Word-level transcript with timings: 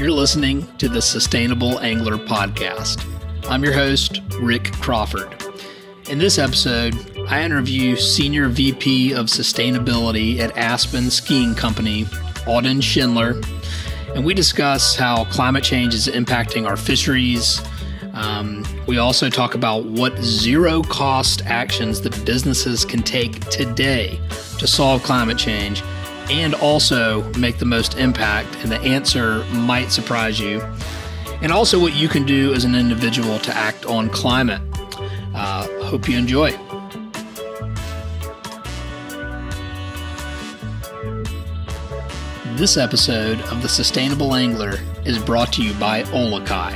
You're 0.00 0.12
listening 0.12 0.66
to 0.78 0.88
the 0.88 1.02
Sustainable 1.02 1.78
Angler 1.80 2.16
Podcast. 2.16 3.04
I'm 3.50 3.62
your 3.62 3.74
host, 3.74 4.22
Rick 4.40 4.72
Crawford. 4.72 5.44
In 6.08 6.18
this 6.18 6.38
episode, 6.38 6.94
I 7.28 7.42
interview 7.42 7.96
Senior 7.96 8.48
VP 8.48 9.12
of 9.12 9.26
Sustainability 9.26 10.38
at 10.38 10.56
Aspen 10.56 11.10
Skiing 11.10 11.54
Company, 11.54 12.04
Auden 12.46 12.80
Schendler, 12.80 13.44
and 14.14 14.24
we 14.24 14.32
discuss 14.32 14.96
how 14.96 15.26
climate 15.26 15.64
change 15.64 15.92
is 15.92 16.08
impacting 16.08 16.66
our 16.66 16.78
fisheries. 16.78 17.60
Um, 18.14 18.64
we 18.86 18.96
also 18.96 19.28
talk 19.28 19.54
about 19.54 19.84
what 19.84 20.16
zero 20.22 20.82
cost 20.82 21.44
actions 21.44 22.00
that 22.00 22.24
businesses 22.24 22.86
can 22.86 23.02
take 23.02 23.38
today 23.50 24.18
to 24.58 24.66
solve 24.66 25.02
climate 25.02 25.36
change 25.36 25.82
and 26.30 26.54
also 26.54 27.24
make 27.34 27.58
the 27.58 27.64
most 27.64 27.98
impact. 27.98 28.56
And 28.62 28.70
the 28.70 28.80
answer 28.80 29.44
might 29.46 29.90
surprise 29.90 30.38
you. 30.38 30.60
And 31.42 31.50
also 31.50 31.78
what 31.78 31.94
you 31.94 32.08
can 32.08 32.24
do 32.24 32.54
as 32.54 32.64
an 32.64 32.74
individual 32.74 33.38
to 33.40 33.56
act 33.56 33.84
on 33.84 34.08
climate. 34.10 34.62
Uh, 35.34 35.66
hope 35.84 36.08
you 36.08 36.16
enjoy. 36.16 36.52
This 42.56 42.76
episode 42.76 43.40
of 43.42 43.62
The 43.62 43.68
Sustainable 43.68 44.34
Angler 44.34 44.74
is 45.04 45.18
brought 45.18 45.52
to 45.54 45.62
you 45.62 45.72
by 45.74 46.02
Olukai. 46.04 46.74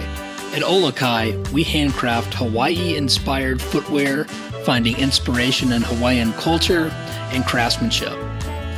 At 0.54 0.62
Olukai, 0.62 1.50
we 1.50 1.62
handcraft 1.62 2.32
Hawaii 2.34 2.96
inspired 2.96 3.60
footwear, 3.60 4.24
finding 4.64 4.96
inspiration 4.96 5.72
in 5.72 5.82
Hawaiian 5.82 6.32
culture 6.34 6.88
and 7.32 7.44
craftsmanship. 7.44 8.16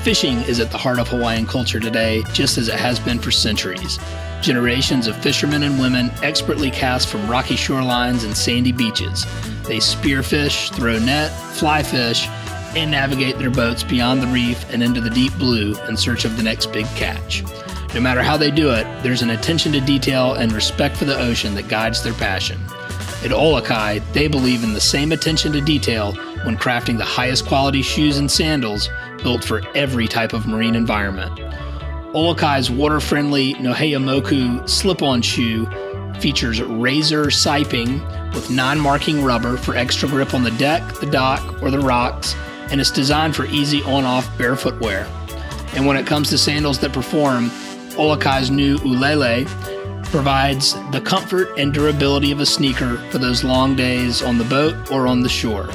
Fishing 0.07 0.39
is 0.43 0.61
at 0.61 0.71
the 0.71 0.79
heart 0.79 1.01
of 1.01 1.09
Hawaiian 1.09 1.47
culture 1.47 1.81
today, 1.81 2.23
just 2.33 2.59
as 2.59 2.69
it 2.69 2.79
has 2.79 3.01
been 3.01 3.19
for 3.19 3.33
centuries. 3.33 3.99
Generations 4.41 5.09
of 5.09 5.17
fishermen 5.17 5.65
and 5.65 5.81
women 5.81 6.13
expertly 6.23 6.71
cast 6.71 7.09
from 7.09 7.29
rocky 7.29 7.57
shorelines 7.57 8.25
and 8.25 8.37
sandy 8.37 8.71
beaches. 8.71 9.25
They 9.65 9.79
spearfish, 9.79 10.73
throw 10.77 11.01
net, 11.01 11.33
fly 11.57 11.83
fish, 11.83 12.29
and 12.77 12.93
navigate 12.93 13.37
their 13.39 13.51
boats 13.51 13.83
beyond 13.83 14.23
the 14.23 14.29
reef 14.29 14.65
and 14.73 14.81
into 14.81 15.01
the 15.01 15.11
deep 15.11 15.37
blue 15.39 15.75
in 15.89 15.97
search 15.97 16.25
of 16.25 16.37
the 16.37 16.43
next 16.45 16.67
big 16.67 16.87
catch. 16.95 17.43
No 17.93 18.01
matter 18.01 18.23
how 18.23 18.37
they 18.37 18.53
do 18.53 18.71
it, 18.71 18.87
there's 19.03 19.23
an 19.23 19.31
attention 19.31 19.73
to 19.73 19.81
detail 19.81 20.35
and 20.35 20.53
respect 20.53 20.97
for 20.97 21.05
the 21.05 21.19
ocean 21.19 21.57
that 21.57 21.67
guides 21.67 22.05
their 22.05 22.15
passion. 22.15 22.63
At 23.25 23.33
Olukai, 23.33 24.05
they 24.13 24.29
believe 24.29 24.63
in 24.63 24.73
the 24.73 24.81
same 24.81 25.11
attention 25.11 25.51
to 25.55 25.61
detail 25.61 26.13
when 26.45 26.57
crafting 26.57 26.97
the 26.97 27.05
highest 27.05 27.45
quality 27.47 27.83
shoes 27.83 28.19
and 28.19 28.31
sandals 28.31 28.89
built 29.27 29.43
for 29.43 29.61
every 29.75 30.07
type 30.07 30.33
of 30.33 30.47
marine 30.47 30.77
environment. 30.77 31.35
Olukai's 32.15 32.71
water 32.71 33.01
friendly 33.01 33.55
Noheamoku 33.55 34.69
slip 34.69 35.03
on 35.03 35.21
shoe 35.21 35.67
features 36.21 36.63
razor 36.63 37.25
siping 37.25 38.01
with 38.33 38.53
non 38.53 38.79
marking 38.79 39.25
rubber 39.25 39.57
for 39.57 39.75
extra 39.75 40.09
grip 40.09 40.33
on 40.33 40.45
the 40.45 40.53
deck, 40.53 40.95
the 41.01 41.07
dock, 41.07 41.61
or 41.61 41.73
the 41.73 41.81
rocks, 41.81 42.37
and 42.71 42.81
it's 42.81 42.93
designed 42.93 43.35
for 43.35 43.47
easy 43.47 43.83
on 43.83 44.05
off 44.05 44.31
barefoot 44.39 44.81
wear. 44.81 45.09
And 45.75 45.87
when 45.87 45.97
it 45.97 46.07
comes 46.07 46.31
to 46.31 46.39
sandals 46.39 46.79
that 46.79 46.93
perform, 46.93 47.51
Olukai's 47.99 48.49
new 48.49 48.79
Ulele 48.79 49.49
provides 50.05 50.75
the 50.93 51.01
comfort 51.01 51.49
and 51.59 51.75
durability 51.75 52.31
of 52.31 52.39
a 52.39 52.47
sneaker 52.47 52.99
for 53.11 53.19
those 53.19 53.43
long 53.43 53.75
days 53.75 54.23
on 54.23 54.39
the 54.39 54.45
boat 54.45 54.93
or 54.93 55.09
on 55.09 55.23
the 55.23 55.29
shore. 55.29 55.69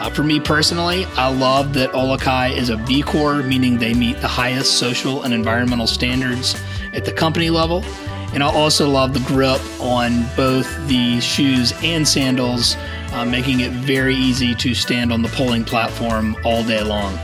Uh, 0.00 0.08
for 0.08 0.22
me 0.22 0.40
personally, 0.40 1.04
I 1.16 1.28
love 1.28 1.74
that 1.74 1.92
Olukai 1.92 2.56
is 2.56 2.70
a 2.70 2.78
B 2.78 3.02
Corp, 3.02 3.44
meaning 3.44 3.76
they 3.76 3.92
meet 3.92 4.18
the 4.22 4.28
highest 4.28 4.78
social 4.78 5.24
and 5.24 5.34
environmental 5.34 5.86
standards 5.86 6.58
at 6.94 7.04
the 7.04 7.12
company 7.12 7.50
level. 7.50 7.84
And 8.32 8.42
I 8.42 8.46
also 8.46 8.88
love 8.88 9.12
the 9.12 9.20
grip 9.20 9.60
on 9.78 10.24
both 10.36 10.66
the 10.88 11.20
shoes 11.20 11.74
and 11.82 12.08
sandals, 12.08 12.76
uh, 13.12 13.26
making 13.26 13.60
it 13.60 13.72
very 13.72 14.14
easy 14.14 14.54
to 14.54 14.74
stand 14.74 15.12
on 15.12 15.20
the 15.20 15.28
poling 15.28 15.66
platform 15.66 16.34
all 16.46 16.64
day 16.64 16.82
long. 16.82 17.18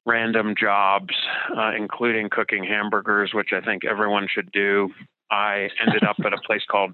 random 0.05 0.55
jobs, 0.59 1.15
uh, 1.57 1.73
including 1.77 2.29
cooking 2.31 2.65
hamburgers, 2.65 3.33
which 3.35 3.53
I 3.53 3.61
think 3.61 3.85
everyone 3.85 4.29
should 4.33 4.51
do, 4.53 4.91
I 5.31 5.69
ended 5.85 6.05
up 6.05 6.17
at 6.25 6.33
a 6.33 6.39
place 6.47 6.63
called 6.71 6.93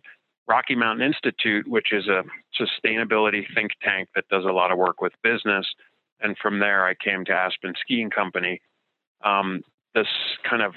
Rocky 0.48 0.74
Mountain 0.74 1.06
Institute, 1.06 1.68
which 1.68 1.92
is 1.92 2.08
a 2.08 2.24
sustainability 2.60 3.44
think 3.54 3.72
tank 3.82 4.08
that 4.14 4.28
does 4.28 4.44
a 4.44 4.52
lot 4.52 4.72
of 4.72 4.78
work 4.78 5.00
with 5.00 5.12
business. 5.22 5.66
And 6.20 6.36
from 6.36 6.60
there, 6.60 6.84
I 6.84 6.94
came 6.94 7.24
to 7.26 7.32
Aspen 7.32 7.74
Skiing 7.80 8.10
Company. 8.10 8.60
Um, 9.24 9.62
this 9.94 10.08
kind 10.48 10.62
of 10.62 10.74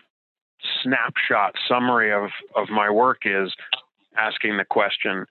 snapshot 0.84 1.56
summary 1.68 2.12
of, 2.12 2.30
of 2.56 2.70
my 2.70 2.90
work 2.90 3.22
is 3.26 3.54
asking 4.18 4.58
the 4.58 4.66
question 4.66 5.26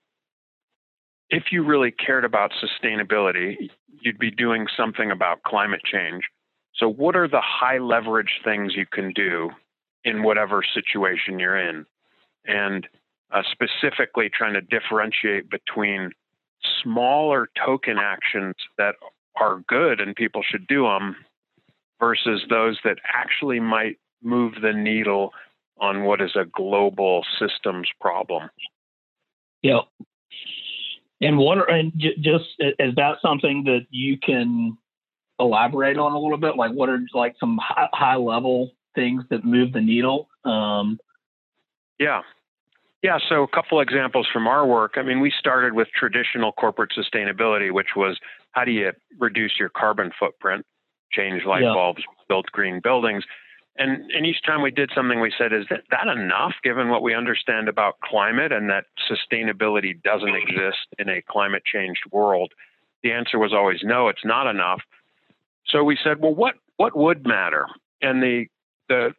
if 1.30 1.44
you 1.50 1.64
really 1.64 1.90
cared 1.90 2.24
about 2.24 2.52
sustainability, 2.52 3.70
you'd 4.00 4.18
be 4.18 4.30
doing 4.30 4.66
something 4.76 5.10
about 5.10 5.42
climate 5.42 5.80
change. 5.84 6.24
So, 6.76 6.88
what 6.88 7.16
are 7.16 7.28
the 7.28 7.40
high 7.40 7.78
leverage 7.78 8.40
things 8.44 8.74
you 8.76 8.86
can 8.86 9.12
do 9.12 9.50
in 10.04 10.22
whatever 10.22 10.62
situation 10.62 11.38
you're 11.38 11.58
in? 11.58 11.86
And 12.44 12.86
uh, 13.30 13.42
specifically 13.50 14.30
trying 14.32 14.54
to 14.54 14.60
differentiate 14.60 15.50
between 15.50 16.10
smaller 16.82 17.48
token 17.64 17.98
actions 17.98 18.54
that 18.78 18.94
are 19.36 19.62
good 19.68 20.00
and 20.00 20.14
people 20.14 20.42
should 20.42 20.66
do 20.66 20.84
them 20.84 21.16
versus 22.00 22.42
those 22.48 22.78
that 22.84 22.98
actually 23.12 23.60
might 23.60 23.98
move 24.22 24.54
the 24.62 24.72
needle 24.72 25.32
on 25.80 26.04
what 26.04 26.20
is 26.20 26.36
a 26.36 26.44
global 26.44 27.24
systems 27.38 27.88
problem. 28.00 28.48
Yeah. 29.62 29.80
And 31.20 31.38
what 31.38 31.70
and 31.72 31.92
just 31.96 32.44
is 32.58 32.94
that 32.96 33.16
something 33.22 33.64
that 33.64 33.86
you 33.90 34.18
can 34.18 34.76
elaborate 35.38 35.96
on 35.96 36.12
a 36.12 36.18
little 36.18 36.38
bit? 36.38 36.56
Like, 36.56 36.72
what 36.72 36.88
are 36.88 37.00
like 37.14 37.34
some 37.40 37.58
high, 37.62 37.88
high 37.92 38.16
level 38.16 38.72
things 38.94 39.24
that 39.30 39.44
move 39.44 39.72
the 39.72 39.80
needle? 39.80 40.28
Um, 40.44 40.98
yeah, 41.98 42.22
yeah, 43.04 43.18
so 43.28 43.42
a 43.42 43.48
couple 43.48 43.80
examples 43.80 44.26
from 44.32 44.46
our 44.46 44.66
work. 44.66 44.94
I 44.96 45.02
mean, 45.02 45.20
we 45.20 45.30
started 45.38 45.74
with 45.74 45.88
traditional 45.94 46.52
corporate 46.52 46.90
sustainability, 46.96 47.70
which 47.70 47.90
was 47.94 48.18
how 48.52 48.64
do 48.64 48.70
you 48.70 48.92
reduce 49.20 49.52
your 49.60 49.68
carbon 49.68 50.10
footprint, 50.18 50.64
change 51.12 51.44
light 51.44 51.64
yeah. 51.64 51.74
bulbs, 51.74 52.02
build 52.30 52.46
green 52.50 52.80
buildings. 52.82 53.24
And, 53.76 54.10
and 54.10 54.24
each 54.24 54.42
time 54.46 54.62
we 54.62 54.70
did 54.70 54.90
something, 54.94 55.20
we 55.20 55.34
said, 55.36 55.52
is 55.52 55.66
that, 55.68 55.82
that 55.90 56.06
enough 56.06 56.54
given 56.62 56.88
what 56.88 57.02
we 57.02 57.14
understand 57.14 57.68
about 57.68 58.00
climate 58.00 58.52
and 58.52 58.70
that 58.70 58.86
sustainability 59.10 60.02
doesn't 60.02 60.34
exist 60.34 60.86
in 60.98 61.10
a 61.10 61.20
climate 61.28 61.64
changed 61.70 62.04
world? 62.10 62.54
The 63.02 63.12
answer 63.12 63.38
was 63.38 63.52
always 63.52 63.80
no, 63.82 64.08
it's 64.08 64.24
not 64.24 64.48
enough. 64.48 64.80
So 65.66 65.84
we 65.84 65.98
said, 66.02 66.20
well, 66.22 66.34
what, 66.34 66.54
what 66.78 66.96
would 66.96 67.26
matter? 67.26 67.66
And 68.00 68.22
the, 68.22 68.46
the, 68.88 69.10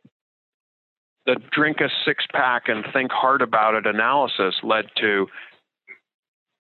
the 1.26 1.38
drink 1.52 1.78
a 1.82 1.90
six 2.06 2.26
pack 2.32 2.64
and 2.68 2.86
think 2.94 3.12
hard 3.12 3.42
about 3.42 3.76
it 3.76 3.86
analysis 3.86 4.56
led 4.64 4.86
to, 4.98 5.28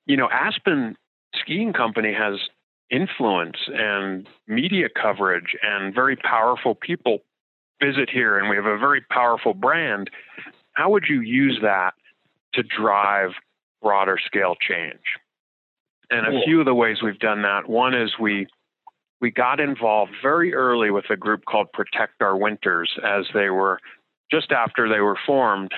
you 0.05 0.17
know, 0.17 0.29
Aspen 0.31 0.95
Skiing 1.35 1.73
Company 1.73 2.13
has 2.13 2.39
influence 2.89 3.57
and 3.67 4.27
media 4.47 4.87
coverage 4.89 5.55
and 5.61 5.93
very 5.93 6.15
powerful 6.15 6.75
people 6.75 7.19
visit 7.81 8.09
here 8.09 8.37
and 8.37 8.49
we 8.49 8.55
have 8.55 8.65
a 8.65 8.77
very 8.77 9.01
powerful 9.09 9.53
brand. 9.53 10.09
How 10.73 10.89
would 10.91 11.05
you 11.09 11.21
use 11.21 11.59
that 11.61 11.93
to 12.53 12.63
drive 12.63 13.31
broader 13.81 14.17
scale 14.23 14.55
change? 14.59 14.99
And 16.11 16.27
a 16.27 16.41
few 16.45 16.59
of 16.59 16.65
the 16.65 16.75
ways 16.75 16.97
we've 17.03 17.19
done 17.19 17.41
that, 17.41 17.67
one 17.67 17.95
is 17.95 18.11
we 18.19 18.47
we 19.21 19.31
got 19.31 19.59
involved 19.59 20.11
very 20.21 20.53
early 20.53 20.91
with 20.91 21.05
a 21.09 21.15
group 21.15 21.45
called 21.45 21.71
Protect 21.73 22.21
Our 22.21 22.37
Winters 22.37 22.91
as 23.03 23.25
they 23.33 23.49
were 23.49 23.79
just 24.35 24.51
after 24.51 24.89
they 24.89 24.99
were 24.99 25.17
formed 25.25 25.71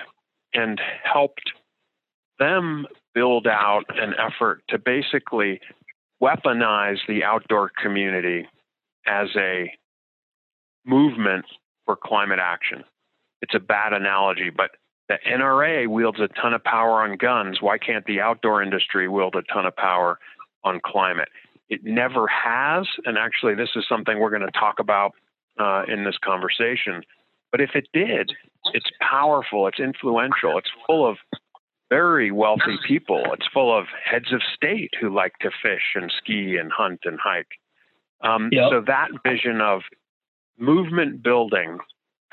and 0.54 0.82
helped 1.04 1.52
them 2.40 2.88
build 3.14 3.46
out 3.48 3.84
an 3.90 4.14
effort 4.18 4.64
to 4.70 4.80
basically 4.80 5.60
weaponize 6.22 6.98
the 7.08 7.24
outdoor 7.24 7.72
community 7.82 8.48
as 9.06 9.28
a 9.36 9.72
movement 10.86 11.46
for 11.86 11.96
climate 11.96 12.40
action. 12.42 12.84
It's 13.42 13.54
a 13.54 13.60
bad 13.60 13.94
analogy, 13.94 14.50
but 14.50 14.72
the 15.08 15.18
NRA 15.30 15.88
wields 15.88 16.20
a 16.20 16.28
ton 16.42 16.54
of 16.54 16.64
power 16.64 17.04
on 17.04 17.18
guns. 17.18 17.62
Why 17.62 17.78
can't 17.78 18.06
the 18.06 18.22
outdoor 18.22 18.64
industry 18.64 19.08
wield 19.08 19.36
a 19.36 19.44
ton 19.54 19.66
of 19.66 19.76
power 19.76 20.18
on 20.64 20.80
climate? 20.84 21.30
It 21.70 21.82
never 21.84 22.28
has. 22.28 22.88
And 23.06 23.18
actually, 23.18 23.56
this 23.56 23.70
is 23.76 23.86
something 23.88 24.20
we're 24.20 24.32
going 24.32 24.42
to 24.42 24.60
talk 24.60 24.80
about 24.80 25.12
uh, 25.60 25.84
in 25.88 26.04
this 26.04 26.18
conversation. 26.24 27.04
But 27.52 27.62
if 27.62 27.72
it 27.76 27.88
did, 27.94 28.32
it's 28.74 28.90
powerful, 29.00 29.68
it's 29.68 29.80
influential, 29.80 30.58
it's 30.58 30.70
full 30.86 31.08
of 31.08 31.18
very 31.90 32.32
wealthy 32.32 32.78
people. 32.86 33.24
It's 33.34 33.48
full 33.54 33.78
of 33.78 33.86
heads 34.04 34.34
of 34.34 34.42
state 34.56 34.92
who 35.00 35.14
like 35.14 35.34
to 35.42 35.50
fish 35.62 35.96
and 35.96 36.12
ski 36.18 36.58
and 36.58 36.72
hunt 36.72 37.02
and 37.06 37.18
hike. 37.22 37.48
Um, 38.22 38.50
yep. 38.52 38.72
So 38.72 38.84
that 38.88 39.10
vision 39.24 39.62
of 39.62 39.82
movement 40.58 41.24
building 41.24 41.78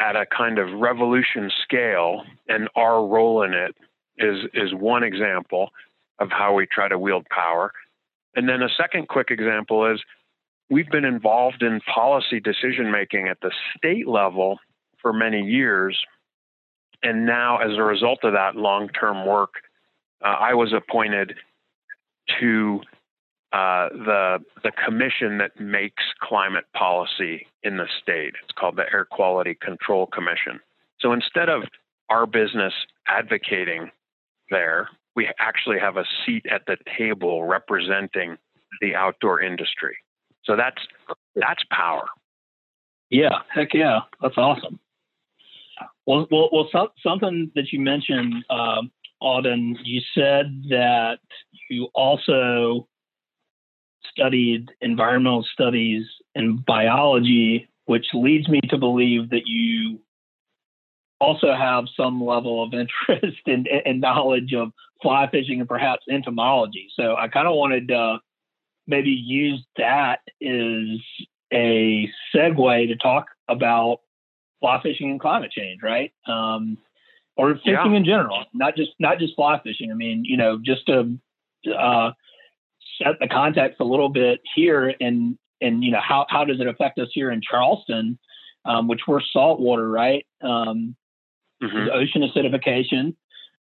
at 0.01 0.17
a 0.17 0.27
kind 0.27 0.59
of 0.59 0.81
revolution 0.81 1.51
scale 1.63 2.23
and 2.49 2.69
our 2.75 3.07
role 3.07 3.43
in 3.43 3.53
it 3.53 3.77
is 4.19 4.45
is 4.55 4.75
one 4.75 5.05
example 5.05 5.71
of 6.19 6.31
how 6.31 6.55
we 6.55 6.67
try 6.67 6.89
to 6.89 6.99
wield 6.99 7.27
power. 7.31 7.73
And 8.35 8.49
then 8.49 8.63
a 8.63 8.69
second 8.77 9.09
quick 9.09 9.31
example 9.31 9.93
is 9.93 10.03
we've 10.71 10.91
been 10.91 11.05
involved 11.05 11.63
in 11.63 11.81
policy 11.83 12.41
decision 12.41 12.91
making 12.91 13.29
at 13.29 13.39
the 13.41 13.53
state 13.77 14.09
level 14.09 14.59
for 15.05 15.13
many 15.13 15.43
years 15.43 15.97
and 17.05 17.27
now, 17.27 17.59
as 17.59 17.77
a 17.77 17.83
result 17.83 18.21
of 18.25 18.33
that 18.33 18.57
long 18.57 18.89
term 18.89 19.27
work, 19.27 19.55
uh, 20.25 20.29
I 20.29 20.55
was 20.55 20.73
appointed 20.73 21.35
to 22.41 22.81
uh, 23.53 23.91
the 23.91 24.39
the 24.63 24.73
commission 24.73 25.37
that 25.39 25.61
makes 25.61 26.03
climate 26.21 26.65
policy 26.75 27.47
in 27.63 27.77
the 27.77 27.87
state. 28.03 28.33
It's 28.43 28.53
called 28.59 28.77
the 28.77 28.91
Air 28.91 29.05
Quality 29.05 29.55
Control 29.55 30.07
Commission. 30.07 30.61
So 30.99 31.13
instead 31.13 31.51
of 31.51 31.65
our 32.09 32.27
business 32.27 32.73
advocating 33.07 33.91
there, 34.49 34.89
we 35.15 35.29
actually 35.39 35.79
have 35.81 35.99
a 35.99 36.05
seat 36.25 36.47
at 36.51 36.63
the 36.67 36.79
table 36.97 37.45
representing 37.45 38.39
the 38.81 38.95
outdoor 38.95 39.43
industry. 39.43 39.99
So 40.45 40.57
that's 40.57 40.81
that's 41.37 41.63
power. 41.71 42.07
Yeah, 43.11 43.41
heck 43.55 43.75
yeah, 43.75 44.01
that's 44.23 44.39
awesome. 44.39 44.81
Well, 46.07 46.27
well, 46.31 46.49
well 46.53 46.69
so, 46.71 46.89
something 47.03 47.51
that 47.55 47.73
you 47.73 47.81
mentioned, 47.81 48.45
um, 48.51 48.91
Auden, 49.23 49.77
you 49.85 50.01
said 50.15 50.65
that 50.69 51.19
you 51.71 51.89
also 51.95 52.89
studied 54.11 54.71
environmental 54.81 55.45
studies 55.53 56.05
and 56.35 56.65
biology, 56.65 57.69
which 57.87 58.07
leads 58.13 58.49
me 58.49 58.61
to 58.69 58.79
believe 58.79 59.31
that 59.31 59.47
you 59.47 60.01
also 61.21 61.55
have 61.55 61.85
some 61.97 62.23
level 62.23 62.63
of 62.63 62.75
interest 63.09 63.41
and, 63.47 63.67
and 63.67 64.01
knowledge 64.01 64.53
of 64.55 64.73
fly 65.03 65.29
fishing 65.31 65.61
and 65.61 65.69
perhaps 65.69 66.05
entomology. 66.11 66.89
So 66.95 67.17
I 67.17 67.29
kind 67.29 67.49
of 67.49 67.55
wanted 67.55 67.89
to 67.89 68.19
maybe 68.87 69.11
use 69.11 69.65
that 69.77 70.21
as 70.43 71.01
a 71.53 72.11
segue 72.35 72.89
to 72.89 72.97
talk 72.97 73.27
about 73.49 74.01
fly 74.65 74.81
fishing 74.83 75.11
and 75.11 75.21
climate 75.21 75.51
change, 75.51 75.83
right? 75.83 76.11
Um, 76.27 76.79
or 77.37 77.55
fishing 77.57 77.93
yeah. 77.93 77.97
in 77.97 78.05
general, 78.05 78.45
not 78.55 78.77
just 78.77 78.93
not 78.99 79.19
just 79.19 79.35
fly 79.35 79.61
fishing. 79.63 79.91
I 79.91 79.95
mean, 79.95 80.25
you 80.25 80.39
know, 80.39 80.59
just 80.65 80.87
to 80.87 81.19
uh, 81.71 82.13
set 82.99 83.19
the 83.21 83.29
context 83.29 83.81
a 83.81 83.85
little 83.85 84.09
bit 84.09 84.41
here, 84.55 84.95
and 85.01 85.37
and 85.61 85.85
you 85.85 85.91
know 85.91 86.01
how 86.01 86.25
how 86.31 86.45
does 86.45 86.61
it 86.61 86.67
affect 86.67 86.99
us 86.99 87.09
here 87.13 87.31
in 87.31 87.43
Charleston, 87.43 88.19
um, 88.65 88.89
which 88.89 89.01
we're 89.07 89.21
saltwater, 89.33 89.87
right? 89.91 90.25
Um, 90.41 90.97
mm-hmm. 91.63 91.91
Ocean 91.93 92.23
acidification, 92.23 93.17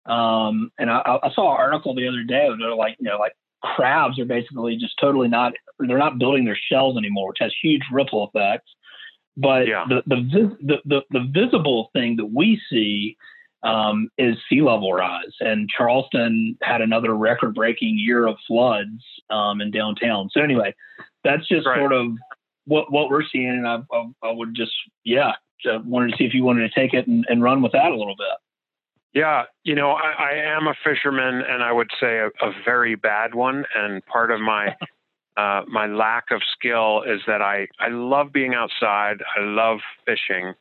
um, 0.10 0.72
and 0.80 0.90
I, 0.90 1.20
I, 1.22 1.32
saw 1.34 1.54
an 1.54 1.60
article 1.60 1.96
the 1.96 2.08
other 2.08 2.24
day. 2.24 2.48
They're 2.58 2.76
like, 2.76 2.96
you 3.00 3.10
know, 3.10 3.18
like 3.18 3.34
crabs 3.62 4.20
are 4.20 4.26
basically 4.26 4.78
just 4.78 4.94
totally 5.02 5.28
not 5.28 5.52
they're 5.80 5.98
not 5.98 6.18
building 6.18 6.46
their 6.46 6.60
shells 6.72 6.96
anymore, 6.96 7.30
which 7.30 7.40
has 7.42 7.54
huge 7.62 7.82
ripple 7.92 8.30
effects. 8.34 8.72
But 9.35 9.68
yeah. 9.68 9.85
the, 9.88 10.03
the, 10.06 10.57
the, 10.62 10.77
the, 10.85 11.01
the 11.09 11.27
visible 11.31 11.89
thing 11.94 12.18
that 12.18 12.25
we 12.25 12.62
see 12.69 13.18
um, 13.63 14.09
is 14.18 14.38
sea 14.50 14.62
level 14.62 14.94
rise. 14.94 15.33
And 15.39 15.69
Charleston 15.69 16.57
had 16.62 16.81
another 16.81 17.15
record 17.15 17.56
breaking 17.56 17.97
year 17.97 18.27
of 18.27 18.35
floods 18.47 19.03
um, 19.30 19.62
in 19.62 19.71
downtown. 19.71 20.30
So, 20.31 20.41
anyway, 20.41 20.75
that's 21.24 21.47
just 21.47 21.66
right. 21.66 21.80
sort 21.80 21.94
of 21.94 22.07
what, 22.66 22.92
what 22.92 23.09
we're 23.09 23.23
seeing. 23.31 23.49
And 23.49 23.68
I, 23.68 23.80
I, 23.92 24.30
I 24.30 24.31
would 24.31 24.54
just, 24.54 24.73
yeah, 25.04 25.33
wanted 25.66 26.11
to 26.11 26.18
see 26.18 26.25
if 26.25 26.33
you 26.33 26.44
wanted 26.44 26.69
to 26.69 26.80
take 26.80 26.94
it 26.94 27.07
and, 27.07 27.25
and 27.30 27.42
run 27.42 27.61
with 27.61 27.71
that 27.71 27.92
a 27.92 27.95
little 27.95 28.16
bit. 28.18 28.28
Yeah, 29.13 29.44
you 29.63 29.75
know, 29.75 29.92
I, 29.92 30.11
I, 30.11 30.31
am 30.57 30.66
a 30.66 30.73
fisherman, 30.83 31.44
and 31.47 31.61
I 31.61 31.71
would 31.71 31.92
say 31.99 32.18
a, 32.18 32.28
a 32.44 32.52
very 32.66 32.95
bad 32.95 33.35
one. 33.35 33.63
And 33.75 34.04
part 34.07 34.31
of 34.31 34.42
my 34.42 34.75
uh, 35.37 35.61
my 35.68 35.87
lack 35.87 36.25
of 36.31 36.42
skill 36.54 37.04
is 37.04 37.21
that 37.28 37.42
I, 37.42 37.68
I 37.80 37.90
love 37.90 38.31
being 38.31 38.54
outside. 38.54 39.18
I 39.37 39.42
love 39.42 39.80
fishing, 40.06 40.54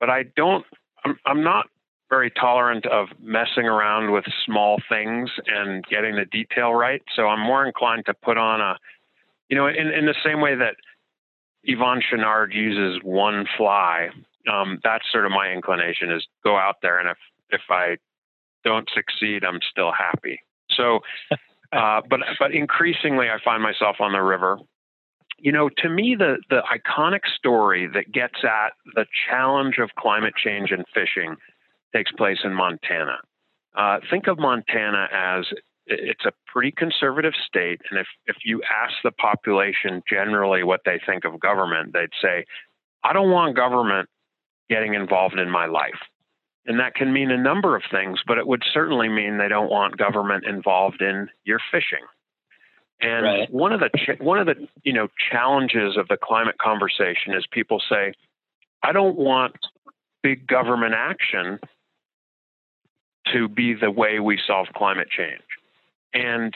but 0.00 0.10
I 0.10 0.24
don't, 0.36 0.64
I'm, 1.04 1.18
I'm 1.26 1.42
not 1.42 1.66
very 2.10 2.30
tolerant 2.30 2.86
of 2.86 3.08
messing 3.20 3.64
around 3.64 4.12
with 4.12 4.24
small 4.44 4.78
things 4.88 5.30
and 5.46 5.84
getting 5.86 6.14
the 6.14 6.26
detail 6.26 6.72
right. 6.72 7.02
So 7.16 7.26
I'm 7.26 7.40
more 7.40 7.66
inclined 7.66 8.06
to 8.06 8.14
put 8.14 8.38
on 8.38 8.60
a, 8.60 8.76
you 9.48 9.56
know, 9.56 9.66
in, 9.66 9.88
in 9.88 10.06
the 10.06 10.14
same 10.24 10.40
way 10.40 10.54
that 10.54 10.76
Yvon 11.68 12.00
Chouinard 12.02 12.54
uses 12.54 13.00
one 13.02 13.46
fly. 13.56 14.10
Um, 14.50 14.78
that's 14.84 15.04
sort 15.10 15.24
of 15.24 15.32
my 15.32 15.50
inclination 15.50 16.12
is 16.12 16.26
go 16.44 16.56
out 16.56 16.76
there. 16.82 16.98
And 17.00 17.08
if, 17.08 17.16
if 17.50 17.62
I 17.70 17.96
don't 18.64 18.88
succeed, 18.94 19.44
I'm 19.44 19.60
still 19.70 19.92
happy. 19.92 20.40
So 20.70 21.00
Uh, 21.74 22.00
but 22.08 22.20
but 22.38 22.52
increasingly, 22.52 23.26
I 23.28 23.38
find 23.44 23.62
myself 23.62 23.96
on 24.00 24.12
the 24.12 24.22
river. 24.22 24.58
You 25.38 25.50
know, 25.50 25.68
to 25.78 25.88
me, 25.88 26.14
the 26.16 26.36
the 26.48 26.62
iconic 26.72 27.22
story 27.36 27.88
that 27.92 28.12
gets 28.12 28.44
at 28.44 28.74
the 28.94 29.06
challenge 29.28 29.78
of 29.78 29.90
climate 29.98 30.34
change 30.36 30.70
and 30.70 30.84
fishing 30.94 31.36
takes 31.94 32.12
place 32.12 32.38
in 32.44 32.54
Montana. 32.54 33.18
Uh, 33.76 33.98
think 34.08 34.28
of 34.28 34.38
Montana 34.38 35.08
as 35.12 35.46
it's 35.86 36.24
a 36.24 36.32
pretty 36.46 36.70
conservative 36.70 37.34
state, 37.46 37.80
and 37.90 37.98
if 37.98 38.06
if 38.26 38.36
you 38.44 38.62
ask 38.62 38.94
the 39.02 39.10
population 39.10 40.02
generally 40.08 40.62
what 40.62 40.82
they 40.84 41.00
think 41.04 41.24
of 41.24 41.40
government, 41.40 41.92
they'd 41.92 42.14
say, 42.22 42.44
"I 43.02 43.12
don't 43.12 43.30
want 43.30 43.56
government 43.56 44.08
getting 44.70 44.94
involved 44.94 45.40
in 45.40 45.50
my 45.50 45.66
life." 45.66 46.00
And 46.66 46.80
that 46.80 46.94
can 46.94 47.12
mean 47.12 47.30
a 47.30 47.36
number 47.36 47.76
of 47.76 47.82
things, 47.90 48.20
but 48.26 48.38
it 48.38 48.46
would 48.46 48.62
certainly 48.72 49.08
mean 49.08 49.36
they 49.36 49.48
don't 49.48 49.70
want 49.70 49.98
government 49.98 50.44
involved 50.46 51.02
in 51.02 51.28
your 51.44 51.60
fishing. 51.70 52.04
And 53.00 53.24
right. 53.24 53.52
one 53.52 53.72
of 53.72 53.80
the 53.80 53.90
ch- 53.90 54.20
one 54.20 54.38
of 54.38 54.46
the 54.46 54.68
you 54.82 54.92
know 54.92 55.08
challenges 55.30 55.96
of 55.96 56.08
the 56.08 56.16
climate 56.16 56.56
conversation 56.58 57.34
is 57.34 57.44
people 57.50 57.82
say, 57.88 58.14
I 58.82 58.92
don't 58.92 59.16
want 59.16 59.56
big 60.22 60.46
government 60.46 60.94
action 60.96 61.58
to 63.32 63.48
be 63.48 63.74
the 63.74 63.90
way 63.90 64.20
we 64.20 64.38
solve 64.46 64.68
climate 64.74 65.08
change. 65.10 65.42
And 66.12 66.54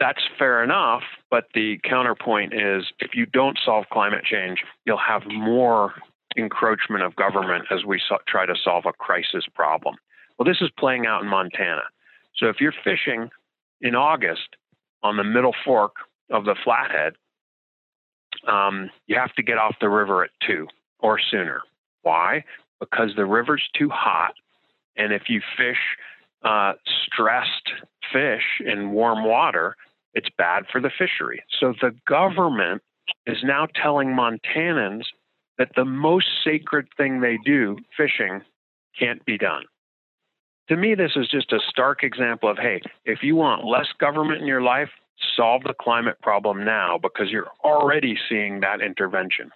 that's 0.00 0.22
fair 0.38 0.62
enough, 0.62 1.02
but 1.30 1.46
the 1.54 1.78
counterpoint 1.82 2.54
is 2.54 2.84
if 3.00 3.14
you 3.14 3.26
don't 3.26 3.58
solve 3.64 3.86
climate 3.90 4.24
change, 4.24 4.60
you'll 4.86 4.96
have 4.96 5.22
more 5.26 5.94
encroachment 6.36 7.02
of 7.02 7.16
government 7.16 7.66
as 7.70 7.84
we 7.84 8.00
so- 8.08 8.18
try 8.26 8.46
to 8.46 8.54
solve 8.62 8.86
a 8.86 8.92
crisis 8.92 9.44
problem. 9.54 9.96
Well, 10.38 10.46
this 10.46 10.60
is 10.60 10.70
playing 10.78 11.06
out 11.06 11.22
in 11.22 11.28
Montana. 11.28 11.84
So 12.36 12.46
if 12.46 12.60
you're 12.60 12.74
fishing 12.84 13.30
in 13.80 13.94
August 13.94 14.56
on 15.02 15.16
the 15.16 15.24
middle 15.24 15.54
fork 15.64 15.96
of 16.30 16.44
the 16.44 16.54
Flathead, 16.62 17.14
um, 18.46 18.90
you 19.06 19.16
have 19.18 19.34
to 19.34 19.42
get 19.42 19.58
off 19.58 19.76
the 19.80 19.88
river 19.88 20.24
at 20.24 20.30
two 20.46 20.68
or 21.00 21.18
sooner. 21.18 21.62
Why? 22.02 22.44
Because 22.78 23.10
the 23.16 23.26
river's 23.26 23.64
too 23.76 23.88
hot. 23.88 24.34
And 24.96 25.12
if 25.12 25.28
you 25.28 25.40
fish 25.56 25.78
uh, 26.44 26.74
stressed 27.04 27.72
fish 28.12 28.60
in 28.64 28.92
warm 28.92 29.24
water, 29.24 29.74
it's 30.14 30.28
bad 30.36 30.64
for 30.70 30.80
the 30.80 30.90
fishery. 30.90 31.42
So 31.58 31.74
the 31.80 31.94
government 32.06 32.82
is 33.26 33.38
now 33.42 33.66
telling 33.74 34.08
Montanans 34.08 35.04
that 35.58 35.70
the 35.76 35.84
most 35.84 36.26
sacred 36.44 36.88
thing 36.96 37.20
they 37.20 37.38
do, 37.44 37.76
fishing, 37.96 38.42
can't 38.98 39.24
be 39.24 39.36
done. 39.36 39.64
To 40.68 40.76
me, 40.76 40.94
this 40.94 41.12
is 41.16 41.28
just 41.28 41.52
a 41.52 41.60
stark 41.68 42.02
example 42.02 42.50
of 42.50 42.58
hey, 42.58 42.80
if 43.04 43.22
you 43.22 43.36
want 43.36 43.64
less 43.64 43.86
government 43.98 44.40
in 44.40 44.46
your 44.46 44.62
life, 44.62 44.90
solve 45.36 45.62
the 45.64 45.74
climate 45.74 46.20
problem 46.22 46.64
now 46.64 46.98
because 47.00 47.30
you're 47.30 47.50
already 47.64 48.16
seeing 48.28 48.60
that 48.60 48.80
intervention. 48.80 49.50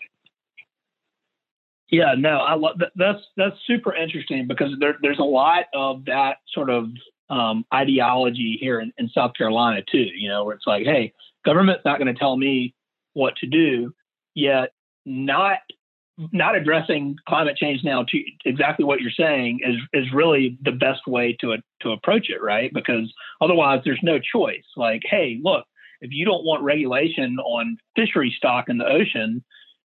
Yeah, 1.90 2.14
no, 2.16 2.38
I 2.38 2.54
love 2.54 2.78
that. 2.78 2.92
That's 2.96 3.20
that's 3.36 3.56
super 3.66 3.94
interesting 3.94 4.46
because 4.48 4.70
there, 4.80 4.96
there's 5.02 5.18
a 5.18 5.24
lot 5.24 5.66
of 5.74 6.06
that 6.06 6.38
sort 6.54 6.70
of 6.70 6.86
um, 7.28 7.66
ideology 7.72 8.56
here 8.58 8.80
in, 8.80 8.92
in, 8.96 9.10
South 9.10 9.32
Carolina 9.36 9.82
too. 9.90 10.06
You 10.16 10.30
know, 10.30 10.44
where 10.44 10.54
it's 10.54 10.66
like, 10.66 10.84
hey, 10.84 11.12
government's 11.44 11.84
not 11.84 11.98
going 11.98 12.12
to 12.12 12.18
tell 12.18 12.36
me 12.36 12.74
what 13.12 13.36
to 13.36 13.46
do, 13.46 13.92
yet 14.34 14.72
not 15.04 15.58
not 16.32 16.54
addressing 16.54 17.16
climate 17.28 17.56
change 17.56 17.80
now 17.82 18.04
to 18.08 18.22
exactly 18.44 18.84
what 18.84 19.00
you're 19.00 19.10
saying 19.10 19.60
is 19.64 19.76
is 19.92 20.12
really 20.12 20.58
the 20.62 20.72
best 20.72 21.06
way 21.06 21.36
to 21.40 21.56
to 21.80 21.90
approach 21.90 22.28
it, 22.28 22.42
right? 22.42 22.72
Because 22.72 23.12
otherwise, 23.40 23.80
there's 23.84 24.00
no 24.02 24.18
choice. 24.18 24.64
Like, 24.76 25.02
hey, 25.04 25.40
look, 25.42 25.64
if 26.00 26.10
you 26.12 26.24
don't 26.24 26.44
want 26.44 26.62
regulation 26.62 27.38
on 27.38 27.78
fishery 27.96 28.34
stock 28.36 28.68
in 28.68 28.78
the 28.78 28.86
ocean 28.86 29.42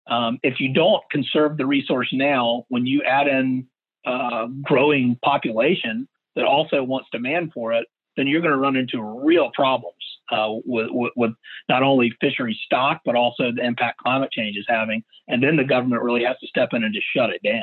um, 0.06 0.38
if 0.42 0.60
you 0.60 0.72
don't 0.72 1.02
conserve 1.10 1.56
the 1.56 1.66
resource 1.66 2.08
now, 2.12 2.64
when 2.68 2.86
you 2.86 3.02
add 3.02 3.26
in 3.26 3.66
uh, 4.06 4.46
growing 4.62 5.16
population 5.24 6.08
that 6.36 6.44
also 6.44 6.82
wants 6.82 7.08
demand 7.10 7.52
for 7.54 7.72
it, 7.72 7.86
then 8.16 8.26
you're 8.26 8.42
going 8.42 8.52
to 8.52 8.58
run 8.58 8.76
into 8.76 9.02
real 9.02 9.50
problems 9.54 9.94
uh, 10.30 10.48
with, 10.64 10.88
with, 11.16 11.32
not 11.68 11.82
only 11.82 12.12
fishery 12.20 12.58
stock, 12.64 13.00
but 13.04 13.14
also 13.14 13.52
the 13.52 13.64
impact 13.64 13.98
climate 13.98 14.30
change 14.32 14.56
is 14.56 14.66
having. 14.68 15.02
And 15.28 15.42
then 15.42 15.56
the 15.56 15.64
government 15.64 16.02
really 16.02 16.24
has 16.24 16.38
to 16.40 16.46
step 16.46 16.70
in 16.72 16.84
and 16.84 16.94
just 16.94 17.06
shut 17.14 17.30
it 17.30 17.42
down. 17.42 17.62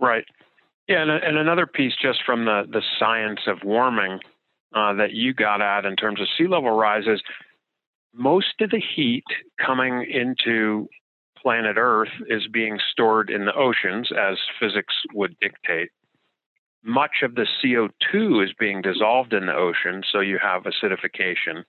Right. 0.00 0.24
Yeah, 0.88 1.02
and, 1.02 1.10
and 1.10 1.38
another 1.38 1.66
piece 1.66 1.94
just 2.00 2.20
from 2.26 2.44
the, 2.44 2.64
the 2.70 2.82
science 2.98 3.40
of 3.46 3.58
warming 3.64 4.18
uh, 4.74 4.94
that 4.94 5.12
you 5.12 5.32
got 5.32 5.62
at 5.62 5.84
in 5.84 5.96
terms 5.96 6.20
of 6.20 6.26
sea 6.36 6.48
level 6.48 6.70
rise 6.70 7.06
is 7.06 7.22
most 8.14 8.60
of 8.60 8.70
the 8.70 8.82
heat 8.94 9.24
coming 9.64 10.06
into 10.10 10.88
planet 11.40 11.76
Earth 11.78 12.10
is 12.28 12.46
being 12.52 12.78
stored 12.90 13.30
in 13.30 13.44
the 13.44 13.54
oceans, 13.54 14.10
as 14.12 14.38
physics 14.60 14.94
would 15.12 15.36
dictate. 15.40 15.90
Much 16.84 17.22
of 17.22 17.34
the 17.34 17.46
CO2 17.62 18.44
is 18.44 18.52
being 18.58 18.82
dissolved 18.82 19.32
in 19.32 19.46
the 19.46 19.54
ocean, 19.54 20.02
so 20.10 20.20
you 20.20 20.38
have 20.42 20.64
acidification. 20.64 21.64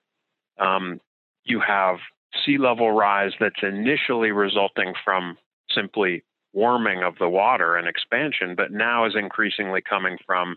Um, 0.58 1.00
you 1.44 1.60
have 1.60 1.98
sea 2.44 2.58
level 2.58 2.90
rise 2.90 3.32
that's 3.38 3.62
initially 3.62 4.32
resulting 4.32 4.94
from 5.04 5.36
simply 5.72 6.24
warming 6.52 7.02
of 7.02 7.14
the 7.18 7.28
water 7.28 7.76
and 7.76 7.86
expansion, 7.86 8.54
but 8.56 8.72
now 8.72 9.06
is 9.06 9.14
increasingly 9.16 9.80
coming 9.80 10.18
from 10.26 10.56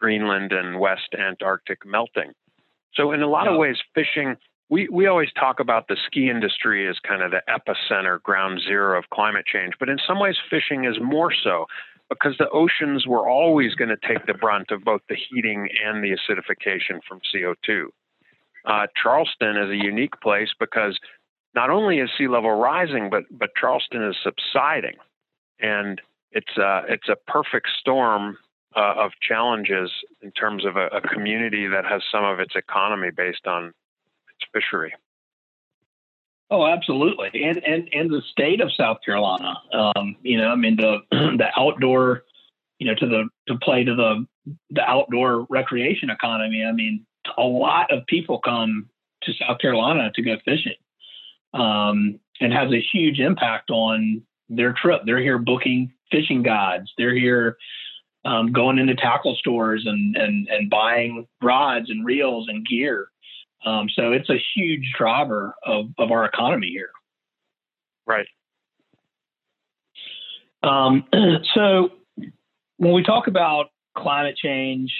Greenland 0.00 0.52
and 0.52 0.80
West 0.80 1.14
Antarctic 1.18 1.86
melting. 1.86 2.32
So, 2.94 3.12
in 3.12 3.22
a 3.22 3.28
lot 3.28 3.46
yeah. 3.46 3.52
of 3.52 3.58
ways, 3.58 3.76
fishing 3.94 4.36
we, 4.72 4.88
we 4.88 5.06
always 5.06 5.28
talk 5.38 5.60
about 5.60 5.88
the 5.88 5.98
ski 6.06 6.30
industry 6.30 6.88
as 6.88 6.96
kind 7.06 7.20
of 7.20 7.30
the 7.30 7.42
epicenter, 7.46 8.22
ground 8.22 8.58
zero 8.66 8.98
of 8.98 9.10
climate 9.10 9.44
change, 9.44 9.74
but 9.78 9.90
in 9.90 9.98
some 10.06 10.18
ways, 10.18 10.36
fishing 10.48 10.86
is 10.86 10.96
more 10.98 11.30
so 11.30 11.66
because 12.12 12.36
the 12.38 12.48
oceans 12.50 13.06
were 13.06 13.28
always 13.28 13.74
going 13.74 13.88
to 13.88 14.08
take 14.08 14.26
the 14.26 14.34
brunt 14.34 14.70
of 14.70 14.84
both 14.84 15.00
the 15.08 15.16
heating 15.16 15.68
and 15.84 16.02
the 16.02 16.10
acidification 16.10 17.00
from 17.06 17.20
CO2. 17.34 17.86
Uh, 18.64 18.86
Charleston 19.00 19.56
is 19.56 19.70
a 19.70 19.76
unique 19.76 20.20
place 20.20 20.50
because 20.58 20.98
not 21.54 21.70
only 21.70 21.98
is 21.98 22.10
sea 22.16 22.28
level 22.28 22.52
rising, 22.52 23.10
but 23.10 23.24
but 23.30 23.50
Charleston 23.60 24.02
is 24.02 24.16
subsiding, 24.22 24.96
and 25.60 26.00
it's 26.30 26.56
a 26.56 26.82
it's 26.88 27.08
a 27.08 27.16
perfect 27.30 27.68
storm 27.80 28.38
uh, 28.76 28.94
of 28.96 29.12
challenges 29.20 29.90
in 30.22 30.30
terms 30.32 30.64
of 30.64 30.76
a, 30.76 30.86
a 30.86 31.00
community 31.00 31.66
that 31.66 31.84
has 31.84 32.02
some 32.10 32.24
of 32.24 32.40
its 32.40 32.54
economy 32.56 33.10
based 33.14 33.46
on 33.46 33.66
its 33.66 34.50
fishery. 34.52 34.94
Oh, 36.52 36.66
absolutely, 36.66 37.30
and 37.32 37.64
and 37.64 37.88
and 37.94 38.10
the 38.10 38.20
state 38.30 38.60
of 38.60 38.70
South 38.74 38.98
Carolina. 39.02 39.54
Um, 39.72 40.16
you 40.20 40.36
know, 40.36 40.48
I 40.48 40.54
mean 40.54 40.76
the 40.76 40.98
the 41.10 41.48
outdoor, 41.56 42.24
you 42.78 42.86
know, 42.86 42.94
to 42.94 43.06
the 43.06 43.24
to 43.48 43.58
play 43.58 43.84
to 43.84 43.94
the 43.94 44.26
the 44.68 44.82
outdoor 44.82 45.46
recreation 45.48 46.10
economy. 46.10 46.62
I 46.62 46.72
mean, 46.72 47.06
a 47.38 47.42
lot 47.42 47.90
of 47.90 48.04
people 48.06 48.38
come 48.38 48.90
to 49.22 49.32
South 49.32 49.60
Carolina 49.60 50.12
to 50.14 50.22
go 50.22 50.36
fishing, 50.44 50.74
um, 51.54 52.20
and 52.38 52.52
has 52.52 52.70
a 52.70 52.84
huge 52.92 53.18
impact 53.18 53.70
on 53.70 54.20
their 54.50 54.74
trip. 54.74 55.02
They're 55.06 55.22
here 55.22 55.38
booking 55.38 55.94
fishing 56.10 56.42
guides. 56.42 56.92
They're 56.98 57.14
here 57.14 57.56
um, 58.26 58.52
going 58.52 58.78
into 58.78 58.94
tackle 58.94 59.36
stores 59.36 59.84
and 59.86 60.16
and 60.16 60.48
and 60.48 60.68
buying 60.68 61.26
rods 61.40 61.88
and 61.88 62.04
reels 62.04 62.46
and 62.50 62.66
gear. 62.66 63.08
Um, 63.64 63.88
so 63.94 64.12
it's 64.12 64.28
a 64.28 64.42
huge 64.54 64.92
driver 64.96 65.54
of, 65.64 65.86
of 65.98 66.10
our 66.10 66.24
economy 66.24 66.68
here. 66.68 66.90
Right. 68.06 68.26
Um, 70.62 71.04
so 71.54 71.90
when 72.76 72.92
we 72.92 73.02
talk 73.02 73.26
about 73.26 73.66
climate 73.96 74.36
change, 74.36 74.92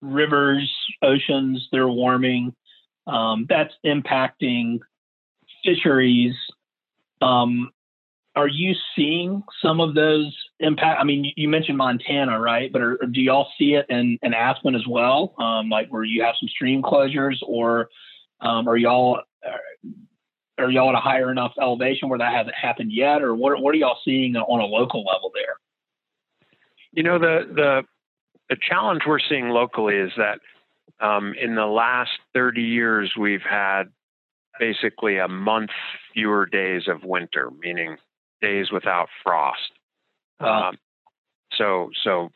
rivers, 0.00 0.70
oceans, 1.02 1.68
they're 1.70 1.88
warming, 1.88 2.54
um, 3.06 3.46
that's 3.48 3.74
impacting 3.84 4.80
fisheries. 5.64 6.34
Um, 7.22 7.70
are 8.36 8.46
you 8.46 8.74
seeing 8.94 9.42
some 9.62 9.80
of 9.80 9.94
those 9.94 10.36
impact? 10.60 11.00
I 11.00 11.04
mean, 11.04 11.32
you 11.36 11.48
mentioned 11.48 11.78
Montana, 11.78 12.38
right? 12.38 12.70
But 12.70 12.82
are, 12.82 12.98
do 13.10 13.20
y'all 13.22 13.48
see 13.58 13.74
it 13.74 13.86
in, 13.88 14.18
in 14.22 14.34
Aspen 14.34 14.74
as 14.74 14.86
well? 14.86 15.34
Um, 15.38 15.70
like 15.70 15.88
where 15.88 16.04
you 16.04 16.22
have 16.22 16.34
some 16.38 16.48
stream 16.50 16.82
closures, 16.82 17.36
or 17.42 17.88
um, 18.40 18.68
are 18.68 18.76
y'all 18.76 19.20
are, 19.42 20.64
are 20.64 20.70
y'all 20.70 20.90
at 20.90 20.94
a 20.94 21.00
higher 21.00 21.30
enough 21.30 21.52
elevation 21.60 22.10
where 22.10 22.18
that 22.18 22.34
hasn't 22.34 22.54
happened 22.54 22.92
yet, 22.92 23.22
or 23.22 23.34
what? 23.34 23.60
What 23.60 23.74
are 23.74 23.78
y'all 23.78 23.98
seeing 24.04 24.36
on 24.36 24.60
a 24.60 24.66
local 24.66 25.02
level 25.02 25.32
there? 25.34 25.56
You 26.92 27.02
know, 27.02 27.18
the 27.18 27.46
the 27.54 27.82
the 28.50 28.56
challenge 28.68 29.02
we're 29.06 29.18
seeing 29.18 29.48
locally 29.48 29.96
is 29.96 30.12
that 30.18 30.40
um, 31.00 31.34
in 31.40 31.54
the 31.54 31.66
last 31.66 32.10
30 32.34 32.62
years, 32.62 33.12
we've 33.18 33.42
had 33.42 33.84
basically 34.58 35.18
a 35.18 35.28
month 35.28 35.70
fewer 36.14 36.46
days 36.46 36.82
of 36.86 37.02
winter, 37.04 37.50
meaning 37.60 37.96
days 38.46 38.70
without 38.70 39.08
frost. 39.22 39.72
Um, 40.40 40.76
so 41.56 41.90
so 42.04 42.30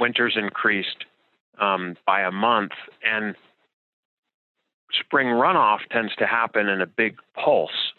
winters 0.00 0.36
increased 0.36 1.04
um, 1.60 1.96
by 2.06 2.22
a 2.22 2.30
month, 2.30 2.72
and 3.04 3.34
spring 4.92 5.26
runoff 5.26 5.80
tends 5.90 6.14
to 6.16 6.26
happen 6.26 6.68
in 6.68 6.80
a 6.80 6.86
big 6.86 7.16
pulse 7.34 7.92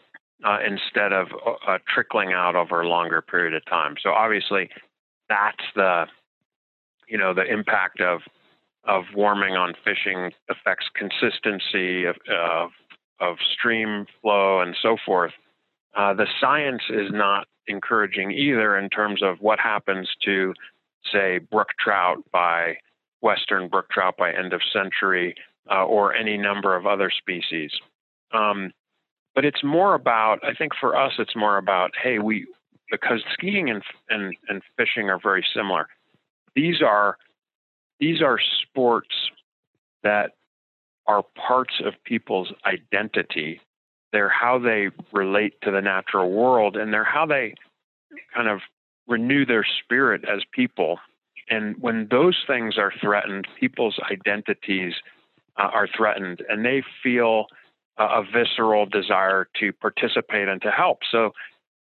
uh, 0.43 0.59
instead 0.65 1.13
of 1.13 1.27
uh, 1.67 1.77
trickling 1.93 2.33
out 2.33 2.55
over 2.55 2.81
a 2.81 2.87
longer 2.87 3.21
period 3.21 3.53
of 3.53 3.65
time. 3.65 3.95
So 4.01 4.11
obviously, 4.11 4.69
that's 5.29 5.65
the 5.75 6.05
you 7.07 7.17
know 7.17 7.33
the 7.33 7.45
impact 7.45 8.01
of 8.01 8.21
of 8.87 9.03
warming 9.13 9.53
on 9.53 9.73
fishing 9.83 10.31
affects 10.49 10.85
consistency 10.95 12.05
of, 12.05 12.15
of, 12.31 12.69
of 13.19 13.35
stream 13.53 14.05
flow 14.21 14.61
and 14.61 14.77
so 14.81 14.95
forth. 15.05 15.33
Uh, 15.97 16.13
the 16.13 16.27
science 16.39 16.83
is 16.89 17.09
not 17.11 17.47
encouraging 17.65 18.31
either 18.31 18.77
in 18.77 18.87
terms 18.87 19.23
of 19.23 19.41
what 19.41 19.59
happens 19.59 20.07
to, 20.23 20.53
say, 21.11 21.39
brook 21.39 21.69
trout 21.83 22.19
by 22.31 22.77
western 23.21 23.67
brook 23.67 23.89
trout 23.89 24.15
by 24.15 24.31
end 24.31 24.53
of 24.53 24.61
century 24.71 25.33
uh, 25.71 25.83
or 25.83 26.13
any 26.13 26.37
number 26.37 26.75
of 26.75 26.85
other 26.85 27.09
species. 27.09 27.71
Um, 28.31 28.71
but 29.33 29.43
it's 29.43 29.63
more 29.63 29.95
about, 29.95 30.39
I 30.43 30.53
think 30.53 30.73
for 30.79 30.95
us, 30.95 31.13
it's 31.17 31.35
more 31.35 31.57
about, 31.57 31.91
hey, 32.01 32.19
we, 32.19 32.45
because 32.91 33.23
skiing 33.33 33.69
and, 33.69 33.81
and, 34.09 34.35
and 34.49 34.61
fishing 34.77 35.09
are 35.09 35.19
very 35.21 35.45
similar. 35.55 35.87
These 36.55 36.81
are, 36.83 37.17
these 37.99 38.21
are 38.21 38.39
sports 38.61 39.15
that 40.03 40.33
are 41.07 41.23
parts 41.35 41.81
of 41.83 41.93
people's 42.03 42.53
identity 42.65 43.61
they're 44.11 44.29
how 44.29 44.59
they 44.59 44.89
relate 45.11 45.53
to 45.63 45.71
the 45.71 45.81
natural 45.81 46.31
world, 46.31 46.77
and 46.77 46.93
they're 46.93 47.03
how 47.03 47.25
they 47.25 47.53
kind 48.33 48.47
of 48.47 48.61
renew 49.07 49.45
their 49.45 49.65
spirit 49.83 50.23
as 50.25 50.41
people. 50.51 50.99
And 51.49 51.75
when 51.79 52.07
those 52.09 52.43
things 52.45 52.77
are 52.77 52.91
threatened, 53.01 53.47
people's 53.59 53.99
identities 54.11 54.93
uh, 55.57 55.69
are 55.73 55.87
threatened, 55.87 56.43
and 56.49 56.65
they 56.65 56.83
feel 57.03 57.47
a 57.97 58.21
visceral 58.21 58.85
desire 58.85 59.47
to 59.59 59.73
participate 59.73 60.47
and 60.47 60.61
to 60.61 60.69
help. 60.69 60.99
So, 61.11 61.31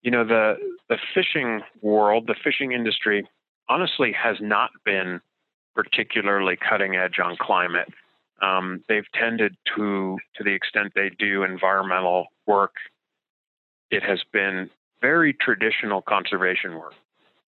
you 0.02 0.12
know, 0.12 0.26
the 0.26 0.56
the 0.90 0.98
fishing 1.14 1.62
world, 1.82 2.28
the 2.28 2.36
fishing 2.44 2.74
industry, 2.74 3.26
honestly 3.70 4.12
has 4.12 4.36
not 4.42 4.72
been 4.84 5.22
particularly 5.74 6.58
cutting 6.58 6.96
edge 6.96 7.20
on 7.24 7.38
climate. 7.40 7.88
Um, 8.42 8.84
they've 8.90 9.10
tended 9.14 9.56
to, 9.76 10.18
to 10.36 10.44
the 10.44 10.54
extent 10.54 10.94
they 10.96 11.10
do 11.18 11.44
environmental 11.44 12.28
work, 12.48 12.74
it 13.92 14.04
has 14.04 14.22
been 14.34 14.70
very 15.02 15.34
traditional 15.34 16.02
conservation 16.02 16.76
work. 16.76 16.94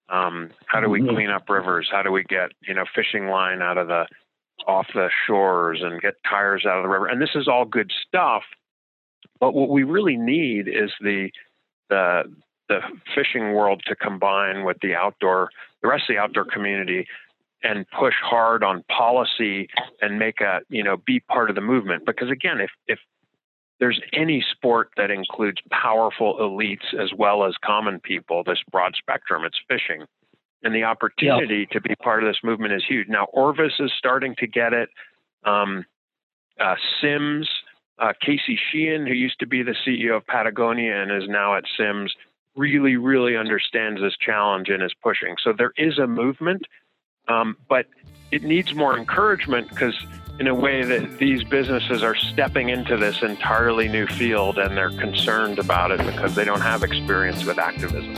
Um, 0.08 0.50
how 0.66 0.80
do 0.80 0.90
we 0.90 1.00
mm-hmm. 1.00 1.14
clean 1.14 1.30
up 1.30 1.48
rivers? 1.48 1.88
How 1.90 2.02
do 2.02 2.10
we 2.12 2.24
get 2.24 2.50
you 2.66 2.74
know 2.74 2.84
fishing 2.94 3.28
line 3.28 3.62
out 3.62 3.78
of 3.78 3.88
the 3.88 4.06
off 4.66 4.86
the 4.94 5.08
shores 5.26 5.80
and 5.82 6.00
get 6.00 6.14
tires 6.28 6.66
out 6.66 6.76
of 6.78 6.82
the 6.82 6.88
river? 6.88 7.06
And 7.06 7.20
this 7.20 7.34
is 7.34 7.48
all 7.48 7.64
good 7.64 7.90
stuff. 8.06 8.42
But 9.40 9.54
what 9.54 9.70
we 9.70 9.84
really 9.84 10.16
need 10.16 10.68
is 10.68 10.90
the 11.00 11.30
the 11.88 12.24
the 12.68 12.80
fishing 13.14 13.54
world 13.54 13.82
to 13.86 13.96
combine 13.96 14.64
with 14.64 14.78
the 14.82 14.94
outdoor, 14.94 15.50
the 15.82 15.88
rest 15.88 16.04
of 16.08 16.16
the 16.16 16.20
outdoor 16.20 16.44
community, 16.44 17.06
and 17.62 17.86
push 17.90 18.14
hard 18.22 18.62
on 18.62 18.84
policy 18.84 19.68
and 20.00 20.18
make 20.18 20.40
a 20.40 20.60
you 20.68 20.82
know 20.82 20.96
be 20.96 21.20
part 21.20 21.50
of 21.50 21.56
the 21.56 21.62
movement. 21.62 22.04
Because 22.06 22.30
again, 22.30 22.60
if 22.60 22.70
if 22.86 22.98
there's 23.80 24.00
any 24.12 24.44
sport 24.52 24.90
that 24.96 25.10
includes 25.10 25.58
powerful 25.70 26.36
elites 26.40 26.94
as 26.98 27.10
well 27.16 27.44
as 27.44 27.54
common 27.64 27.98
people, 27.98 28.44
this 28.44 28.60
broad 28.70 28.94
spectrum, 28.96 29.42
it's 29.44 29.58
fishing. 29.68 30.06
And 30.62 30.72
the 30.72 30.84
opportunity 30.84 31.66
to 31.72 31.80
be 31.80 31.96
part 31.96 32.22
of 32.22 32.28
this 32.28 32.38
movement 32.44 32.74
is 32.74 32.84
huge. 32.88 33.08
Now, 33.08 33.24
Orvis 33.32 33.72
is 33.80 33.90
starting 33.98 34.36
to 34.38 34.46
get 34.46 34.72
it. 34.72 34.88
Um, 35.42 35.84
uh, 36.60 36.76
Simms, 37.00 37.48
uh, 37.98 38.12
Casey 38.20 38.56
Sheehan, 38.70 39.04
who 39.04 39.14
used 39.14 39.40
to 39.40 39.46
be 39.46 39.64
the 39.64 39.74
CEO 39.84 40.16
of 40.16 40.26
Patagonia 40.28 41.02
and 41.02 41.10
is 41.10 41.28
now 41.28 41.56
at 41.56 41.64
Simms 41.76 42.14
really, 42.54 42.96
really 42.96 43.36
understands 43.36 44.00
this 44.00 44.14
challenge 44.20 44.68
and 44.68 44.82
is 44.82 44.94
pushing. 45.02 45.34
So 45.42 45.52
there 45.56 45.72
is 45.76 45.98
a 45.98 46.06
movement, 46.06 46.62
um, 47.28 47.56
but 47.68 47.86
it 48.30 48.42
needs 48.42 48.74
more 48.74 48.96
encouragement 48.98 49.68
because 49.68 49.94
in 50.38 50.46
a 50.46 50.54
way 50.54 50.82
that 50.82 51.18
these 51.18 51.44
businesses 51.44 52.02
are 52.02 52.14
stepping 52.14 52.70
into 52.70 52.96
this 52.96 53.22
entirely 53.22 53.88
new 53.88 54.06
field 54.06 54.58
and 54.58 54.76
they're 54.76 54.90
concerned 54.90 55.58
about 55.58 55.90
it 55.90 55.98
because 56.06 56.34
they 56.34 56.44
don't 56.44 56.62
have 56.62 56.82
experience 56.82 57.44
with 57.44 57.58
activism. 57.58 58.14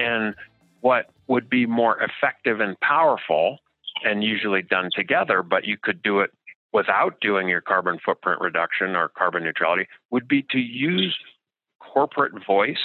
And 0.00 0.34
what 0.80 1.10
would 1.28 1.48
be 1.48 1.66
more 1.66 1.98
effective 2.00 2.60
and 2.60 2.78
powerful, 2.80 3.58
and 4.04 4.24
usually 4.24 4.62
done 4.62 4.90
together, 4.94 5.42
but 5.42 5.64
you 5.64 5.76
could 5.80 6.02
do 6.02 6.20
it 6.20 6.30
without 6.72 7.20
doing 7.20 7.48
your 7.48 7.60
carbon 7.60 7.98
footprint 8.04 8.40
reduction 8.40 8.96
or 8.96 9.08
carbon 9.08 9.44
neutrality, 9.44 9.86
would 10.10 10.26
be 10.26 10.42
to 10.50 10.58
use 10.58 11.16
corporate 11.80 12.32
voice 12.46 12.78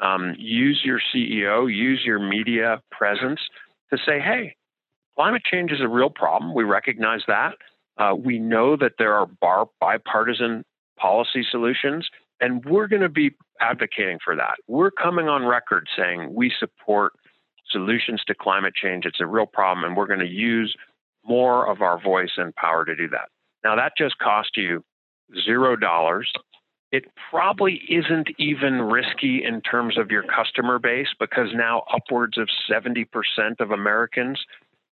um, 0.00 0.34
use 0.38 0.82
your 0.84 1.00
CEO, 1.14 1.72
use 1.72 2.02
your 2.04 2.18
media 2.18 2.82
presence 2.90 3.40
to 3.90 3.98
say, 3.98 4.20
hey, 4.20 4.56
climate 5.16 5.42
change 5.50 5.72
is 5.72 5.80
a 5.80 5.88
real 5.88 6.10
problem. 6.10 6.54
We 6.54 6.64
recognize 6.64 7.22
that. 7.28 7.54
Uh, 7.96 8.14
we 8.14 8.38
know 8.38 8.76
that 8.76 8.92
there 8.98 9.14
are 9.14 9.26
bar- 9.26 9.70
bipartisan 9.80 10.64
policy 10.98 11.44
solutions, 11.50 12.08
and 12.40 12.64
we're 12.64 12.88
going 12.88 13.02
to 13.02 13.08
be 13.08 13.34
advocating 13.60 14.18
for 14.24 14.36
that. 14.36 14.56
We're 14.66 14.90
coming 14.90 15.28
on 15.28 15.44
record 15.44 15.88
saying 15.96 16.34
we 16.34 16.52
support 16.58 17.12
solutions 17.70 18.22
to 18.26 18.34
climate 18.34 18.74
change. 18.74 19.06
It's 19.06 19.20
a 19.20 19.26
real 19.26 19.46
problem, 19.46 19.84
and 19.84 19.96
we're 19.96 20.06
going 20.06 20.20
to 20.20 20.26
use 20.26 20.74
more 21.24 21.66
of 21.70 21.82
our 21.82 22.00
voice 22.00 22.32
and 22.36 22.54
power 22.54 22.84
to 22.84 22.94
do 22.94 23.08
that. 23.08 23.28
Now, 23.64 23.74
that 23.76 23.92
just 23.98 24.18
cost 24.18 24.56
you 24.56 24.84
zero 25.44 25.74
dollars 25.76 26.32
it 26.92 27.04
probably 27.30 27.82
isn't 27.88 28.28
even 28.38 28.80
risky 28.80 29.42
in 29.44 29.60
terms 29.60 29.98
of 29.98 30.10
your 30.10 30.22
customer 30.22 30.78
base 30.78 31.08
because 31.18 31.48
now 31.52 31.82
upwards 31.92 32.38
of 32.38 32.48
70% 32.70 33.06
of 33.58 33.70
Americans 33.70 34.40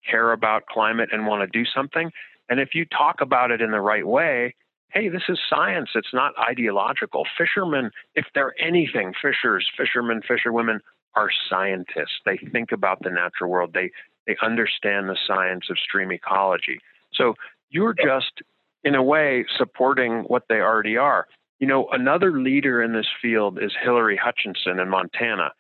care 0.10 0.32
about 0.32 0.68
climate 0.68 1.10
and 1.12 1.26
want 1.26 1.42
to 1.42 1.60
do 1.60 1.66
something. 1.66 2.12
And 2.50 2.60
if 2.60 2.70
you 2.74 2.86
talk 2.86 3.22
about 3.22 3.52
it 3.52 3.62
in 3.62 3.72
the 3.72 3.82
right 3.82 4.06
way, 4.06 4.56
hey, 4.92 5.10
this 5.10 5.24
is 5.30 5.40
science. 5.50 5.90
It's 5.96 6.14
not 6.14 6.34
ideological. 6.38 7.26
Fishermen, 7.38 7.92
if 8.16 8.26
they're 8.34 8.54
anything, 8.60 9.14
fishers, 9.22 9.70
fishermen, 9.78 10.22
fisherwomen 10.28 10.82
are 11.16 11.30
scientists. 11.50 12.20
They 12.26 12.38
think 12.38 12.72
about 12.72 13.02
the 13.02 13.10
natural 13.10 13.50
world. 13.50 13.74
They 13.74 13.92
they 14.28 14.36
understand 14.44 15.10
the 15.10 15.18
science 15.26 15.66
of 15.72 15.78
stream 15.80 16.12
ecology. 16.12 16.80
So 17.14 17.34
you're 17.72 17.96
just 17.96 18.42
in 18.84 18.96
a 18.96 19.04
way 19.04 19.46
supporting 19.58 20.22
what 20.24 20.44
they 20.50 20.62
already 20.62 20.98
are. 20.98 21.28
You 21.60 21.68
know, 21.68 21.88
another 21.92 22.40
leader 22.40 22.82
in 22.82 22.94
this 22.94 23.08
field 23.22 23.60
is 23.62 23.74
Hilary 23.82 24.18
Hutcheson 24.18 24.82
in 24.82 24.90
Montana. 24.90 25.52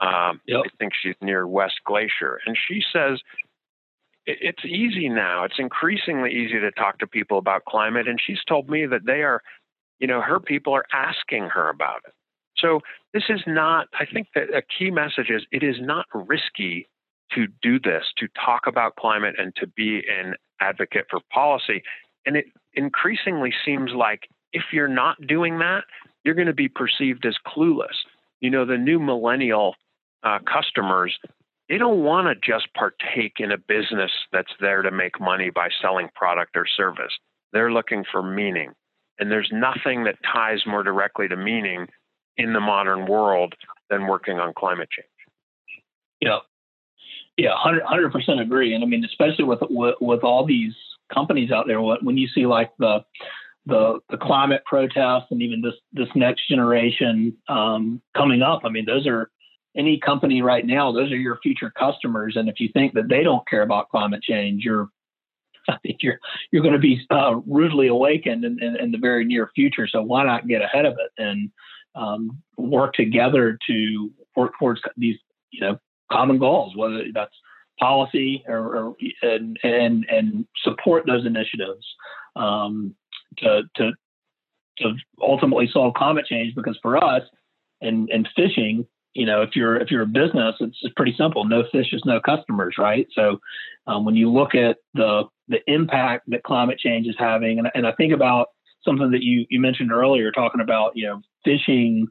Um, 0.00 0.40
yep. 0.46 0.62
I 0.64 0.68
think 0.78 0.92
she's 1.00 1.16
near 1.20 1.46
West 1.46 1.80
Glacier. 1.84 2.38
And 2.46 2.56
she 2.56 2.82
says 2.92 3.20
it's 4.28 4.64
easy 4.64 5.08
now. 5.08 5.44
It's 5.44 5.58
increasingly 5.58 6.30
easy 6.30 6.60
to 6.60 6.70
talk 6.70 6.98
to 6.98 7.06
people 7.06 7.38
about 7.38 7.64
climate. 7.64 8.06
And 8.06 8.20
she's 8.24 8.44
told 8.46 8.68
me 8.68 8.86
that 8.86 9.06
they 9.06 9.22
are, 9.22 9.42
you 9.98 10.06
know, 10.06 10.20
her 10.20 10.38
people 10.38 10.74
are 10.74 10.84
asking 10.92 11.44
her 11.44 11.68
about 11.70 12.02
it. 12.06 12.12
So 12.56 12.80
this 13.14 13.24
is 13.28 13.40
not, 13.46 13.86
I 13.98 14.04
think 14.04 14.28
that 14.34 14.54
a 14.54 14.62
key 14.62 14.90
message 14.90 15.30
is 15.30 15.42
it 15.50 15.62
is 15.62 15.76
not 15.80 16.06
risky 16.12 16.88
to 17.32 17.46
do 17.62 17.78
this, 17.78 18.04
to 18.18 18.28
talk 18.44 18.66
about 18.66 18.96
climate 18.96 19.36
and 19.38 19.54
to 19.56 19.66
be 19.66 20.02
an 20.08 20.34
advocate 20.60 21.06
for 21.10 21.20
policy. 21.32 21.82
And 22.26 22.36
it 22.36 22.46
increasingly 22.74 23.52
seems 23.64 23.92
like 23.92 24.28
if 24.52 24.64
you're 24.72 24.88
not 24.88 25.16
doing 25.26 25.58
that, 25.60 25.84
you're 26.24 26.34
going 26.34 26.46
to 26.48 26.54
be 26.54 26.68
perceived 26.68 27.24
as 27.26 27.36
clueless. 27.46 27.96
You 28.40 28.50
know, 28.50 28.64
the 28.64 28.76
new 28.76 28.98
millennial 28.98 29.74
uh, 30.22 30.38
customers, 30.40 31.16
they 31.68 31.78
don't 31.78 32.02
want 32.02 32.26
to 32.28 32.34
just 32.34 32.72
partake 32.74 33.34
in 33.38 33.52
a 33.52 33.58
business 33.58 34.10
that's 34.32 34.52
there 34.60 34.82
to 34.82 34.90
make 34.90 35.20
money 35.20 35.50
by 35.50 35.68
selling 35.82 36.08
product 36.14 36.56
or 36.56 36.66
service. 36.66 37.12
They're 37.52 37.72
looking 37.72 38.04
for 38.10 38.22
meaning. 38.22 38.72
And 39.18 39.30
there's 39.30 39.50
nothing 39.52 40.04
that 40.04 40.16
ties 40.32 40.60
more 40.66 40.82
directly 40.82 41.28
to 41.28 41.36
meaning 41.36 41.88
in 42.36 42.52
the 42.52 42.60
modern 42.60 43.06
world 43.06 43.54
than 43.90 44.06
working 44.06 44.38
on 44.38 44.54
climate 44.54 44.88
change. 44.90 45.08
Yeah. 46.20 46.38
Yeah, 47.36 47.50
100 47.50 48.12
percent 48.12 48.40
agree. 48.40 48.74
And 48.74 48.82
I 48.82 48.86
mean, 48.86 49.04
especially 49.04 49.44
with, 49.44 49.60
with, 49.70 49.94
with 50.00 50.24
all 50.24 50.44
these 50.44 50.72
companies 51.12 51.50
out 51.50 51.66
there, 51.66 51.80
when 51.80 52.16
you 52.16 52.28
see 52.28 52.46
like 52.46 52.72
the 52.78 53.04
the 53.68 54.00
the 54.08 54.16
climate 54.16 54.62
protests 54.64 55.26
and 55.30 55.42
even 55.42 55.60
this 55.60 55.74
this 55.92 56.08
next 56.14 56.48
generation 56.48 57.36
um, 57.48 58.00
coming 58.16 58.42
up. 58.42 58.62
I 58.64 58.70
mean, 58.70 58.86
those 58.86 59.06
are 59.06 59.30
any 59.76 59.98
company 59.98 60.42
right 60.42 60.66
now, 60.66 60.92
those 60.92 61.12
are 61.12 61.16
your 61.16 61.38
future 61.42 61.70
customers. 61.70 62.36
And 62.36 62.48
if 62.48 62.58
you 62.58 62.68
think 62.72 62.94
that 62.94 63.08
they 63.08 63.22
don't 63.22 63.46
care 63.48 63.62
about 63.62 63.90
climate 63.90 64.22
change, 64.22 64.64
you're 64.64 64.88
I 65.68 65.76
think 65.82 65.98
you're 66.02 66.18
you're 66.50 66.62
going 66.62 66.74
to 66.74 66.80
be 66.80 67.06
uh, 67.10 67.36
rudely 67.46 67.88
awakened 67.88 68.44
in, 68.44 68.62
in, 68.62 68.76
in, 68.76 68.90
the 68.90 68.98
very 68.98 69.24
near 69.24 69.50
future. 69.54 69.86
So 69.86 70.02
why 70.02 70.24
not 70.24 70.48
get 70.48 70.62
ahead 70.62 70.86
of 70.86 70.94
it 70.94 71.10
and 71.22 71.50
um, 71.94 72.42
work 72.56 72.94
together 72.94 73.58
to 73.66 74.10
work 74.34 74.52
towards 74.58 74.80
these 74.96 75.16
you 75.50 75.60
know 75.60 75.78
common 76.10 76.38
goals, 76.38 76.74
whether 76.74 77.04
that's 77.12 77.34
policy 77.78 78.44
or, 78.48 78.76
or 78.76 78.96
and, 79.22 79.58
and 79.62 80.06
and 80.10 80.46
support 80.64 81.04
those 81.06 81.26
initiatives 81.26 81.86
um, 82.36 82.94
to 83.38 83.62
to 83.76 83.92
to 84.78 84.94
ultimately 85.20 85.68
solve 85.72 85.94
climate 85.94 86.26
change. 86.26 86.54
Because 86.54 86.78
for 86.80 87.02
us, 87.02 87.22
and 87.80 88.08
and 88.10 88.28
fishing, 88.34 88.86
you 89.14 89.26
know, 89.26 89.42
if 89.42 89.50
you're 89.54 89.76
if 89.76 89.90
you're 89.90 90.02
a 90.02 90.06
business, 90.06 90.54
it's, 90.60 90.78
pretty 90.96 91.14
simple. 91.18 91.44
No 91.44 91.64
fish 91.72 91.92
is 91.92 92.02
no 92.04 92.20
customers, 92.20 92.76
right? 92.78 93.06
So 93.12 93.40
um, 93.86 94.04
when 94.04 94.14
you 94.14 94.30
look 94.30 94.54
at 94.54 94.78
the 94.94 95.24
the 95.48 95.58
impact 95.66 96.24
that 96.28 96.42
climate 96.42 96.78
change 96.78 97.06
is 97.06 97.16
having, 97.18 97.58
and, 97.58 97.68
and 97.74 97.86
I 97.86 97.92
think 97.92 98.12
about 98.12 98.48
something 98.84 99.10
that 99.10 99.22
you 99.22 99.46
you 99.48 99.60
mentioned 99.60 99.92
earlier, 99.92 100.30
talking 100.30 100.60
about 100.60 100.92
you 100.94 101.06
know 101.06 101.22
fishing 101.44 102.08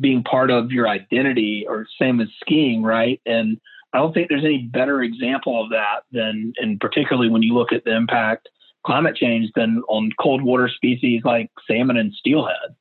being 0.00 0.22
part 0.22 0.50
of 0.50 0.70
your 0.70 0.88
identity, 0.88 1.64
or 1.68 1.86
same 2.00 2.20
as 2.20 2.28
skiing, 2.40 2.82
right? 2.82 3.20
And 3.26 3.58
I 3.92 3.98
don't 3.98 4.12
think 4.12 4.28
there's 4.28 4.44
any 4.44 4.58
better 4.58 5.02
example 5.02 5.62
of 5.64 5.70
that 5.70 6.02
than, 6.12 6.52
and 6.58 6.78
particularly 6.78 7.30
when 7.30 7.42
you 7.42 7.54
look 7.54 7.72
at 7.72 7.84
the 7.84 7.96
impact 7.96 8.48
climate 8.86 9.16
change 9.16 9.50
than 9.56 9.82
on 9.88 10.10
cold 10.20 10.42
water 10.42 10.68
species 10.68 11.22
like 11.24 11.50
salmon 11.66 11.96
and 11.96 12.12
steelhead 12.14 12.76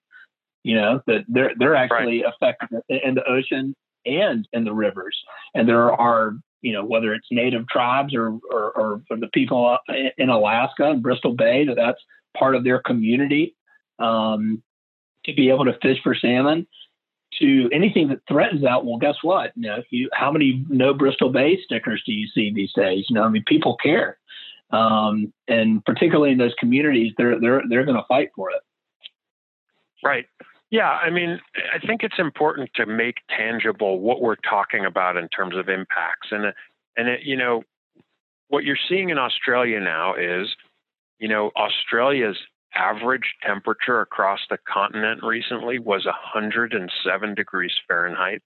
you 0.63 0.75
know 0.75 1.01
that 1.07 1.25
they're 1.27 1.53
they're 1.57 1.75
actually 1.75 2.23
right. 2.23 2.33
affected 2.33 2.81
in 2.89 3.15
the 3.15 3.23
ocean 3.25 3.75
and 4.07 4.47
in 4.53 4.63
the 4.63 4.73
rivers. 4.73 5.17
And 5.53 5.67
there 5.67 5.91
are 5.91 6.33
you 6.61 6.73
know 6.73 6.83
whether 6.83 7.13
it's 7.13 7.27
native 7.31 7.67
tribes 7.67 8.15
or 8.15 8.39
or, 8.51 9.03
or 9.09 9.17
the 9.17 9.29
people 9.33 9.77
in 10.17 10.29
Alaska 10.29 10.89
and 10.89 11.03
Bristol 11.03 11.33
Bay 11.33 11.65
that 11.65 11.75
that's 11.75 12.01
part 12.35 12.55
of 12.55 12.63
their 12.63 12.79
community 12.79 13.55
um, 13.99 14.63
to 15.25 15.33
be 15.33 15.49
able 15.49 15.65
to 15.65 15.77
fish 15.81 15.97
for 16.03 16.15
salmon. 16.15 16.67
To 17.39 17.69
anything 17.73 18.07
that 18.07 18.21
threatens 18.27 18.63
that 18.63 18.85
well 18.85 18.97
guess 18.97 19.17
what? 19.21 19.51
You 19.55 19.69
know 19.69 19.83
you, 19.89 20.09
how 20.13 20.31
many 20.31 20.65
no 20.69 20.93
Bristol 20.93 21.29
Bay 21.29 21.59
stickers 21.63 22.01
do 22.05 22.13
you 22.13 22.27
see 22.33 22.51
these 22.53 22.71
days? 22.73 23.05
You 23.09 23.15
know 23.15 23.23
i 23.23 23.29
mean 23.29 23.43
people 23.45 23.75
care. 23.77 24.17
Um, 24.69 25.31
and 25.47 25.83
particularly 25.85 26.31
in 26.31 26.37
those 26.37 26.53
communities 26.59 27.13
they're 27.17 27.39
they're 27.39 27.61
they're 27.69 27.85
going 27.85 27.97
to 27.97 28.07
fight 28.07 28.31
for 28.35 28.49
it 28.51 28.61
right 30.07 30.25
yeah, 30.69 30.89
I 30.89 31.09
mean, 31.09 31.39
I 31.73 31.79
think 31.85 32.03
it's 32.03 32.19
important 32.19 32.71
to 32.75 32.85
make 32.85 33.19
tangible 33.29 33.99
what 33.99 34.21
we're 34.21 34.35
talking 34.35 34.83
about 34.83 35.15
in 35.15 35.29
terms 35.29 35.55
of 35.55 35.69
impacts, 35.69 36.27
and 36.31 36.53
and 36.97 37.07
it, 37.07 37.21
you 37.23 37.37
know, 37.37 37.63
what 38.49 38.65
you're 38.65 38.77
seeing 38.89 39.09
in 39.09 39.17
Australia 39.17 39.79
now 39.79 40.15
is, 40.15 40.47
you 41.19 41.29
know, 41.29 41.51
Australia's 41.55 42.37
average 42.75 43.35
temperature 43.45 44.01
across 44.01 44.39
the 44.49 44.57
continent 44.67 45.21
recently 45.23 45.79
was 45.79 46.05
107 46.05 47.33
degrees 47.33 47.73
Fahrenheit. 47.87 48.41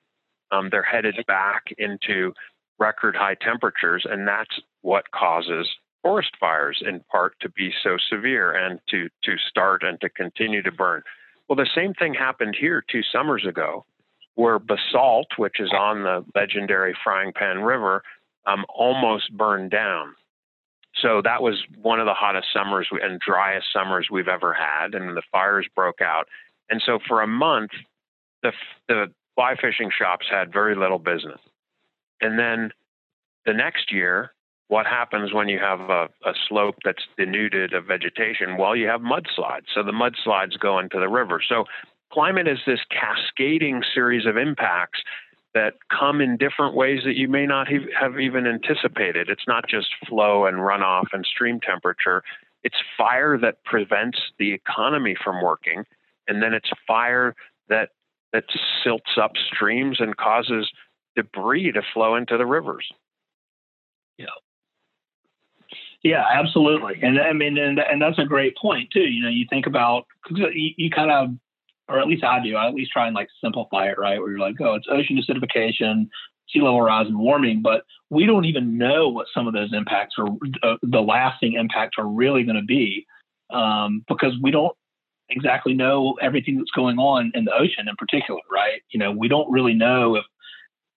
Um, 0.51 0.69
they're 0.69 0.83
headed 0.83 1.15
back 1.27 1.63
into 1.77 2.33
record 2.77 3.15
high 3.15 3.35
temperatures, 3.35 4.05
and 4.07 4.27
that's 4.27 4.59
what 4.81 5.09
causes 5.11 5.67
forest 6.03 6.31
fires 6.39 6.83
in 6.85 6.99
part 7.11 7.33
to 7.41 7.49
be 7.49 7.71
so 7.83 7.97
severe 8.11 8.51
and 8.53 8.79
to 8.89 9.09
to 9.23 9.37
start 9.49 9.81
and 9.81 9.99
to 10.01 10.09
continue 10.09 10.61
to 10.61 10.71
burn. 10.71 11.01
Well, 11.51 11.57
the 11.57 11.69
same 11.75 11.93
thing 11.93 12.13
happened 12.13 12.55
here 12.57 12.81
two 12.89 13.01
summers 13.11 13.45
ago, 13.45 13.83
where 14.35 14.57
Basalt, 14.57 15.27
which 15.35 15.59
is 15.59 15.73
on 15.77 16.03
the 16.03 16.23
legendary 16.33 16.95
Frying 17.03 17.33
Pan 17.33 17.59
River, 17.59 18.03
um, 18.45 18.63
almost 18.73 19.35
burned 19.35 19.69
down. 19.69 20.15
So 20.95 21.21
that 21.25 21.41
was 21.41 21.61
one 21.81 21.99
of 21.99 22.05
the 22.05 22.13
hottest 22.13 22.47
summers 22.53 22.87
and 22.89 23.19
driest 23.19 23.67
summers 23.73 24.07
we've 24.09 24.29
ever 24.29 24.53
had, 24.53 24.95
and 24.95 25.17
the 25.17 25.23
fires 25.29 25.67
broke 25.75 25.99
out. 25.99 26.29
And 26.69 26.81
so 26.85 26.99
for 27.05 27.21
a 27.21 27.27
month, 27.27 27.71
the 28.43 28.53
the 28.87 29.11
fly 29.35 29.55
fishing 29.59 29.91
shops 29.91 30.27
had 30.31 30.53
very 30.53 30.73
little 30.73 30.99
business. 30.99 31.41
And 32.21 32.39
then 32.39 32.71
the 33.45 33.53
next 33.53 33.91
year, 33.91 34.31
what 34.71 34.85
happens 34.85 35.33
when 35.33 35.49
you 35.49 35.59
have 35.59 35.81
a, 35.81 36.07
a, 36.23 36.33
slope 36.47 36.75
that's 36.85 37.03
denuded 37.17 37.73
of 37.73 37.85
vegetation? 37.85 38.55
Well, 38.57 38.73
you 38.73 38.87
have 38.87 39.01
mudslides. 39.01 39.65
So 39.75 39.83
the 39.83 39.91
mudslides 39.91 40.57
go 40.57 40.79
into 40.79 40.97
the 40.97 41.09
river. 41.09 41.41
So 41.45 41.65
climate 42.13 42.47
is 42.47 42.59
this 42.65 42.79
cascading 42.89 43.83
series 43.93 44.25
of 44.25 44.37
impacts 44.37 45.01
that 45.53 45.73
come 45.89 46.21
in 46.21 46.37
different 46.37 46.73
ways 46.73 47.01
that 47.03 47.17
you 47.17 47.27
may 47.27 47.45
not 47.45 47.67
have 47.67 48.17
even 48.17 48.47
anticipated. 48.47 49.27
It's 49.27 49.45
not 49.45 49.67
just 49.67 49.87
flow 50.07 50.45
and 50.45 50.59
runoff 50.59 51.07
and 51.11 51.25
stream 51.25 51.59
temperature. 51.59 52.23
It's 52.63 52.77
fire 52.97 53.37
that 53.39 53.65
prevents 53.65 54.19
the 54.39 54.53
economy 54.53 55.17
from 55.21 55.43
working, 55.43 55.83
and 56.29 56.41
then 56.41 56.53
it's 56.53 56.69
fire 56.87 57.35
that 57.67 57.89
that 58.31 58.45
silts 58.81 59.17
up 59.21 59.33
streams 59.53 59.97
and 59.99 60.15
causes 60.15 60.71
debris 61.17 61.73
to 61.73 61.81
flow 61.93 62.15
into 62.15 62.37
the 62.37 62.45
rivers. 62.45 62.87
Yeah. 64.17 64.27
Yeah, 66.03 66.23
absolutely. 66.31 66.99
And 67.01 67.19
I 67.19 67.33
mean, 67.33 67.57
and, 67.57 67.79
and 67.79 68.01
that's 68.01 68.17
a 68.17 68.25
great 68.25 68.57
point 68.57 68.89
too. 68.91 69.01
You 69.01 69.23
know, 69.23 69.29
you 69.29 69.45
think 69.49 69.67
about, 69.67 70.05
you, 70.31 70.71
you 70.77 70.89
kind 70.89 71.11
of, 71.11 71.29
or 71.87 71.99
at 71.99 72.07
least 72.07 72.23
I 72.23 72.43
do, 72.43 72.55
I 72.55 72.67
at 72.67 72.73
least 72.73 72.91
try 72.91 73.05
and 73.05 73.15
like 73.15 73.27
simplify 73.43 73.87
it, 73.89 73.99
right? 73.99 74.19
Where 74.19 74.31
you're 74.31 74.39
like, 74.39 74.59
oh, 74.61 74.75
it's 74.75 74.87
ocean 74.89 75.17
acidification, 75.17 76.07
sea 76.49 76.61
level 76.61 76.81
rise 76.81 77.07
and 77.07 77.19
warming, 77.19 77.61
but 77.61 77.83
we 78.09 78.25
don't 78.25 78.45
even 78.45 78.77
know 78.77 79.09
what 79.09 79.27
some 79.33 79.47
of 79.47 79.53
those 79.53 79.73
impacts 79.73 80.15
or 80.17 80.37
uh, 80.63 80.77
the 80.81 81.01
lasting 81.01 81.53
impacts 81.53 81.97
are 81.99 82.07
really 82.07 82.43
going 82.43 82.55
to 82.55 82.63
be 82.63 83.05
um, 83.51 84.03
because 84.07 84.33
we 84.41 84.51
don't 84.51 84.75
exactly 85.29 85.73
know 85.73 86.17
everything 86.21 86.57
that's 86.57 86.71
going 86.71 86.97
on 86.97 87.31
in 87.35 87.45
the 87.45 87.53
ocean 87.53 87.87
in 87.87 87.95
particular, 87.95 88.41
right? 88.51 88.81
You 88.89 88.99
know, 88.99 89.11
we 89.11 89.27
don't 89.27 89.51
really 89.51 89.73
know 89.73 90.15
if, 90.15 90.25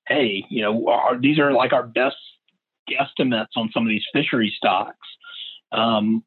hey, 0.08 0.44
you 0.48 0.62
know, 0.62 0.88
are, 0.88 1.18
these 1.20 1.38
are 1.38 1.52
like 1.52 1.72
our 1.72 1.86
best 1.86 2.16
guesstimates 2.88 3.56
on 3.56 3.70
some 3.72 3.82
of 3.82 3.88
these 3.88 4.04
fishery 4.12 4.52
stocks. 4.56 5.06
Um, 5.72 6.24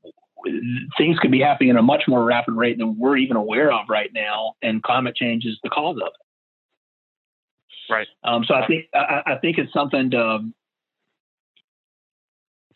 things 0.98 1.18
could 1.20 1.32
be 1.32 1.42
happening 1.42 1.72
at 1.72 1.76
a 1.78 1.82
much 1.82 2.04
more 2.08 2.24
rapid 2.24 2.54
rate 2.54 2.78
than 2.78 2.98
we're 2.98 3.18
even 3.18 3.38
aware 3.38 3.72
of 3.72 3.88
right 3.90 4.12
now, 4.14 4.56
and 4.62 4.84
climate 4.84 5.16
change 5.16 5.46
is 5.46 5.58
the 5.64 5.70
cause 5.70 5.98
of 5.98 6.08
it. 6.08 6.14
Right. 7.90 8.08
Um, 8.24 8.44
so 8.46 8.54
I 8.54 8.68
think 8.68 8.86
I, 8.94 9.22
I, 9.26 9.36
think 9.38 9.58
it's 9.58 9.72
something 9.72 10.12
to 10.12 10.40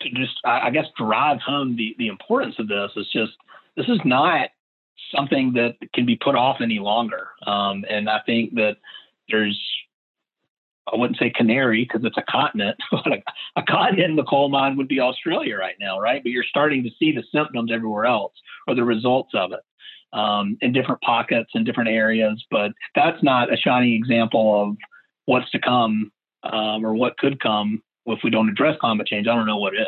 to 0.00 0.10
just 0.10 0.34
I 0.44 0.70
guess 0.70 0.86
drive 0.96 1.40
home 1.40 1.76
the 1.76 1.94
the 1.98 2.08
importance 2.08 2.54
of 2.58 2.68
this. 2.68 2.90
It's 2.96 3.12
just 3.12 3.32
this 3.76 3.86
is 3.88 4.00
not 4.04 4.48
something 5.14 5.52
that 5.54 5.76
can 5.94 6.06
be 6.06 6.16
put 6.16 6.34
off 6.34 6.58
any 6.62 6.78
longer, 6.78 7.28
um, 7.46 7.84
and 7.88 8.08
I 8.08 8.20
think 8.24 8.54
that 8.54 8.78
there's 9.28 9.60
I 10.92 10.96
wouldn't 10.96 11.18
say 11.18 11.30
canary 11.30 11.84
because 11.84 12.04
it's 12.04 12.16
a 12.16 12.30
continent, 12.30 12.76
but 12.90 13.06
a, 13.06 13.22
a, 13.56 13.62
continent 13.62 14.10
in 14.10 14.16
the 14.16 14.24
coal 14.24 14.48
mine 14.48 14.76
would 14.76 14.88
be 14.88 15.00
Australia 15.00 15.56
right 15.56 15.76
now, 15.78 16.00
right? 16.00 16.22
But 16.22 16.32
you're 16.32 16.44
starting 16.44 16.82
to 16.82 16.90
see 16.98 17.12
the 17.12 17.22
symptoms 17.32 17.70
everywhere 17.72 18.04
else 18.04 18.34
or 18.66 18.74
the 18.74 18.84
results 18.84 19.30
of 19.34 19.52
it 19.52 19.60
um, 20.12 20.58
in 20.60 20.72
different 20.72 21.00
pockets 21.00 21.50
and 21.54 21.64
different 21.64 21.90
areas. 21.90 22.44
But 22.50 22.72
that's 22.94 23.22
not 23.22 23.52
a 23.52 23.56
shining 23.56 23.94
example 23.94 24.62
of 24.62 24.76
what's 25.26 25.50
to 25.50 25.60
come 25.60 26.10
um, 26.42 26.84
or 26.84 26.94
what 26.94 27.16
could 27.18 27.40
come 27.40 27.82
if 28.06 28.18
we 28.24 28.30
don't 28.30 28.48
address 28.48 28.76
climate 28.80 29.06
change. 29.06 29.28
I 29.28 29.34
don't 29.34 29.46
know 29.46 29.58
what 29.58 29.74
is. 29.74 29.86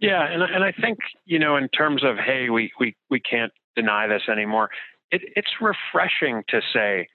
Yeah, 0.00 0.26
and 0.26 0.42
and 0.42 0.64
I 0.64 0.72
think 0.72 0.98
you 1.26 1.38
know 1.38 1.56
in 1.56 1.68
terms 1.68 2.02
of 2.02 2.16
hey, 2.16 2.48
we 2.48 2.72
we 2.80 2.96
we 3.10 3.20
can't 3.20 3.52
deny 3.76 4.06
this 4.06 4.22
anymore. 4.30 4.70
It, 5.10 5.22
it's 5.36 5.50
refreshing 5.60 6.42
to 6.48 6.60
say, 6.72 7.08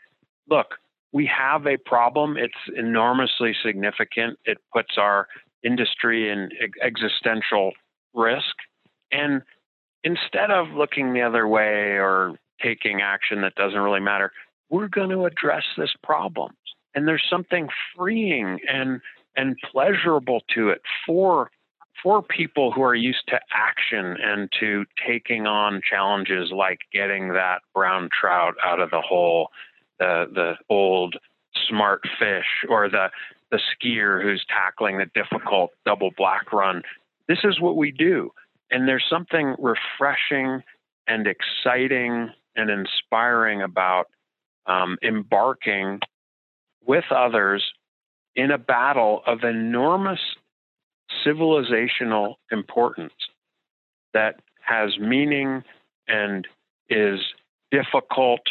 look, 0.49 0.75
we 1.15 1.25
have 1.27 1.65
a 1.65 1.77
problem. 1.77 2.35
It's 2.35 2.53
enormously 2.75 3.55
significant. 3.63 4.37
It 4.43 4.57
puts 4.73 4.97
our 4.97 5.29
industry 5.63 6.29
in 6.29 6.49
existential 6.83 7.71
risk. 8.13 8.53
And 9.13 9.41
instead 10.03 10.51
of 10.51 10.71
looking 10.71 11.13
the 11.13 11.21
other 11.21 11.47
way 11.47 11.97
or 11.97 12.33
taking 12.61 12.99
action 12.99 13.39
that 13.43 13.55
doesn't 13.55 13.79
really 13.79 14.01
matter, 14.01 14.33
we're 14.69 14.89
going 14.89 15.09
to 15.11 15.23
address 15.23 15.63
this 15.77 15.93
problem. 16.03 16.51
And 16.93 17.07
there's 17.07 17.25
something 17.29 17.69
freeing 17.95 18.59
and 18.67 18.99
and 19.37 19.55
pleasurable 19.71 20.41
to 20.53 20.67
it 20.67 20.81
for 21.07 21.49
for 22.03 22.21
people 22.21 22.73
who 22.73 22.81
are 22.81 22.95
used 22.95 23.23
to 23.29 23.39
action 23.53 24.17
and 24.21 24.49
to 24.59 24.83
taking 25.07 25.47
on 25.47 25.81
challenges 25.89 26.51
like 26.53 26.79
getting 26.91 27.29
that 27.29 27.59
brown 27.73 28.09
trout 28.11 28.55
out 28.65 28.81
of 28.81 28.91
the 28.91 29.01
hole 29.01 29.47
the 29.99 30.25
the 30.33 30.53
old 30.69 31.15
smart 31.67 32.01
fish 32.19 32.45
or 32.69 32.89
the 32.89 33.09
the 33.51 33.59
skier 33.59 34.21
who's 34.21 34.45
tackling 34.49 34.97
the 34.97 35.05
difficult 35.13 35.71
double 35.85 36.11
black 36.17 36.51
run. 36.51 36.81
This 37.27 37.39
is 37.43 37.59
what 37.59 37.77
we 37.77 37.91
do. 37.91 38.31
And 38.71 38.87
there's 38.87 39.05
something 39.09 39.55
refreshing 39.59 40.63
and 41.07 41.27
exciting 41.27 42.31
and 42.55 42.69
inspiring 42.69 43.61
about 43.61 44.07
um, 44.65 44.97
embarking 45.03 45.99
with 46.85 47.05
others 47.11 47.63
in 48.35 48.51
a 48.51 48.57
battle 48.57 49.21
of 49.25 49.43
enormous 49.43 50.19
civilizational 51.25 52.35
importance 52.51 53.13
that 54.13 54.39
has 54.61 54.97
meaning 54.97 55.63
and 56.07 56.47
is 56.89 57.19
difficult 57.71 58.41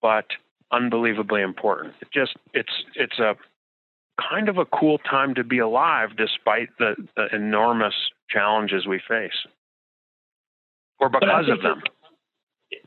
but 0.00 0.26
unbelievably 0.74 1.42
important. 1.42 1.94
It 2.00 2.08
just 2.12 2.36
it's 2.52 2.72
it's 2.94 3.18
a 3.18 3.36
kind 4.30 4.48
of 4.48 4.58
a 4.58 4.64
cool 4.64 4.98
time 4.98 5.34
to 5.34 5.44
be 5.44 5.58
alive 5.58 6.10
despite 6.16 6.68
the, 6.78 6.94
the 7.16 7.34
enormous 7.34 7.94
challenges 8.30 8.86
we 8.86 9.00
face. 9.08 9.32
Or 11.00 11.08
because 11.08 11.48
of 11.48 11.62
them. 11.62 11.82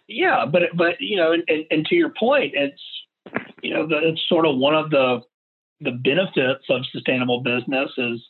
yeah, 0.08 0.45
but 0.45 0.63
but 0.76 0.95
you 1.00 1.17
know, 1.17 1.34
and, 1.34 1.65
and 1.69 1.86
to 1.88 1.95
your 1.95 2.13
point, 2.17 2.54
it's 2.56 2.82
you 3.62 3.73
know, 3.73 3.88
the, 3.88 3.97
it's 4.10 4.21
sort 4.28 4.45
of 4.45 4.58
one 4.58 4.76
of 4.76 4.89
the 4.89 5.21
the 5.82 5.91
benefits 5.91 6.65
of 6.69 6.86
sustainable 6.91 7.41
business 7.41 7.91
is 7.97 8.21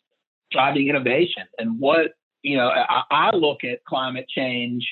driving 0.52 0.88
innovation. 0.88 1.44
And 1.58 1.80
what 1.80 2.14
you 2.42 2.58
know, 2.58 2.70
I, 2.70 3.04
I 3.12 3.36
look 3.36 3.64
at 3.64 3.86
climate 3.86 4.28
change. 4.30 4.88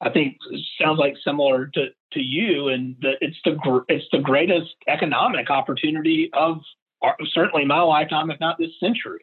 I 0.00 0.10
think 0.10 0.36
sounds 0.80 0.98
like 0.98 1.14
similar 1.24 1.66
to, 1.74 1.86
to 2.12 2.20
you, 2.20 2.68
and 2.68 2.96
that 3.00 3.16
it's 3.20 3.38
the 3.44 3.56
it's 3.88 4.04
the 4.12 4.18
greatest 4.18 4.74
economic 4.88 5.50
opportunity 5.50 6.30
of 6.34 6.58
our, 7.02 7.16
certainly 7.32 7.64
my 7.64 7.80
lifetime, 7.80 8.30
if 8.30 8.38
not 8.40 8.58
this 8.58 8.78
century. 8.78 9.20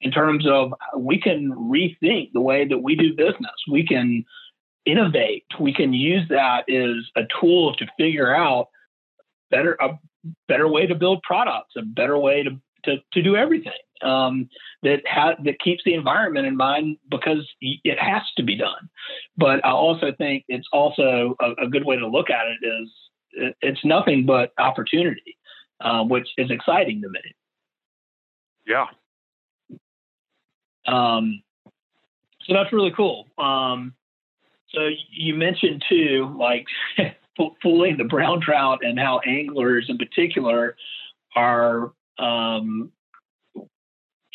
In 0.00 0.10
terms 0.10 0.46
of 0.46 0.74
we 0.96 1.18
can 1.18 1.52
rethink 1.52 2.32
the 2.32 2.40
way 2.40 2.68
that 2.68 2.78
we 2.78 2.96
do 2.96 3.14
business, 3.16 3.54
we 3.70 3.86
can 3.86 4.24
innovate, 4.84 5.46
we 5.58 5.72
can 5.72 5.94
use 5.94 6.28
that 6.28 6.68
as 6.68 6.96
a 7.16 7.26
tool 7.40 7.74
to 7.76 7.86
figure 7.98 8.34
out 8.34 8.68
better 9.50 9.76
a 9.80 9.98
better 10.48 10.68
way 10.68 10.86
to 10.86 10.94
build 10.94 11.22
products, 11.22 11.74
a 11.78 11.82
better 11.82 12.18
way 12.18 12.42
to 12.42 12.50
to, 12.84 12.96
to 13.14 13.22
do 13.22 13.36
everything 13.36 13.72
um, 14.02 14.48
that 14.82 15.02
ha- 15.06 15.36
that 15.44 15.60
keeps 15.60 15.82
the 15.84 15.94
environment 15.94 16.46
in 16.46 16.56
mind 16.56 16.98
because 17.10 17.48
it 17.60 17.98
has 17.98 18.22
to 18.36 18.42
be 18.42 18.56
done. 18.56 18.88
But 19.36 19.64
I 19.64 19.70
also 19.70 20.12
think 20.16 20.44
it's 20.48 20.68
also 20.72 21.36
a, 21.40 21.64
a 21.64 21.68
good 21.68 21.84
way 21.84 21.96
to 21.96 22.06
look 22.06 22.30
at 22.30 22.46
it 22.46 22.66
is 22.66 22.90
it, 23.32 23.56
it's 23.60 23.84
nothing 23.84 24.26
but 24.26 24.52
opportunity, 24.58 25.36
uh, 25.80 26.04
which 26.04 26.28
is 26.36 26.50
exciting 26.50 27.02
to 27.02 27.08
me. 27.08 27.20
Yeah. 28.66 28.86
Um, 30.86 31.42
so 32.46 32.52
that's 32.52 32.72
really 32.72 32.92
cool. 32.94 33.26
Um, 33.38 33.94
so 34.74 34.88
you 35.10 35.34
mentioned 35.34 35.84
too, 35.88 36.34
like 36.38 36.66
fooling 37.62 37.96
the 37.96 38.04
brown 38.04 38.40
trout 38.40 38.80
and 38.82 38.98
how 38.98 39.20
anglers 39.20 39.86
in 39.88 39.98
particular 39.98 40.76
are 41.36 41.92
um, 42.18 42.92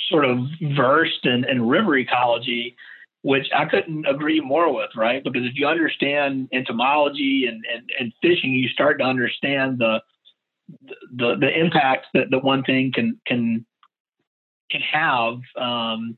sort 0.09 0.25
of 0.25 0.39
versed 0.75 1.25
in, 1.25 1.45
in 1.45 1.67
river 1.67 1.97
ecology, 1.97 2.75
which 3.21 3.47
I 3.55 3.65
couldn't 3.65 4.05
agree 4.05 4.39
more 4.39 4.73
with, 4.73 4.89
right? 4.95 5.23
Because 5.23 5.43
if 5.45 5.53
you 5.55 5.67
understand 5.67 6.49
entomology 6.53 7.45
and, 7.47 7.63
and, 7.73 7.89
and 7.99 8.13
fishing, 8.21 8.53
you 8.53 8.69
start 8.69 8.99
to 8.99 9.05
understand 9.05 9.79
the 9.79 10.01
the 11.15 11.35
the 11.39 11.59
impact 11.59 12.07
that 12.13 12.29
the 12.29 12.39
one 12.39 12.63
thing 12.63 12.91
can 12.93 13.19
can 13.25 13.65
can 14.69 14.81
have 14.81 15.33
um, 15.59 16.17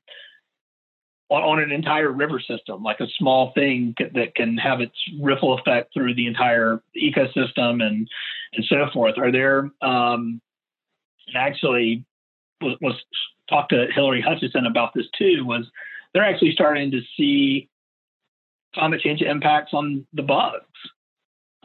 on, 1.30 1.41
on, 1.41 1.60
an 1.60 1.71
entire 1.71 2.12
river 2.12 2.41
system, 2.41 2.84
like 2.84 2.99
a 2.99 3.08
small 3.17 3.54
thing 3.54 3.95
that 4.13 4.36
can 4.36 4.58
have 4.58 4.82
its 4.82 4.95
ripple 5.21 5.58
effect 5.58 5.93
through 5.93 6.15
the 6.15 6.27
entire 6.27 6.82
ecosystem 7.01 7.82
and 7.82 8.08
and 8.54 8.65
so 8.67 8.88
forth. 8.93 9.17
Are 9.17 9.32
there 9.32 9.71
um, 9.82 10.41
actually 11.34 12.06
was, 12.62 12.77
was 12.82 12.95
talked 13.49 13.71
to 13.71 13.88
Hilary 13.93 14.23
Hutcheson 14.23 14.67
about 14.67 14.93
this 14.93 15.08
too. 15.17 15.45
Was 15.45 15.65
they're 16.13 16.23
actually 16.23 16.51
starting 16.51 16.91
to 16.91 17.01
see 17.17 17.69
climate 18.73 19.01
change 19.01 19.21
impacts 19.21 19.73
on 19.73 20.06
the 20.13 20.23
bugs. 20.23 20.65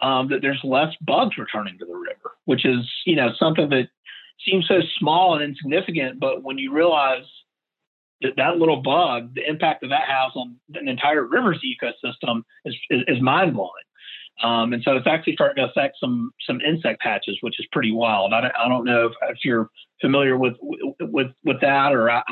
Um, 0.02 0.28
that 0.28 0.42
there's 0.42 0.60
less 0.62 0.94
bugs 1.00 1.38
returning 1.38 1.78
to 1.78 1.86
the 1.86 1.94
river, 1.94 2.32
which 2.44 2.66
is 2.66 2.86
you 3.06 3.16
know 3.16 3.30
something 3.38 3.70
that 3.70 3.88
seems 4.44 4.68
so 4.68 4.80
small 4.98 5.34
and 5.34 5.42
insignificant, 5.42 6.20
but 6.20 6.42
when 6.42 6.58
you 6.58 6.72
realize 6.72 7.24
that 8.22 8.36
that 8.36 8.58
little 8.58 8.82
bug, 8.82 9.34
the 9.34 9.48
impact 9.48 9.82
that 9.82 9.88
that 9.88 10.06
has 10.06 10.32
on 10.34 10.56
an 10.74 10.88
entire 10.88 11.24
river's 11.24 11.62
ecosystem 11.64 12.42
is, 12.64 12.74
is, 12.90 13.02
is 13.08 13.20
mind 13.20 13.54
blowing. 13.54 13.70
Um, 14.42 14.72
and 14.72 14.82
so 14.82 14.96
it's 14.96 15.06
actually 15.06 15.34
starting 15.34 15.64
to 15.64 15.70
affect 15.70 15.96
some 15.98 16.30
some 16.46 16.60
insect 16.60 17.00
patches, 17.00 17.38
which 17.40 17.58
is 17.58 17.66
pretty 17.72 17.92
wild. 17.92 18.32
I 18.32 18.42
don't, 18.42 18.52
I 18.54 18.68
don't 18.68 18.84
know 18.84 19.06
if, 19.06 19.12
if 19.30 19.38
you're 19.44 19.70
familiar 20.00 20.36
with 20.36 20.54
with 20.60 21.28
with 21.44 21.60
that, 21.60 21.92
or 21.92 22.10
uh, 22.10 22.22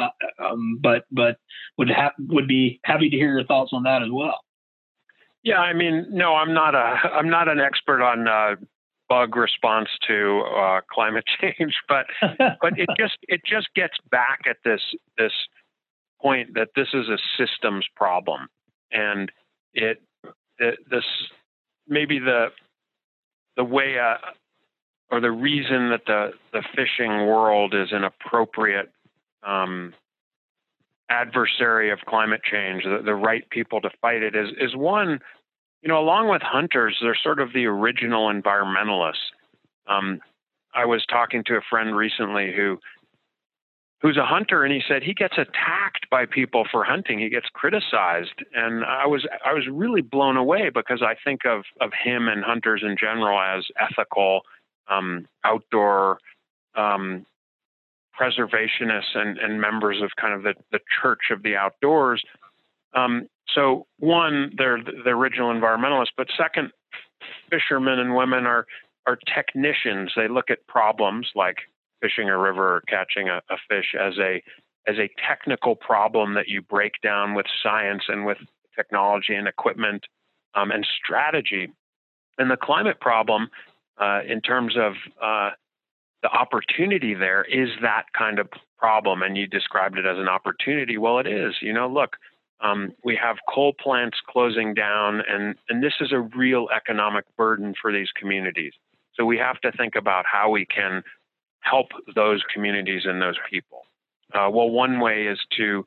um, 0.43 0.79
but 0.83 1.05
but 1.11 1.39
would 1.79 1.91
ha- 1.91 2.13
would 2.19 2.49
be 2.49 2.81
happy 2.85 3.11
to 3.11 3.17
hear 3.17 3.33
your 3.33 3.45
thoughts 3.45 3.71
on 3.73 3.85
that 3.85 4.03
as 4.03 4.09
well. 4.13 4.41
Yeah, 5.43 5.59
I 5.59 5.75
mean, 5.75 6.07
no, 6.11 6.35
I'm 6.35 6.55
not 6.55 6.75
a 6.75 6.79
I'm 6.79 7.29
not 7.29 7.49
an 7.49 7.61
expert 7.61 8.03
on 8.03 8.27
uh, 8.29 8.57
bug 9.09 9.37
response 9.37 9.89
to 10.09 10.43
uh, 10.57 10.81
climate 10.91 11.25
change, 11.41 11.75
but 11.89 12.07
but 12.61 12.79
it 12.79 12.89
just 12.97 13.19
it 13.29 13.43
just 13.47 13.69
gets 13.75 13.95
back 14.11 14.41
at 14.49 14.57
this 14.65 14.81
this 15.19 15.33
point 16.21 16.55
that 16.55 16.69
this 16.75 16.89
is 16.95 17.09
a 17.09 17.19
systems 17.39 17.87
problem, 17.95 18.49
and 18.91 19.31
it, 19.75 20.03
it 20.59 20.79
this 20.91 21.05
maybe 21.87 22.19
the 22.19 22.49
the 23.57 23.65
way 23.65 23.99
uh, 23.99 24.17
or 25.11 25.21
the 25.21 25.31
reason 25.31 25.91
that 25.91 26.03
the 26.07 26.31
the 26.53 26.63
fishing 26.75 27.27
world 27.27 27.75
is 27.75 27.89
an 27.93 28.05
appropriate 28.05 28.91
um, 29.47 29.95
adversary 31.09 31.91
of 31.91 32.01
climate 32.07 32.41
change, 32.43 32.85
the, 32.85 33.03
the 33.05 33.15
right 33.15 33.49
people 33.51 33.81
to 33.81 33.91
fight 34.01 34.23
it 34.23 34.35
is 34.35 34.51
is 34.59 34.75
one. 34.75 35.21
You 35.83 35.89
know, 35.89 35.99
along 35.99 36.31
with 36.31 36.41
hunters, 36.41 36.99
they're 37.03 37.19
sort 37.23 37.41
of 37.41 37.53
the 37.53 37.67
original 37.67 38.33
environmentalists. 38.33 39.29
Um, 39.87 40.21
I 40.75 40.87
was 40.87 41.05
talking 41.05 41.45
to 41.47 41.57
a 41.57 41.61
friend 41.69 41.95
recently 41.95 42.53
who 42.57 42.79
who's 44.01 44.17
a 44.19 44.27
hunter 44.27 44.65
and 44.65 44.73
he 44.73 44.83
said 44.87 45.03
he 45.03 45.15
gets 45.15 45.39
attacked 45.39 46.11
by 46.11 46.27
people 46.27 46.65
for 46.71 46.85
hunting 46.85 47.19
he 47.19 47.31
gets 47.31 47.47
criticized 47.55 48.45
and 48.55 48.85
i 48.85 49.07
was 49.07 49.27
i 49.47 49.53
was 49.55 49.67
really 49.71 50.03
blown 50.03 50.37
away 50.37 50.69
because 50.69 51.01
i 51.03 51.15
think 51.25 51.47
of 51.47 51.63
of 51.81 51.91
him 52.05 52.29
and 52.29 52.45
hunters 52.45 52.83
in 52.85 52.97
general 53.01 53.41
as 53.41 53.65
ethical 53.81 54.43
um, 54.89 55.27
outdoor 55.45 56.19
um, 56.75 57.25
preservationists 58.19 59.15
and, 59.15 59.39
and 59.39 59.61
members 59.61 60.01
of 60.03 60.11
kind 60.21 60.35
of 60.35 60.43
the, 60.43 60.55
the 60.73 60.81
church 61.03 61.31
of 61.31 61.43
the 61.43 61.57
outdoors 61.57 62.23
um, 62.95 63.29
so 63.55 63.87
one 63.99 64.53
they're 64.57 64.83
the 64.83 65.11
original 65.11 65.53
environmentalists 65.53 66.13
but 66.17 66.29
second 66.37 66.71
fishermen 67.51 67.99
and 67.99 68.15
women 68.15 68.47
are 68.47 68.67
are 69.07 69.19
technicians 69.35 70.13
they 70.17 70.29
look 70.29 70.51
at 70.51 70.67
problems 70.67 71.29
like 71.35 71.57
fishing 72.01 72.29
a 72.29 72.39
river 72.39 72.77
or 72.77 72.81
catching 72.83 73.29
a, 73.29 73.41
a 73.51 73.57
fish 73.69 73.95
as 73.99 74.15
a 74.19 74.43
as 74.87 74.97
a 74.99 75.09
technical 75.27 75.75
problem 75.75 76.35
that 76.35 76.49
you 76.49 76.61
break 76.61 76.93
down 77.03 77.35
with 77.35 77.47
science 77.63 78.03
and 78.09 78.27
with 78.27 78.39
technology 78.77 79.35
and 79.35 79.49
equipment 79.49 80.05
um, 80.55 80.71
and 80.71 80.87
strategy. 81.03 81.73
And 82.39 82.51
the 82.51 82.57
climate 82.57 83.01
problem, 83.01 83.49
uh, 84.01 84.21
in 84.27 84.41
terms 84.41 84.77
of 84.77 84.95
uh, 85.23 85.51
the 86.23 86.31
opportunity 86.31 87.15
there, 87.15 87.45
is 87.45 87.69
that 87.83 88.05
kind 88.17 88.39
of 88.39 88.49
problem. 88.79 89.23
And 89.23 89.37
you 89.37 89.47
described 89.47 89.99
it 89.99 90.07
as 90.07 90.19
an 90.19 90.29
opportunity. 90.29 90.99
Well, 90.99 91.19
it 91.19 91.27
is. 91.27 91.55
You 91.61 91.73
know, 91.73 91.89
look, 91.89 92.17
um, 92.61 92.93
we 93.05 93.17
have 93.17 93.37
coal 93.53 93.73
plants 93.73 94.19
closing 94.29 94.75
down, 94.75 95.23
and, 95.29 95.55
and 95.69 95.83
this 95.83 95.95
is 96.01 96.13
a 96.13 96.21
real 96.21 96.69
economic 96.75 97.25
burden 97.37 97.75
for 97.81 97.93
these 97.93 98.09
communities. 98.19 98.73
So 99.15 99.25
we 99.25 99.39
have 99.39 99.61
to 99.61 99.73
think 99.73 99.95
about 99.97 100.25
how 100.31 100.51
we 100.51 100.67
can 100.67 101.03
help 101.65 101.89
those 102.15 102.43
communities 102.53 103.03
and 103.05 103.21
those 103.21 103.39
people? 103.51 103.83
Uh, 104.33 104.49
well, 104.51 104.71
one 104.71 105.01
way 105.01 105.27
is 105.27 105.41
to 105.57 105.85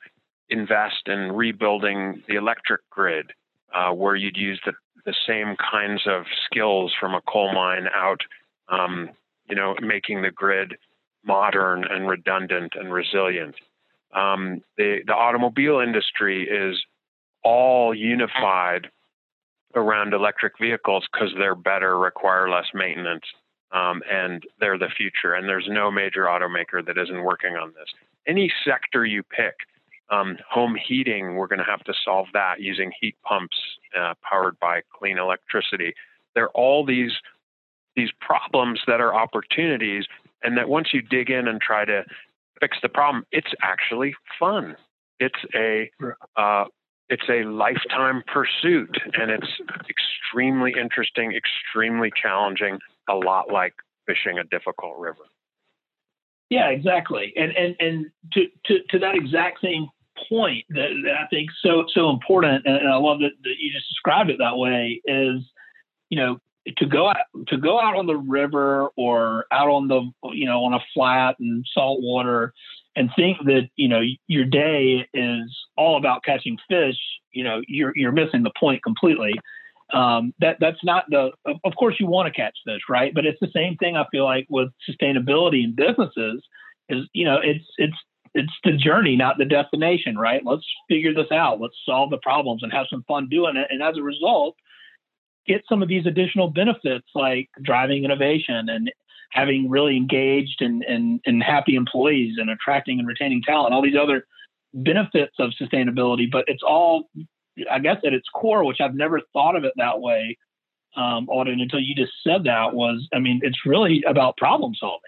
invest 0.49 1.07
in 1.07 1.31
rebuilding 1.31 2.23
the 2.27 2.35
electric 2.35 2.81
grid, 2.89 3.31
uh, 3.73 3.91
where 3.91 4.15
you'd 4.15 4.37
use 4.37 4.59
the, 4.65 4.73
the 5.07 5.15
same 5.25 5.55
kinds 5.55 6.01
of 6.05 6.25
skills 6.45 6.93
from 6.99 7.15
a 7.15 7.21
coal 7.21 7.53
mine 7.53 7.87
out, 7.95 8.19
um, 8.67 9.09
you 9.49 9.55
know, 9.55 9.73
making 9.81 10.21
the 10.21 10.29
grid 10.29 10.75
modern 11.25 11.85
and 11.85 12.09
redundant 12.09 12.73
and 12.75 12.91
resilient. 12.93 13.55
Um, 14.13 14.61
the, 14.77 14.99
the 15.07 15.13
automobile 15.13 15.79
industry 15.79 16.43
is 16.43 16.77
all 17.41 17.95
unified 17.95 18.89
around 19.75 20.13
electric 20.13 20.59
vehicles 20.59 21.07
because 21.11 21.33
they're 21.37 21.55
better, 21.55 21.97
require 21.97 22.49
less 22.49 22.65
maintenance, 22.73 23.23
um, 23.71 24.01
and 24.11 24.43
they're 24.59 24.77
the 24.77 24.89
future. 24.89 25.35
And 25.35 25.47
there's 25.47 25.67
no 25.69 25.89
major 25.89 26.25
automaker 26.25 26.85
that 26.85 26.97
isn't 26.97 27.23
working 27.23 27.55
on 27.55 27.69
this. 27.69 27.87
Any 28.27 28.51
sector 28.65 29.05
you 29.05 29.23
pick, 29.23 29.55
um, 30.09 30.37
home 30.49 30.75
heating, 30.75 31.35
we're 31.35 31.47
going 31.47 31.59
to 31.59 31.65
have 31.65 31.83
to 31.85 31.93
solve 32.03 32.27
that 32.33 32.61
using 32.61 32.91
heat 32.99 33.15
pumps 33.23 33.57
uh, 33.97 34.13
powered 34.21 34.59
by 34.59 34.81
clean 34.97 35.17
electricity. 35.17 35.93
There 36.35 36.45
are 36.45 36.51
all 36.51 36.85
these 36.85 37.13
these 37.95 38.09
problems 38.21 38.79
that 38.85 39.01
are 39.01 39.13
opportunities, 39.13 40.05
and 40.43 40.55
that 40.57 40.69
once 40.69 40.89
you 40.93 41.01
dig 41.01 41.31
in 41.31 41.47
and 41.47 41.59
try 41.59 41.83
to 41.83 42.03
fix 42.61 42.77
the 42.81 42.89
problem, 42.89 43.25
it's 43.31 43.51
actually 43.61 44.13
fun. 44.39 44.75
It's 45.19 45.39
a 45.55 45.89
uh, 46.35 46.65
it's 47.09 47.27
a 47.29 47.43
lifetime 47.43 48.23
pursuit, 48.27 48.97
and 49.13 49.31
it's 49.31 49.47
extremely 49.89 50.73
interesting, 50.79 51.33
extremely 51.33 52.11
challenging. 52.21 52.79
A 53.09 53.15
lot 53.15 53.51
like 53.51 53.73
fishing 54.05 54.37
a 54.37 54.43
difficult 54.43 54.97
river. 54.97 55.23
Yeah, 56.49 56.69
exactly. 56.69 57.33
And 57.35 57.51
and 57.51 57.75
and 57.79 58.05
to 58.33 58.47
to, 58.65 58.79
to 58.89 58.99
that 58.99 59.15
exact 59.15 59.59
same 59.61 59.87
point 60.29 60.65
that, 60.69 60.89
that 61.03 61.13
I 61.13 61.27
think 61.27 61.49
so 61.61 61.85
so 61.93 62.09
important, 62.09 62.65
and 62.65 62.87
I 62.87 62.97
love 62.97 63.19
that, 63.19 63.31
that 63.43 63.55
you 63.59 63.71
just 63.71 63.89
described 63.89 64.29
it 64.29 64.37
that 64.39 64.57
way. 64.57 65.01
Is 65.05 65.41
you 66.09 66.17
know 66.17 66.39
to 66.77 66.85
go 66.85 67.07
out 67.07 67.17
to 67.47 67.57
go 67.57 67.79
out 67.79 67.95
on 67.95 68.07
the 68.07 68.15
river 68.15 68.89
or 68.97 69.45
out 69.51 69.69
on 69.69 69.87
the 69.87 70.01
you 70.33 70.45
know 70.45 70.63
on 70.65 70.73
a 70.73 70.79
flat 70.93 71.35
and 71.39 71.65
salt 71.73 71.99
water 72.01 72.53
and 72.95 73.09
think 73.15 73.37
that 73.45 73.69
you 73.75 73.87
know 73.87 74.01
your 74.27 74.45
day 74.45 75.07
is 75.13 75.57
all 75.77 75.97
about 75.97 76.23
catching 76.23 76.57
fish 76.69 76.97
you 77.31 77.43
know 77.43 77.61
you're 77.67 77.93
you're 77.95 78.11
missing 78.11 78.43
the 78.43 78.51
point 78.59 78.83
completely 78.83 79.33
um, 79.93 80.33
that 80.39 80.57
that's 80.59 80.83
not 80.83 81.05
the 81.09 81.31
of 81.45 81.75
course 81.77 81.95
you 81.99 82.07
want 82.07 82.27
to 82.27 82.33
catch 82.41 82.57
fish 82.65 82.81
right 82.89 83.13
but 83.13 83.25
it's 83.25 83.39
the 83.39 83.51
same 83.53 83.77
thing 83.77 83.95
i 83.95 84.05
feel 84.11 84.25
like 84.25 84.45
with 84.49 84.69
sustainability 84.89 85.63
in 85.63 85.73
businesses 85.75 86.43
is 86.89 87.05
you 87.13 87.23
know 87.23 87.37
it's 87.41 87.65
it's 87.77 87.97
it's 88.37 88.53
the 88.63 88.71
journey 88.71 89.15
not 89.15 89.37
the 89.37 89.45
destination 89.45 90.17
right 90.17 90.43
let's 90.45 90.65
figure 90.89 91.13
this 91.13 91.31
out 91.31 91.59
let's 91.59 91.75
solve 91.85 92.09
the 92.09 92.19
problems 92.19 92.63
and 92.63 92.71
have 92.71 92.85
some 92.89 93.03
fun 93.07 93.27
doing 93.29 93.57
it 93.57 93.67
and 93.69 93.83
as 93.83 93.97
a 93.97 94.01
result 94.01 94.55
get 95.47 95.63
some 95.67 95.81
of 95.81 95.87
these 95.87 96.05
additional 96.05 96.49
benefits 96.49 97.07
like 97.15 97.49
driving 97.63 98.03
innovation 98.03 98.69
and 98.69 98.91
having 99.31 99.69
really 99.69 99.97
engaged 99.97 100.61
and, 100.61 100.83
and, 100.83 101.19
and 101.25 101.41
happy 101.43 101.75
employees 101.75 102.35
and 102.37 102.49
attracting 102.49 102.99
and 102.99 103.07
retaining 103.07 103.41
talent, 103.41 103.73
all 103.73 103.81
these 103.81 103.97
other 103.99 104.25
benefits 104.73 105.35
of 105.39 105.51
sustainability. 105.59 106.29
But 106.29 106.45
it's 106.47 106.63
all, 106.63 107.09
I 107.71 107.79
guess, 107.79 107.97
at 108.05 108.13
its 108.13 108.27
core, 108.33 108.63
which 108.63 108.79
I've 108.81 108.95
never 108.95 109.21
thought 109.33 109.55
of 109.55 109.63
it 109.63 109.73
that 109.77 109.99
way, 109.99 110.37
um, 110.95 111.27
Auden, 111.27 111.61
until 111.61 111.79
you 111.79 111.95
just 111.95 112.13
said 112.23 112.43
that 112.45 112.73
was, 112.73 113.07
I 113.13 113.19
mean, 113.19 113.41
it's 113.43 113.65
really 113.65 114.03
about 114.07 114.37
problem 114.37 114.73
solving. 114.75 115.01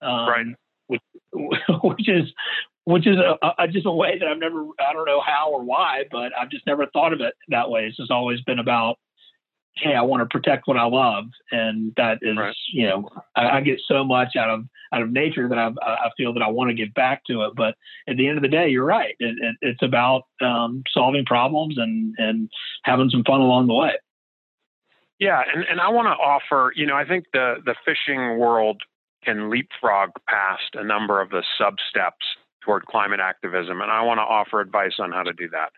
Um, 0.00 0.28
right. 0.28 0.46
Which, 0.92 1.02
which 1.82 2.08
is 2.08 2.32
which 2.84 3.06
is 3.06 3.16
a, 3.16 3.38
a, 3.58 3.68
just 3.68 3.86
a 3.86 3.92
way 3.92 4.18
that 4.18 4.26
I've 4.26 4.38
never, 4.38 4.64
I 4.80 4.92
don't 4.92 5.06
know 5.06 5.20
how 5.24 5.52
or 5.52 5.62
why, 5.62 6.04
but 6.10 6.32
I've 6.36 6.50
just 6.50 6.66
never 6.66 6.86
thought 6.86 7.12
of 7.12 7.20
it 7.20 7.34
that 7.48 7.70
way. 7.70 7.86
It's 7.86 7.96
just 7.96 8.10
always 8.10 8.40
been 8.40 8.58
about 8.58 8.96
hey, 9.76 9.94
I 9.94 10.02
want 10.02 10.20
to 10.20 10.26
protect 10.26 10.68
what 10.68 10.76
I 10.76 10.84
love, 10.84 11.24
and 11.50 11.92
that 11.96 12.18
is, 12.22 12.36
right. 12.36 12.54
you 12.72 12.86
know, 12.86 13.08
I, 13.34 13.58
I, 13.58 13.60
get 13.62 13.80
so 13.88 14.04
much 14.04 14.36
out 14.36 14.50
of 14.50 14.64
out 14.92 15.02
of 15.02 15.10
nature 15.10 15.48
that 15.48 15.58
I, 15.58 15.70
I 15.82 16.10
feel 16.16 16.34
that 16.34 16.42
I 16.42 16.50
want 16.50 16.68
to 16.68 16.74
give 16.74 16.92
back 16.92 17.24
to 17.26 17.42
it. 17.44 17.54
But 17.56 17.74
at 18.06 18.16
the 18.16 18.28
end 18.28 18.36
of 18.36 18.42
the 18.42 18.48
day, 18.48 18.68
you're 18.68 18.84
right. 18.84 19.14
It, 19.18 19.36
it, 19.40 19.56
it's 19.62 19.82
about 19.82 20.24
um, 20.40 20.82
solving 20.92 21.24
problems 21.24 21.78
and 21.78 22.14
and 22.18 22.50
having 22.84 23.08
some 23.10 23.24
fun 23.24 23.40
along 23.40 23.68
the 23.68 23.74
way. 23.74 23.92
Yeah, 25.18 25.42
and 25.52 25.64
and 25.64 25.80
I 25.80 25.88
want 25.88 26.06
to 26.06 26.22
offer, 26.22 26.72
you 26.76 26.86
know, 26.86 26.96
I 26.96 27.06
think 27.06 27.24
the 27.32 27.56
the 27.64 27.74
fishing 27.84 28.38
world 28.38 28.82
can 29.24 29.50
leapfrog 29.50 30.10
past 30.28 30.74
a 30.74 30.84
number 30.84 31.20
of 31.20 31.30
the 31.30 31.42
sub 31.58 31.76
steps 31.88 32.24
toward 32.62 32.86
climate 32.86 33.20
activism, 33.20 33.80
and 33.80 33.90
I 33.90 34.02
want 34.02 34.18
to 34.18 34.22
offer 34.22 34.60
advice 34.60 34.94
on 34.98 35.12
how 35.12 35.22
to 35.22 35.32
do 35.32 35.48
that. 35.50 35.72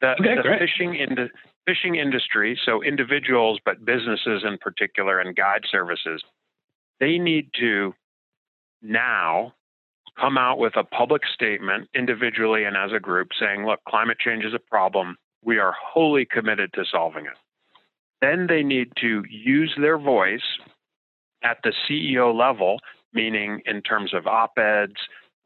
The, 0.00 0.12
okay, 0.12 0.36
the 0.36 0.56
fishing 0.58 0.94
into 0.94 1.28
fishing 1.66 1.96
industry, 1.96 2.58
so 2.64 2.82
individuals, 2.82 3.60
but 3.64 3.84
businesses 3.84 4.44
in 4.46 4.56
particular, 4.58 5.20
and 5.20 5.36
guide 5.36 5.62
services, 5.70 6.22
they 7.00 7.18
need 7.18 7.50
to 7.60 7.94
now 8.82 9.52
come 10.18 10.38
out 10.38 10.58
with 10.58 10.76
a 10.76 10.84
public 10.84 11.22
statement 11.32 11.88
individually 11.94 12.64
and 12.64 12.76
as 12.76 12.92
a 12.92 13.00
group 13.00 13.28
saying, 13.38 13.64
look, 13.66 13.80
climate 13.88 14.18
change 14.18 14.44
is 14.44 14.54
a 14.54 14.58
problem. 14.58 15.16
We 15.44 15.58
are 15.58 15.74
wholly 15.78 16.26
committed 16.26 16.72
to 16.74 16.84
solving 16.90 17.26
it. 17.26 17.36
Then 18.20 18.46
they 18.46 18.62
need 18.62 18.92
to 19.00 19.22
use 19.28 19.74
their 19.80 19.98
voice 19.98 20.42
at 21.42 21.58
the 21.64 21.72
CEO 21.88 22.34
level, 22.34 22.78
meaning 23.12 23.60
in 23.66 23.82
terms 23.82 24.14
of 24.14 24.26
op 24.26 24.58
eds, 24.58 24.94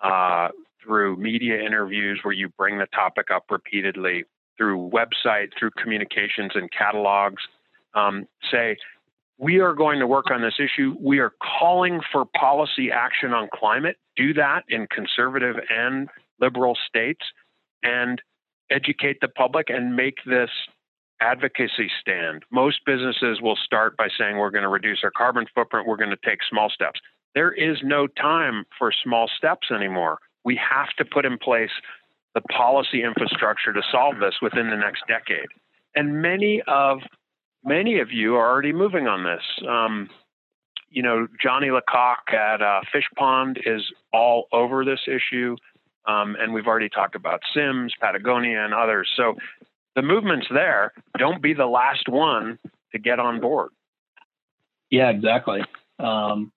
uh, 0.03 0.49
through 0.83 1.17
media 1.17 1.61
interviews 1.61 2.21
where 2.23 2.35
you 2.35 2.49
bring 2.59 2.79
the 2.79 2.87
topic 2.87 3.31
up 3.35 3.45
repeatedly, 3.51 4.25
through 4.57 4.91
website, 4.91 5.49
through 5.59 5.71
communications 5.83 6.53
and 6.55 6.71
catalogs, 6.71 7.43
um, 7.95 8.27
say, 8.51 8.77
we 9.39 9.61
are 9.61 9.75
going 9.75 9.99
to 9.99 10.07
work 10.07 10.31
on 10.31 10.43
this 10.43 10.55
issue. 10.61 10.95
We 11.01 11.19
are 11.19 11.33
calling 11.59 12.01
for 12.13 12.25
policy 12.25 12.91
action 12.93 13.33
on 13.33 13.49
climate. 13.53 13.97
Do 14.17 14.33
that 14.35 14.63
in 14.69 14.87
conservative 14.87 15.57
and 15.71 16.09
liberal 16.41 16.77
states 16.89 17.25
and 17.83 18.23
educate 18.71 19.19
the 19.21 19.29
public 19.29 19.71
and 19.71 19.97
make 19.97 20.19
this 20.25 20.51
advocacy 21.21 21.91
stand. 22.01 22.45
Most 22.51 22.81
businesses 22.85 23.41
will 23.41 23.57
start 23.57 23.97
by 23.97 24.09
saying, 24.19 24.37
We're 24.37 24.51
going 24.51 24.63
to 24.63 24.69
reduce 24.69 25.01
our 25.05 25.11
carbon 25.11 25.47
footprint, 25.55 25.87
we're 25.87 25.97
going 25.97 26.11
to 26.11 26.29
take 26.29 26.41
small 26.49 26.71
steps. 26.71 27.01
There 27.35 27.53
is 27.53 27.79
no 27.83 28.07
time 28.07 28.65
for 28.79 28.93
small 28.93 29.29
steps 29.37 29.69
anymore. 29.75 30.19
We 30.45 30.57
have 30.57 30.89
to 30.99 31.05
put 31.05 31.25
in 31.25 31.39
place 31.39 31.71
the 32.35 32.43
policy 32.43 33.03
infrastructure 33.03 33.73
to 33.73 33.83
solve 33.91 34.19
this 34.21 34.35
within 34.43 34.71
the 34.71 34.77
next 34.77 35.03
decade. 35.09 35.47
And 35.95 36.21
many 36.21 36.63
of 36.67 36.99
many 37.65 38.01
of 38.01 38.13
you 38.13 38.37
are 38.37 38.49
already 38.49 38.73
moving 38.73 39.07
on 39.07 39.25
this. 39.25 39.43
Um, 39.69 40.11
you 40.91 41.03
know, 41.03 41.27
Johnny 41.43 41.69
Lecoq 41.71 42.33
at 42.33 42.63
uh, 42.63 42.81
Fish 42.93 43.07
Pond 43.17 43.59
is 43.65 43.83
all 44.13 44.47
over 44.53 44.85
this 44.85 45.01
issue, 45.09 45.57
um, 46.07 46.37
and 46.39 46.53
we've 46.53 46.67
already 46.67 46.89
talked 46.89 47.17
about 47.17 47.41
Simms, 47.55 47.93
Patagonia, 48.01 48.65
and 48.65 48.75
others. 48.75 49.11
So 49.17 49.35
the 49.95 50.03
movement's 50.03 50.47
there. 50.53 50.93
Don't 51.19 51.43
be 51.43 51.55
the 51.55 51.67
last 51.67 52.09
one 52.09 52.59
to 52.93 52.99
get 52.99 53.19
on 53.19 53.41
board. 53.41 53.71
Yeah, 54.91 55.11
exactly. 55.11 55.63
Um, 55.99 56.53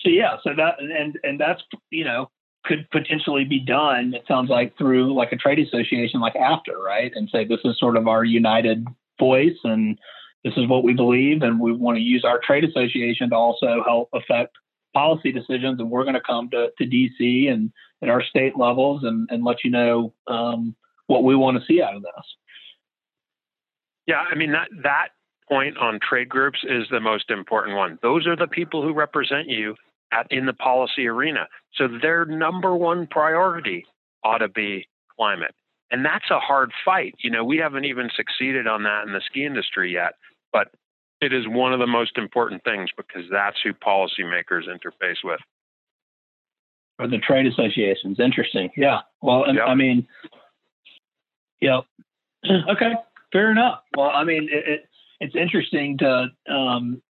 so 0.00 0.10
yeah, 0.10 0.36
so 0.42 0.50
that 0.56 0.80
and 0.80 1.18
and 1.22 1.40
that's 1.40 1.62
you 1.90 2.04
know 2.04 2.30
could 2.64 2.88
potentially 2.90 3.44
be 3.44 3.60
done, 3.60 4.14
it 4.14 4.24
sounds 4.26 4.48
like, 4.48 4.76
through 4.78 5.14
like 5.14 5.32
a 5.32 5.36
trade 5.36 5.58
association 5.58 6.20
like 6.20 6.34
AFFTA 6.34 6.74
right? 6.74 7.12
And 7.14 7.28
say 7.30 7.44
this 7.44 7.60
is 7.64 7.78
sort 7.78 7.96
of 7.96 8.08
our 8.08 8.24
united 8.24 8.86
voice 9.18 9.58
and 9.64 9.98
this 10.44 10.54
is 10.56 10.68
what 10.68 10.84
we 10.84 10.92
believe, 10.92 11.42
and 11.42 11.58
we 11.58 11.72
want 11.72 11.96
to 11.96 12.02
use 12.02 12.22
our 12.22 12.38
trade 12.38 12.64
association 12.64 13.30
to 13.30 13.36
also 13.36 13.82
help 13.86 14.10
affect 14.12 14.56
policy 14.92 15.32
decisions. 15.32 15.80
And 15.80 15.90
we're 15.90 16.04
going 16.04 16.14
to 16.14 16.20
come 16.20 16.50
to, 16.50 16.68
to 16.76 16.84
DC 16.84 17.50
and 17.50 17.72
at 18.02 18.10
our 18.10 18.22
state 18.22 18.56
levels 18.56 19.04
and, 19.04 19.26
and 19.30 19.42
let 19.42 19.64
you 19.64 19.70
know 19.70 20.12
um, 20.26 20.76
what 21.06 21.24
we 21.24 21.36
want 21.36 21.58
to 21.58 21.64
see 21.66 21.82
out 21.82 21.96
of 21.96 22.02
this. 22.02 22.36
Yeah, 24.06 24.22
I 24.30 24.34
mean 24.34 24.52
that 24.52 24.68
that 24.82 25.08
point 25.48 25.76
on 25.78 25.98
trade 26.00 26.28
groups 26.28 26.60
is 26.64 26.86
the 26.90 27.00
most 27.00 27.30
important 27.30 27.76
one. 27.76 27.98
Those 28.02 28.26
are 28.26 28.36
the 28.36 28.46
people 28.46 28.82
who 28.82 28.92
represent 28.92 29.48
you 29.48 29.74
at, 30.12 30.26
in 30.30 30.46
the 30.46 30.52
policy 30.52 31.06
arena. 31.06 31.46
So 31.74 31.88
their 31.88 32.24
number 32.24 32.74
one 32.74 33.06
priority 33.06 33.86
ought 34.22 34.38
to 34.38 34.48
be 34.48 34.88
climate. 35.16 35.54
And 35.90 36.04
that's 36.04 36.30
a 36.30 36.38
hard 36.38 36.72
fight. 36.84 37.14
You 37.18 37.30
know, 37.30 37.44
we 37.44 37.58
haven't 37.58 37.84
even 37.84 38.08
succeeded 38.16 38.66
on 38.66 38.82
that 38.84 39.06
in 39.06 39.12
the 39.12 39.20
ski 39.24 39.44
industry 39.44 39.92
yet, 39.92 40.14
but 40.52 40.68
it 41.20 41.32
is 41.32 41.46
one 41.46 41.72
of 41.72 41.78
the 41.78 41.86
most 41.86 42.18
important 42.18 42.64
things 42.64 42.90
because 42.96 43.24
that's 43.30 43.58
who 43.62 43.72
policymakers 43.72 44.68
interface 44.68 45.22
with. 45.22 45.40
Or 46.98 47.08
the 47.08 47.18
trade 47.18 47.46
associations. 47.46 48.18
Interesting. 48.20 48.70
Yeah. 48.76 49.00
Well, 49.20 49.44
yep. 49.52 49.64
I 49.66 49.74
mean, 49.74 50.06
yeah. 51.60 51.80
okay. 52.70 52.92
Fair 53.32 53.50
enough. 53.50 53.80
Well, 53.96 54.10
I 54.10 54.24
mean, 54.24 54.48
it, 54.50 54.68
it, 54.68 54.88
it's 55.20 55.34
interesting 55.34 55.98
to 55.98 56.28
um, 56.48 57.02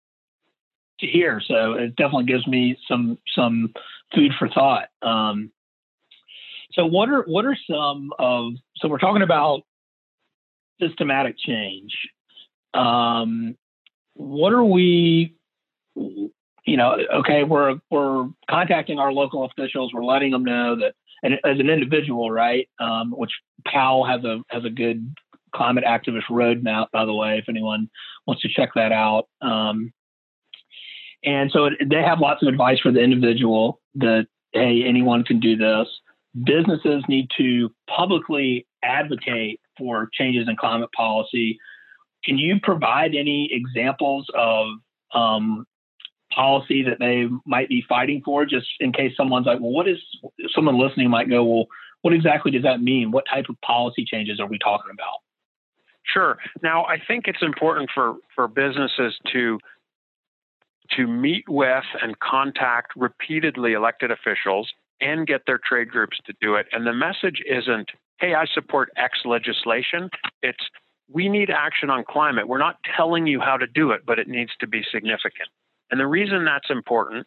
to 1.01 1.07
hear. 1.07 1.41
So 1.45 1.75
it 1.75 1.97
definitely 1.97 2.25
gives 2.25 2.47
me 2.47 2.79
some 2.89 3.19
some 3.35 3.73
food 4.15 4.33
for 4.39 4.49
thought. 4.49 4.89
Um, 5.03 5.51
so 6.73 6.87
what 6.87 7.09
are 7.09 7.23
what 7.23 7.45
are 7.45 7.57
some 7.71 8.11
of 8.19 8.55
so 8.77 8.89
we're 8.89 8.99
talking 8.99 9.23
about 9.23 9.63
systematic 10.81 11.37
change. 11.39 11.93
Um, 12.73 13.57
what 14.15 14.53
are 14.53 14.65
we 14.65 15.35
you 15.97 16.77
know 16.77 16.97
okay 17.17 17.45
we're 17.45 17.79
we're 17.91 18.29
contacting 18.51 18.99
our 18.99 19.13
local 19.13 19.45
officials 19.45 19.93
we're 19.93 20.05
letting 20.05 20.31
them 20.31 20.45
know 20.45 20.77
that 20.77 20.95
and 21.25 21.35
as 21.45 21.59
an 21.59 21.69
individual 21.69 22.31
right 22.31 22.69
um, 22.79 23.11
which 23.17 23.33
POW 23.67 24.05
has 24.05 24.25
a 24.25 24.41
has 24.49 24.65
a 24.65 24.71
good 24.71 25.17
climate 25.55 25.85
activist 25.85 26.29
roadmap 26.31 26.87
by 26.93 27.05
the 27.05 27.15
way 27.15 27.39
if 27.39 27.49
anyone 27.49 27.91
wants 28.27 28.43
to 28.43 28.49
check 28.49 28.71
that 28.75 28.93
out 28.93 29.27
um, 29.43 29.93
and 31.25 31.51
so 31.51 31.67
it, 31.67 31.75
they 31.89 32.03
have 32.03 32.21
lots 32.21 32.43
of 32.43 32.49
advice 32.49 32.79
for 32.81 32.93
the 32.93 33.01
individual 33.01 33.81
that, 33.97 34.27
hey, 34.53 34.85
anyone 34.87 35.25
can 35.25 35.41
do 35.41 35.57
this. 35.57 35.89
Businesses 36.45 37.03
need 37.09 37.29
to 37.39 37.71
publicly 37.89 38.67
advocate 38.83 39.61
for 39.79 40.09
changes 40.13 40.49
in 40.49 40.57
climate 40.57 40.91
policy. 40.95 41.59
Can 42.25 42.39
you 42.39 42.61
provide 42.63 43.15
any 43.15 43.49
examples 43.53 44.27
of 44.35 44.67
um, 45.15 45.67
policy 46.35 46.83
that 46.83 46.99
they 46.99 47.27
might 47.47 47.69
be 47.69 47.85
fighting 47.89 48.23
for, 48.25 48.45
just 48.45 48.67
in 48.81 48.93
case 48.93 49.13
someone's 49.17 49.47
like, 49.47 49.61
well, 49.61 49.71
what 49.71 49.89
is 49.89 49.99
someone 50.55 50.79
listening 50.79 51.11
might 51.11 51.29
go, 51.29 51.45
well, 51.45 51.67
what 52.03 52.13
exactly 52.13 52.51
does 52.51 52.63
that 52.63 52.83
mean? 52.83 53.11
What 53.11 53.25
type 53.33 53.47
of 53.49 53.61
policy 53.61 54.05
changes 54.05 54.41
are 54.41 54.47
we 54.47 54.59
talking 54.59 54.91
about? 54.93 55.19
Sure. 56.03 56.37
Now, 56.63 56.85
I 56.85 56.99
think 57.07 57.29
it's 57.29 57.43
important 57.43 57.91
for, 57.95 58.17
for 58.35 58.49
businesses 58.49 59.15
to 59.33 59.59
to 60.97 61.07
meet 61.07 61.49
with 61.49 61.85
and 62.03 62.19
contact 62.19 62.93
repeatedly 62.95 63.73
elected 63.73 64.11
officials 64.11 64.71
and 65.01 65.27
get 65.27 65.41
their 65.47 65.59
trade 65.67 65.89
groups 65.89 66.19
to 66.27 66.35
do 66.43 66.57
it. 66.57 66.67
And 66.73 66.87
the 66.87 66.93
message 66.93 67.43
isn't, 67.47 67.89
hey, 68.21 68.35
I 68.35 68.45
support 68.53 68.91
X 68.97 69.21
legislation. 69.25 70.11
It's, 70.43 70.59
we 71.11 71.31
need 71.31 71.49
action 71.51 71.89
on 71.89 72.05
climate. 72.07 72.49
We're 72.49 72.59
not 72.59 72.77
telling 72.97 73.27
you 73.27 73.41
how 73.41 73.57
to 73.57 73.67
do 73.67 73.93
it, 73.93 74.03
but 74.07 74.19
it 74.19 74.29
needs 74.29 74.53
to 74.61 74.67
be 74.67 74.83
significant. 74.93 75.49
And 75.95 76.01
the 76.01 76.09
reason 76.09 76.45
that's 76.45 76.71
important 76.71 77.25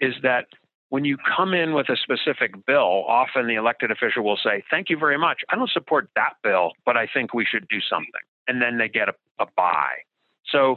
is 0.00 0.14
that 0.22 0.46
when 0.88 1.04
you 1.04 1.18
come 1.36 1.52
in 1.52 1.74
with 1.74 1.90
a 1.90 1.96
specific 1.98 2.64
bill, 2.64 3.04
often 3.06 3.46
the 3.46 3.56
elected 3.56 3.90
official 3.90 4.24
will 4.24 4.38
say, 4.42 4.64
Thank 4.70 4.88
you 4.88 4.96
very 4.96 5.18
much. 5.18 5.42
I 5.50 5.54
don't 5.54 5.68
support 5.68 6.08
that 6.16 6.32
bill, 6.42 6.70
but 6.86 6.96
I 6.96 7.06
think 7.12 7.34
we 7.34 7.44
should 7.44 7.68
do 7.68 7.76
something. 7.90 8.24
And 8.48 8.62
then 8.62 8.78
they 8.78 8.88
get 8.88 9.10
a, 9.10 9.14
a 9.38 9.44
buy. 9.54 9.90
So 10.46 10.76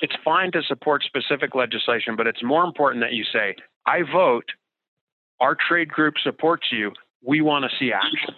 it's 0.00 0.14
fine 0.24 0.50
to 0.52 0.62
support 0.62 1.02
specific 1.02 1.54
legislation, 1.54 2.16
but 2.16 2.26
it's 2.26 2.42
more 2.42 2.64
important 2.64 3.04
that 3.04 3.12
you 3.12 3.24
say, 3.30 3.56
I 3.86 3.98
vote, 4.10 4.46
our 5.40 5.58
trade 5.68 5.90
group 5.90 6.14
supports 6.22 6.68
you, 6.72 6.92
we 7.22 7.42
want 7.42 7.66
to 7.70 7.76
see 7.78 7.92
action. 7.92 8.34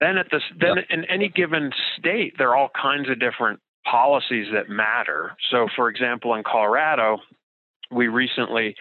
Then 0.00 0.18
at 0.18 0.26
this 0.30 0.42
then 0.60 0.76
yep. 0.76 0.84
in 0.90 1.06
any 1.06 1.30
given 1.30 1.70
state, 1.96 2.34
there 2.36 2.50
are 2.50 2.56
all 2.56 2.70
kinds 2.78 3.08
of 3.08 3.18
different 3.18 3.60
policies 3.90 4.48
that 4.52 4.68
matter. 4.68 5.36
So 5.50 5.68
for 5.74 5.88
example, 5.88 6.34
in 6.34 6.42
Colorado, 6.44 7.18
we 7.90 8.08
recently 8.08 8.74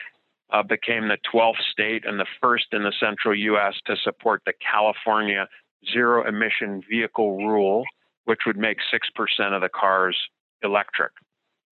uh, 0.51 0.63
became 0.63 1.07
the 1.07 1.17
12th 1.33 1.61
state 1.71 2.05
and 2.05 2.19
the 2.19 2.25
first 2.41 2.67
in 2.71 2.83
the 2.83 2.93
central 2.99 3.35
US 3.35 3.75
to 3.85 3.95
support 4.03 4.41
the 4.45 4.53
California 4.53 5.47
zero 5.91 6.27
emission 6.27 6.81
vehicle 6.89 7.37
rule, 7.45 7.83
which 8.25 8.41
would 8.45 8.57
make 8.57 8.77
6% 8.93 9.55
of 9.55 9.61
the 9.61 9.69
cars 9.69 10.17
electric. 10.63 11.11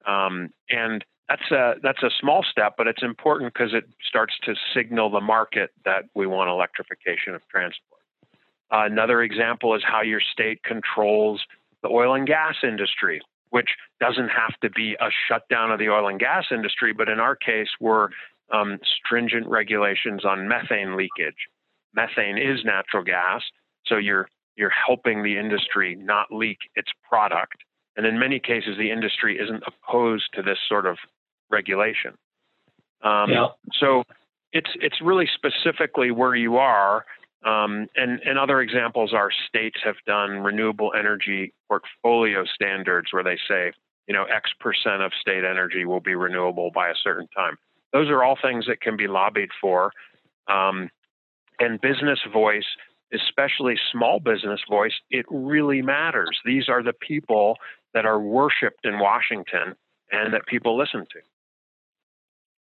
Um, 0.06 0.50
and 0.70 1.04
that's 1.28 1.50
a 1.52 1.76
that's 1.82 2.04
a 2.04 2.12
small 2.20 2.44
step, 2.44 2.76
but 2.78 2.86
it's 2.86 3.02
important 3.02 3.52
because 3.54 3.74
it 3.74 3.86
starts 4.08 4.36
to 4.44 4.54
signal 4.76 5.10
the 5.10 5.22
market 5.22 5.72
that 5.84 6.04
we 6.14 6.28
want 6.28 6.50
electrification 6.50 7.34
of 7.34 7.42
transport. 7.50 8.02
Uh, 8.72 8.86
another 8.86 9.24
example 9.24 9.76
is 9.76 9.82
how 9.84 10.02
your 10.02 10.22
state 10.22 10.62
controls 10.64 11.42
the 11.82 11.90
oil 11.90 12.14
and 12.14 12.28
gas 12.28 12.56
industry, 12.64 13.22
which 13.56 13.70
doesn't 14.02 14.28
have 14.28 14.60
to 14.62 14.70
be 14.70 14.98
a 15.00 15.08
shutdown 15.30 15.72
of 15.72 15.80
the 15.80 15.88
oil 15.88 16.10
and 16.10 16.20
gas 16.20 16.44
industry, 16.52 16.92
but 16.92 17.08
in 17.08 17.22
our 17.22 17.38
case, 17.38 17.70
we're 17.80 18.10
um, 18.52 18.80
stringent 18.98 19.48
regulations 19.48 20.26
on 20.26 20.50
methane 20.50 20.98
leakage. 20.98 21.48
Methane 21.94 22.38
is 22.38 22.66
natural 22.66 23.02
gas, 23.02 23.44
so 23.86 23.96
you're 23.96 24.28
you're 24.58 24.74
helping 24.86 25.24
the 25.24 25.38
industry 25.38 25.96
not 25.96 26.28
leak 26.32 26.58
its 26.76 26.90
product. 27.08 27.56
And 27.96 28.06
in 28.06 28.20
many 28.20 28.42
cases, 28.42 28.76
the 28.78 28.92
industry 28.92 29.40
isn't 29.40 29.64
opposed 29.66 30.26
to 30.34 30.42
this 30.42 30.58
sort 30.68 30.86
of 30.86 30.98
regulation. 31.50 32.12
Um, 33.04 33.30
yeah. 33.30 33.48
So 33.80 34.04
it's 34.52 34.72
it's 34.82 35.00
really 35.02 35.30
specifically 35.34 36.12
where 36.12 36.36
you 36.36 36.58
are. 36.58 37.06
Um, 37.46 37.88
and, 37.96 38.20
and 38.26 38.40
other 38.40 38.60
examples 38.60 39.14
are 39.14 39.30
states 39.48 39.78
have 39.84 39.98
done 40.08 40.40
renewable 40.40 40.92
energy 40.98 41.54
portfolio 41.68 42.44
standards 42.44 43.14
where 43.14 43.24
they 43.24 43.38
say, 43.48 43.72
you 44.08 44.14
know, 44.14 44.24
X 44.24 44.50
percent 44.60 45.04
of 45.04 45.12
state 45.20 45.44
energy 45.44 45.86
will 45.86 46.00
be 46.00 46.16
renewable 46.16 46.72
by 46.74 46.90
a 46.90 46.96
certain 47.02 47.28
time. 47.36 47.58
Those 47.94 48.10
are 48.10 48.24
all 48.24 48.38
things 48.42 48.66
that 48.68 48.82
can 48.82 48.98
be 48.98 49.08
lobbied 49.08 49.50
for. 49.62 49.92
Um, 50.48 50.90
and 51.60 51.80
business 51.80 52.20
voice, 52.34 52.66
especially 53.14 53.76
small 53.92 54.20
business 54.20 54.62
voice, 54.70 54.94
it 55.10 55.26
really 55.30 55.82
matters. 55.82 56.40
These 56.46 56.68
are 56.68 56.84
the 56.84 56.94
people 56.94 57.58
that 57.94 58.06
are 58.06 58.20
worshiped 58.20 58.86
in 58.86 59.00
Washington 59.00 59.76
and 60.12 60.34
that 60.34 60.46
people 60.48 60.78
listen 60.78 61.06
to. 61.12 61.20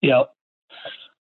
Yeah. 0.01 0.23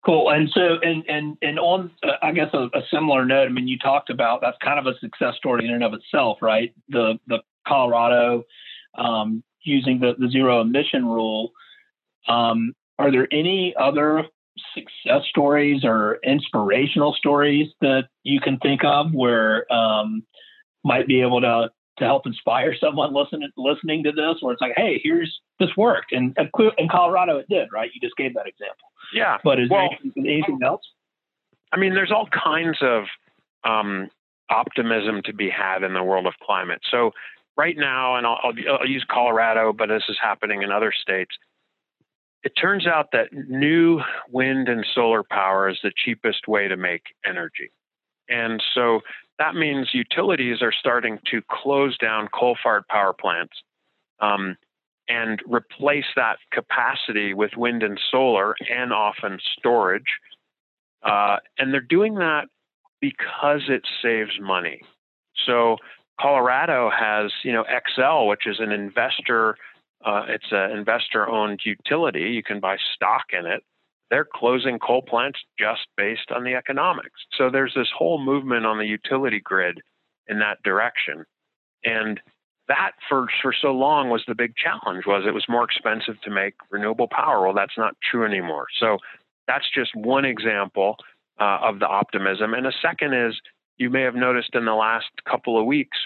Cool. 0.05 0.31
And 0.31 0.51
so, 0.51 0.79
and 0.83 1.03
and 1.09 1.39
and 1.41 1.59
on, 1.59 1.91
uh, 2.03 2.13
I 2.23 2.33
guess 2.33 2.49
a, 2.53 2.65
a, 2.75 2.83
similar 2.93 3.25
note. 3.25 3.47
I 3.47 3.49
mean, 3.49 3.67
you 3.67 3.79
talked 3.79 4.11
about 4.11 4.43
that's 4.43 4.57
kind 4.63 4.79
of 4.79 4.87
a 4.87 4.99
success 4.99 5.35
story 5.37 5.65
in 5.65 5.73
and 5.73 5.83
of 5.83 5.95
itself, 5.95 6.39
right? 6.43 6.75
The 6.91 7.19
the 7.27 7.39
Colorado 7.67 8.45
um, 8.99 9.43
using 9.63 10.01
the 10.01 10.15
the 10.19 10.29
zero 10.29 10.61
emission 10.61 11.07
rule. 11.07 11.53
Um, 12.29 12.75
are 12.99 13.11
there 13.11 13.27
any 13.33 13.75
other 13.81 14.25
success 14.75 15.23
stories 15.31 15.85
or 15.85 16.19
inspirational 16.23 17.15
stories 17.15 17.69
that 17.81 18.05
you 18.25 18.41
can 18.41 18.59
think 18.59 18.85
of 18.85 19.13
where 19.13 19.71
um, 19.73 20.23
might 20.85 21.07
be 21.07 21.23
able 21.23 21.41
to 21.41 21.71
to 21.99 22.05
help 22.05 22.27
inspire 22.27 22.75
someone 22.81 23.15
listening 23.15 23.51
listening 23.57 24.05
to 24.05 24.13
this, 24.13 24.37
where 24.41 24.53
it's 24.53 24.61
like, 24.61 24.75
hey, 24.77 25.01
here's 25.03 25.41
this 25.59 25.71
worked, 25.77 26.13
and 26.13 26.37
in 26.79 26.89
Colorado 26.89 27.39
it 27.39 27.47
did, 27.49 27.69
right? 27.73 27.91
You 27.95 28.01
just 28.01 28.17
gave 28.17 28.35
that 28.35 28.47
example. 28.47 28.89
Yeah. 29.15 29.39
But 29.45 29.61
is 29.61 29.71
well, 29.71 29.89
there 29.91 30.25
anything, 30.25 30.59
else? 30.65 30.83
I 31.73 31.77
mean, 31.79 31.95
there's 31.95 32.13
all 32.13 32.29
kinds 32.29 32.79
of 32.81 33.05
um, 33.65 34.11
optimism 34.51 35.23
to 35.25 35.33
be 35.33 35.51
had 35.51 35.83
in 35.83 35.95
the 35.95 36.03
world 36.03 36.27
of 36.27 36.35
climate. 36.43 36.81
So 36.91 37.13
right 37.57 37.77
now, 37.77 38.17
and 38.17 38.27
I'll, 38.27 38.39
I'll, 38.43 38.79
I'll 38.81 38.89
use 38.89 39.05
Colorado, 39.09 39.73
but 39.73 39.89
this 39.89 40.05
is 40.09 40.17
happening 40.23 40.63
in 40.63 40.71
other 40.71 40.93
states. 40.93 41.37
It 42.43 42.53
turns 42.61 42.87
out 42.87 43.11
that 43.13 43.33
new 43.33 44.01
wind 44.31 44.69
and 44.69 44.85
solar 44.95 45.23
power 45.23 45.69
is 45.69 45.79
the 45.83 45.93
cheapest 46.05 46.47
way 46.47 46.69
to 46.69 46.77
make 46.77 47.03
energy. 47.25 47.71
And 48.29 48.63
so 48.75 49.01
that 49.39 49.55
means 49.55 49.91
utilities 49.93 50.63
are 50.63 50.73
starting 50.73 51.19
to 51.31 51.43
close 51.51 51.97
down 51.99 52.29
coal 52.29 52.57
fired 52.63 52.87
power 52.89 53.13
plants 53.13 53.55
um, 54.21 54.57
and 55.09 55.41
replace 55.47 56.05
that 56.17 56.37
capacity 56.53 57.35
with 57.35 57.51
wind 57.57 57.83
and 57.83 58.01
solar 58.11 58.55
and 58.71 58.93
often 58.93 59.39
storage. 59.59 60.19
Uh, 61.03 61.37
and 61.59 61.73
they're 61.73 61.81
doing 61.81 62.15
that 62.15 62.47
because 63.01 63.63
it 63.69 63.83
saves 64.03 64.39
money. 64.41 64.81
So 65.47 65.77
Colorado 66.19 66.91
has, 66.91 67.33
you 67.43 67.53
know, 67.53 67.65
Xcel, 67.65 68.29
which 68.29 68.47
is 68.47 68.61
an 68.61 68.73
investor. 68.73 69.57
Uh, 70.05 70.25
it's 70.29 70.53
an 70.53 70.71
investor-owned 70.71 71.61
utility. 71.65 72.31
You 72.31 72.43
can 72.43 72.61
buy 72.61 72.77
stock 72.95 73.27
in 73.33 73.47
it 73.47 73.63
they're 74.11 74.27
closing 74.33 74.79
coal 74.79 75.03
plants 75.03 75.41
just 75.59 75.87
based 75.97 76.31
on 76.35 76.45
the 76.45 76.55
economics. 76.55 77.21
So 77.37 77.51
there's 77.51 77.75
this 77.75 77.89
whole 77.97 78.23
movement 78.23 78.67
on 78.67 78.79
the 78.79 78.87
utility 78.87 79.41
grid 79.41 79.81
in 80.29 80.39
that 80.39 80.63
direction. 80.63 81.25
And 81.85 82.21
that 82.69 82.93
for 83.09 83.27
for 83.43 83.53
so 83.53 83.73
long 83.73 84.09
was 84.09 84.25
the 84.27 84.35
big 84.35 84.55
challenge 84.57 85.05
was 85.07 85.25
it 85.27 85.35
was 85.35 85.45
more 85.49 85.65
expensive 85.65 86.21
to 86.23 86.31
make 86.31 86.55
renewable 86.71 87.09
power. 87.09 87.45
Well, 87.45 87.55
that's 87.55 87.77
not 87.77 87.95
true 88.11 88.25
anymore. 88.25 88.67
So 88.81 88.99
that's 89.47 89.67
just 89.75 89.95
one 89.95 90.25
example 90.25 90.97
uh, 91.39 91.59
of 91.63 91.79
the 91.79 91.87
optimism. 91.87 92.55
And 92.55 92.67
a 92.67 92.73
second 92.81 93.13
is 93.13 93.35
you 93.77 93.91
may 93.91 94.03
have 94.03 94.15
noticed 94.15 94.55
in 94.55 94.65
the 94.65 94.75
last 94.75 95.11
couple 95.29 95.59
of 95.59 95.67
weeks, 95.67 95.99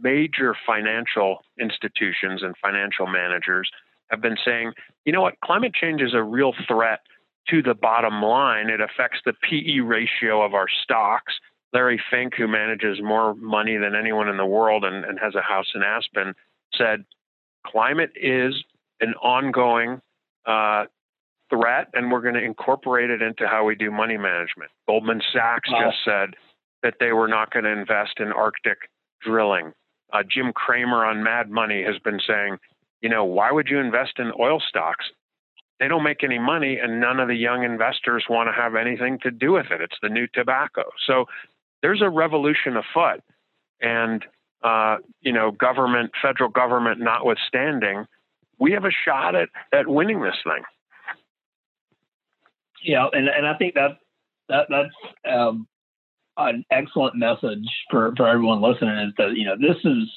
major 0.00 0.54
financial 0.66 1.38
institutions 1.58 2.42
and 2.42 2.54
financial 2.62 3.06
managers 3.06 3.70
have 4.10 4.20
been 4.20 4.36
saying, 4.44 4.72
you 5.04 5.12
know 5.12 5.22
what, 5.22 5.40
climate 5.40 5.74
change 5.74 6.00
is 6.00 6.14
a 6.14 6.22
real 6.22 6.52
threat 6.68 7.00
to 7.48 7.62
the 7.62 7.74
bottom 7.74 8.22
line. 8.22 8.68
It 8.68 8.80
affects 8.80 9.18
the 9.24 9.32
PE 9.32 9.80
ratio 9.80 10.42
of 10.44 10.54
our 10.54 10.66
stocks. 10.82 11.34
Larry 11.72 12.00
Fink, 12.10 12.34
who 12.36 12.48
manages 12.48 12.98
more 13.02 13.34
money 13.34 13.76
than 13.76 13.94
anyone 13.94 14.28
in 14.28 14.36
the 14.36 14.46
world 14.46 14.84
and, 14.84 15.04
and 15.04 15.18
has 15.18 15.34
a 15.34 15.42
house 15.42 15.66
in 15.74 15.82
Aspen, 15.82 16.34
said 16.74 17.04
climate 17.66 18.12
is 18.16 18.54
an 19.00 19.14
ongoing 19.14 20.00
uh, 20.46 20.84
threat, 21.50 21.88
and 21.92 22.10
we're 22.10 22.22
going 22.22 22.34
to 22.34 22.42
incorporate 22.42 23.10
it 23.10 23.22
into 23.22 23.46
how 23.46 23.64
we 23.64 23.74
do 23.74 23.90
money 23.90 24.16
management. 24.16 24.70
Goldman 24.86 25.20
Sachs 25.32 25.70
wow. 25.70 25.90
just 25.90 25.98
said 26.04 26.34
that 26.82 26.94
they 27.00 27.12
were 27.12 27.28
not 27.28 27.52
going 27.52 27.64
to 27.64 27.70
invest 27.70 28.20
in 28.20 28.32
Arctic 28.32 28.78
drilling. 29.20 29.72
Uh, 30.12 30.22
Jim 30.28 30.52
Cramer 30.52 31.04
on 31.04 31.22
Mad 31.22 31.50
Money 31.50 31.82
has 31.82 31.98
been 31.98 32.20
saying, 32.26 32.58
you 33.00 33.08
know, 33.08 33.24
why 33.24 33.50
would 33.52 33.68
you 33.68 33.78
invest 33.78 34.18
in 34.18 34.32
oil 34.38 34.60
stocks? 34.66 35.06
They 35.78 35.88
don't 35.88 36.02
make 36.02 36.24
any 36.24 36.38
money 36.38 36.78
and 36.82 37.00
none 37.00 37.20
of 37.20 37.28
the 37.28 37.34
young 37.34 37.64
investors 37.64 38.24
want 38.30 38.48
to 38.48 38.52
have 38.52 38.74
anything 38.74 39.18
to 39.22 39.30
do 39.30 39.52
with 39.52 39.66
it. 39.70 39.80
It's 39.80 39.96
the 40.02 40.08
new 40.08 40.26
tobacco. 40.32 40.84
So 41.06 41.26
there's 41.82 42.02
a 42.02 42.08
revolution 42.08 42.76
afoot. 42.76 43.22
And, 43.80 44.24
uh, 44.64 44.96
you 45.20 45.32
know, 45.32 45.50
government, 45.50 46.12
federal 46.22 46.48
government 46.48 47.00
notwithstanding, 47.00 48.06
we 48.58 48.72
have 48.72 48.86
a 48.86 48.90
shot 48.90 49.34
at, 49.34 49.50
at 49.72 49.86
winning 49.86 50.22
this 50.22 50.36
thing. 50.44 50.62
Yeah. 52.82 53.06
And, 53.12 53.28
and 53.28 53.46
I 53.46 53.54
think 53.58 53.74
that, 53.74 53.98
that 54.48 54.66
that's 54.70 55.30
um, 55.30 55.68
an 56.38 56.64
excellent 56.70 57.16
message 57.16 57.68
for, 57.90 58.14
for 58.16 58.26
everyone 58.26 58.62
listening 58.62 58.96
is 58.96 59.12
that, 59.18 59.36
you 59.36 59.44
know, 59.44 59.56
this 59.56 59.76
is, 59.84 60.08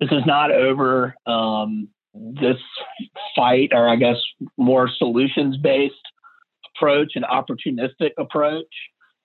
this 0.00 0.10
is 0.10 0.26
not 0.26 0.50
over. 0.50 1.14
Um, 1.26 1.88
this 2.14 2.58
fight, 3.34 3.70
or 3.72 3.88
I 3.88 3.96
guess 3.96 4.16
more 4.56 4.88
solutions 4.88 5.56
based 5.56 5.94
approach 6.76 7.12
and 7.14 7.24
opportunistic 7.24 8.12
approach, 8.18 8.72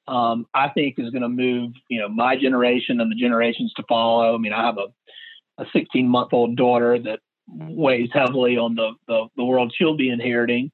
um, 0.08 0.46
I 0.54 0.70
think 0.70 0.96
is 0.98 1.12
going 1.12 1.22
to 1.22 1.30
move, 1.30 1.72
you 1.90 2.00
know, 2.00 2.10
my 2.10 2.36
generation 2.36 3.00
and 3.00 3.12
the 3.12 3.16
generations 3.16 3.74
to 3.78 3.84
follow. 3.88 4.34
I 4.34 4.38
mean, 4.38 4.54
I 4.54 4.66
have 4.66 4.78
a, 4.78 5.62
a 5.62 5.66
16 5.74 6.08
month 6.08 6.34
old 6.34 6.56
daughter 6.56 7.00
that 7.00 7.20
weighs 7.48 8.10
heavily 8.14 8.58
on 8.58 8.76
the, 8.76 8.92
the, 9.08 9.28
the 9.38 9.46
world 9.46 9.74
she'll 9.76 9.98
be 9.98 10.10
inheriting. 10.10 10.72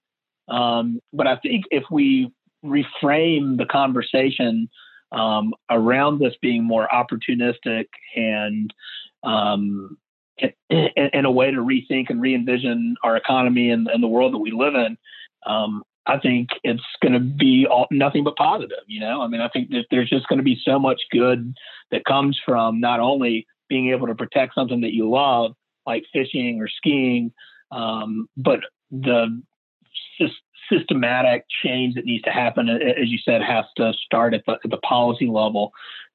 Um, 0.47 0.99
but 1.11 1.27
I 1.27 1.37
think 1.37 1.65
if 1.71 1.83
we 1.89 2.31
reframe 2.63 3.57
the 3.57 3.65
conversation 3.69 4.69
um, 5.11 5.53
around 5.69 6.19
this 6.19 6.33
being 6.41 6.63
more 6.63 6.87
opportunistic 6.87 7.85
and 8.15 8.73
um, 9.23 9.97
in, 10.37 10.49
a 10.69 11.14
way 11.35 11.51
to 11.51 11.57
rethink 11.57 12.09
and 12.09 12.21
re-envision 12.21 12.95
our 13.03 13.15
economy 13.15 13.69
and, 13.69 13.87
and 13.87 14.01
the 14.01 14.07
world 14.07 14.33
that 14.33 14.39
we 14.39 14.51
live 14.51 14.75
in, 14.75 14.97
um, 15.45 15.83
I 16.07 16.19
think 16.19 16.49
it's 16.63 16.83
going 17.01 17.13
to 17.13 17.19
be 17.19 17.65
all, 17.69 17.87
nothing 17.91 18.23
but 18.23 18.35
positive. 18.35 18.83
You 18.87 19.01
know, 19.01 19.21
I 19.21 19.27
mean, 19.27 19.41
I 19.41 19.49
think 19.49 19.69
that 19.69 19.85
there's 19.91 20.09
just 20.09 20.27
going 20.27 20.37
to 20.37 20.43
be 20.43 20.59
so 20.63 20.79
much 20.79 21.01
good 21.11 21.53
that 21.91 22.05
comes 22.05 22.39
from 22.45 22.79
not 22.79 22.99
only 22.99 23.47
being 23.67 23.89
able 23.89 24.07
to 24.07 24.15
protect 24.15 24.55
something 24.55 24.81
that 24.81 24.93
you 24.93 25.09
love, 25.09 25.53
like 25.85 26.03
fishing 26.13 26.61
or 26.61 26.67
skiing, 26.67 27.31
um, 27.71 28.27
but 28.37 28.59
the 28.91 29.41
systematic 30.71 31.45
change 31.63 31.95
that 31.95 32.05
needs 32.05 32.23
to 32.23 32.31
happen, 32.31 32.69
as 32.69 33.09
you 33.09 33.17
said, 33.17 33.41
has 33.41 33.65
to 33.77 33.93
start 34.05 34.33
at 34.33 34.43
the, 34.45 34.53
at 34.63 34.69
the 34.69 34.77
policy 34.77 35.27
level 35.27 35.71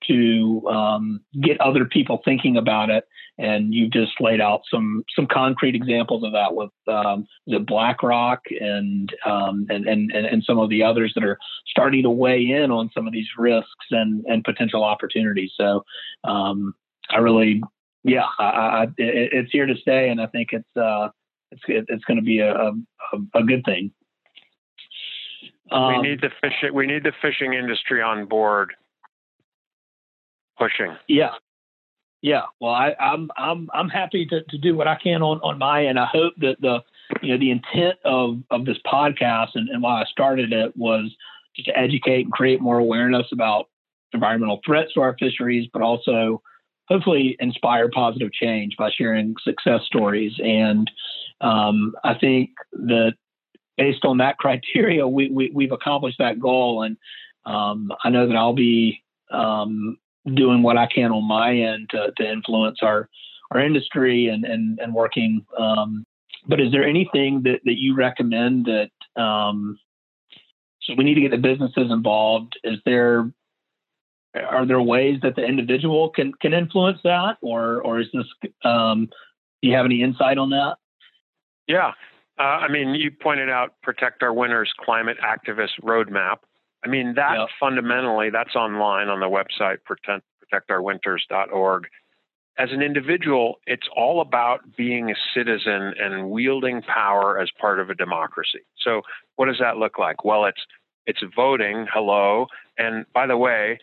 to 0.08 0.62
um, 0.68 1.20
get 1.40 1.60
other 1.60 1.84
people 1.84 2.20
thinking 2.24 2.56
about 2.56 2.90
it. 2.90 3.04
And 3.38 3.72
you've 3.72 3.92
just 3.92 4.12
laid 4.20 4.40
out 4.40 4.62
some 4.70 5.02
some 5.16 5.26
concrete 5.26 5.74
examples 5.74 6.24
of 6.24 6.32
that 6.32 6.54
with 6.54 6.70
um, 6.88 7.26
the 7.46 7.58
BlackRock 7.58 8.40
and, 8.60 9.10
um, 9.24 9.66
and, 9.70 9.86
and 9.86 10.10
and 10.12 10.44
some 10.44 10.58
of 10.58 10.68
the 10.68 10.82
others 10.82 11.12
that 11.14 11.24
are 11.24 11.38
starting 11.66 12.02
to 12.02 12.10
weigh 12.10 12.50
in 12.50 12.70
on 12.70 12.90
some 12.94 13.06
of 13.06 13.14
these 13.14 13.28
risks 13.38 13.86
and 13.90 14.24
and 14.26 14.44
potential 14.44 14.84
opportunities. 14.84 15.52
So 15.56 15.84
um, 16.24 16.74
I 17.08 17.18
really, 17.18 17.62
yeah, 18.04 18.26
I, 18.38 18.44
I, 18.44 18.82
it, 18.98 19.30
it's 19.32 19.52
here 19.52 19.66
to 19.66 19.76
stay, 19.76 20.10
and 20.10 20.20
I 20.20 20.26
think 20.26 20.50
it's 20.52 20.76
uh, 20.76 21.08
it's 21.50 21.62
it's 21.66 22.04
going 22.04 22.18
to 22.18 22.22
be 22.22 22.40
a, 22.40 22.54
a, 22.54 22.72
a 23.34 23.42
good 23.42 23.64
thing. 23.64 23.92
Um, 25.70 25.96
we 25.96 26.08
need 26.08 26.20
the 26.20 26.30
fishing. 26.40 26.74
We 26.74 26.86
need 26.86 27.04
the 27.04 27.12
fishing 27.22 27.54
industry 27.54 28.02
on 28.02 28.26
board, 28.26 28.72
pushing. 30.58 30.96
Yeah, 31.08 31.32
yeah. 32.22 32.42
Well, 32.60 32.72
I, 32.72 32.94
am 32.98 33.30
I'm, 33.38 33.50
I'm 33.50 33.70
I'm 33.72 33.88
happy 33.88 34.26
to, 34.26 34.42
to 34.42 34.58
do 34.58 34.76
what 34.76 34.88
I 34.88 34.96
can 34.96 35.22
on 35.22 35.40
on 35.40 35.58
my 35.58 35.86
end. 35.86 35.98
I 35.98 36.06
hope 36.06 36.34
that 36.38 36.60
the 36.60 36.80
you 37.22 37.32
know 37.32 37.38
the 37.38 37.50
intent 37.50 37.98
of 38.04 38.38
of 38.50 38.64
this 38.64 38.78
podcast 38.86 39.50
and, 39.54 39.68
and 39.68 39.82
why 39.82 40.02
I 40.02 40.04
started 40.06 40.52
it 40.52 40.76
was 40.76 41.14
to 41.64 41.78
educate 41.78 42.24
and 42.24 42.32
create 42.32 42.60
more 42.60 42.78
awareness 42.78 43.26
about 43.32 43.66
environmental 44.12 44.60
threats 44.64 44.92
to 44.94 45.00
our 45.00 45.16
fisheries, 45.18 45.68
but 45.72 45.82
also 45.82 46.42
hopefully 46.88 47.36
inspire 47.38 47.88
positive 47.88 48.32
change 48.32 48.76
by 48.76 48.90
sharing 48.90 49.34
success 49.44 49.82
stories. 49.86 50.32
And 50.42 50.90
um, 51.40 51.94
I 52.02 52.14
think 52.14 52.50
that 52.72 53.14
based 53.80 54.04
on 54.04 54.18
that 54.18 54.38
criteria, 54.44 55.08
we, 55.08 55.50
we 55.52 55.64
have 55.64 55.72
accomplished 55.72 56.18
that 56.18 56.38
goal. 56.38 56.82
And 56.82 56.96
um, 57.46 57.90
I 58.04 58.10
know 58.10 58.28
that 58.28 58.36
I'll 58.36 58.52
be 58.52 59.02
um, 59.30 59.98
doing 60.34 60.62
what 60.62 60.76
I 60.76 60.86
can 60.86 61.10
on 61.10 61.26
my 61.26 61.56
end 61.56 61.90
to, 61.90 62.12
to 62.16 62.30
influence 62.30 62.78
our 62.82 63.08
our 63.52 63.60
industry 63.60 64.28
and 64.28 64.44
and, 64.44 64.78
and 64.78 64.94
working. 64.94 65.44
Um, 65.58 66.04
but 66.46 66.60
is 66.60 66.72
there 66.72 66.86
anything 66.86 67.42
that, 67.44 67.60
that 67.64 67.78
you 67.78 67.94
recommend 67.94 68.66
that? 68.66 69.20
Um, 69.20 69.78
so 70.82 70.94
we 70.96 71.04
need 71.04 71.14
to 71.14 71.20
get 71.20 71.30
the 71.30 71.36
businesses 71.36 71.90
involved. 71.90 72.58
Is 72.64 72.78
there 72.84 73.30
are 74.34 74.66
there 74.66 74.80
ways 74.80 75.18
that 75.22 75.36
the 75.36 75.44
individual 75.44 76.10
can 76.10 76.32
can 76.34 76.52
influence 76.52 76.98
that, 77.04 77.36
or 77.40 77.82
or 77.82 78.00
is 78.00 78.08
this? 78.12 78.26
Um, 78.64 79.06
do 79.62 79.68
you 79.68 79.74
have 79.74 79.84
any 79.84 80.02
insight 80.02 80.38
on 80.38 80.50
that? 80.50 80.76
Yeah, 81.66 81.92
uh, 82.40 82.42
I 82.42 82.68
mean, 82.68 82.94
you 82.94 83.10
pointed 83.10 83.50
out 83.50 83.74
Protect 83.82 84.22
Our 84.22 84.32
Winters 84.32 84.72
Climate 84.82 85.18
Activist 85.22 85.78
Roadmap. 85.82 86.38
I 86.82 86.88
mean, 86.88 87.12
that 87.16 87.36
yep. 87.38 87.48
fundamentally, 87.60 88.30
that's 88.30 88.56
online 88.56 89.08
on 89.08 89.20
the 89.20 89.26
website, 89.26 89.84
protect, 89.84 90.24
protectourwinters.org. 90.50 91.84
As 92.56 92.70
an 92.72 92.80
individual, 92.80 93.56
it's 93.66 93.86
all 93.94 94.22
about 94.22 94.60
being 94.74 95.10
a 95.10 95.14
citizen 95.34 95.92
and 96.00 96.30
wielding 96.30 96.80
power 96.80 97.38
as 97.38 97.50
part 97.60 97.78
of 97.78 97.90
a 97.90 97.94
democracy. 97.94 98.60
So, 98.82 99.02
what 99.36 99.46
does 99.46 99.58
that 99.60 99.76
look 99.76 99.98
like? 99.98 100.24
Well, 100.24 100.46
it's 100.46 100.62
it's 101.06 101.20
voting. 101.36 101.86
Hello, 101.92 102.46
and 102.78 103.04
by 103.12 103.26
the 103.26 103.36
way, 103.36 103.78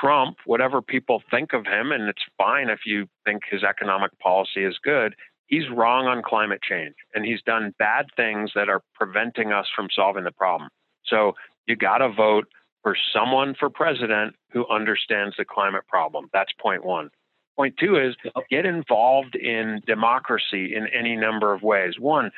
Trump, 0.00 0.36
whatever 0.46 0.80
people 0.82 1.22
think 1.30 1.52
of 1.52 1.66
him, 1.66 1.90
and 1.90 2.08
it's 2.08 2.22
fine 2.38 2.70
if 2.70 2.80
you 2.86 3.08
think 3.24 3.42
his 3.50 3.64
economic 3.64 4.16
policy 4.20 4.64
is 4.64 4.78
good, 4.82 5.16
he's 5.46 5.68
wrong 5.70 6.06
on 6.06 6.22
climate 6.22 6.60
change 6.62 6.94
and 7.14 7.24
he's 7.24 7.42
done 7.42 7.74
bad 7.78 8.06
things 8.16 8.50
that 8.54 8.68
are 8.68 8.82
preventing 8.94 9.52
us 9.52 9.66
from 9.74 9.88
solving 9.94 10.24
the 10.24 10.32
problem. 10.32 10.70
So 11.04 11.34
you 11.66 11.76
got 11.76 11.98
to 11.98 12.08
vote 12.08 12.48
for 12.82 12.96
someone 13.12 13.54
for 13.58 13.70
president 13.70 14.34
who 14.52 14.66
understands 14.68 15.36
the 15.36 15.44
climate 15.44 15.86
problem. 15.88 16.28
That's 16.32 16.52
point 16.60 16.84
one. 16.84 17.10
Point 17.56 17.76
two 17.78 17.96
is 17.96 18.14
get 18.50 18.66
involved 18.66 19.34
in 19.34 19.80
democracy 19.86 20.74
in 20.74 20.86
any 20.88 21.16
number 21.16 21.52
of 21.54 21.62
ways. 21.62 21.94
One, 21.98 22.30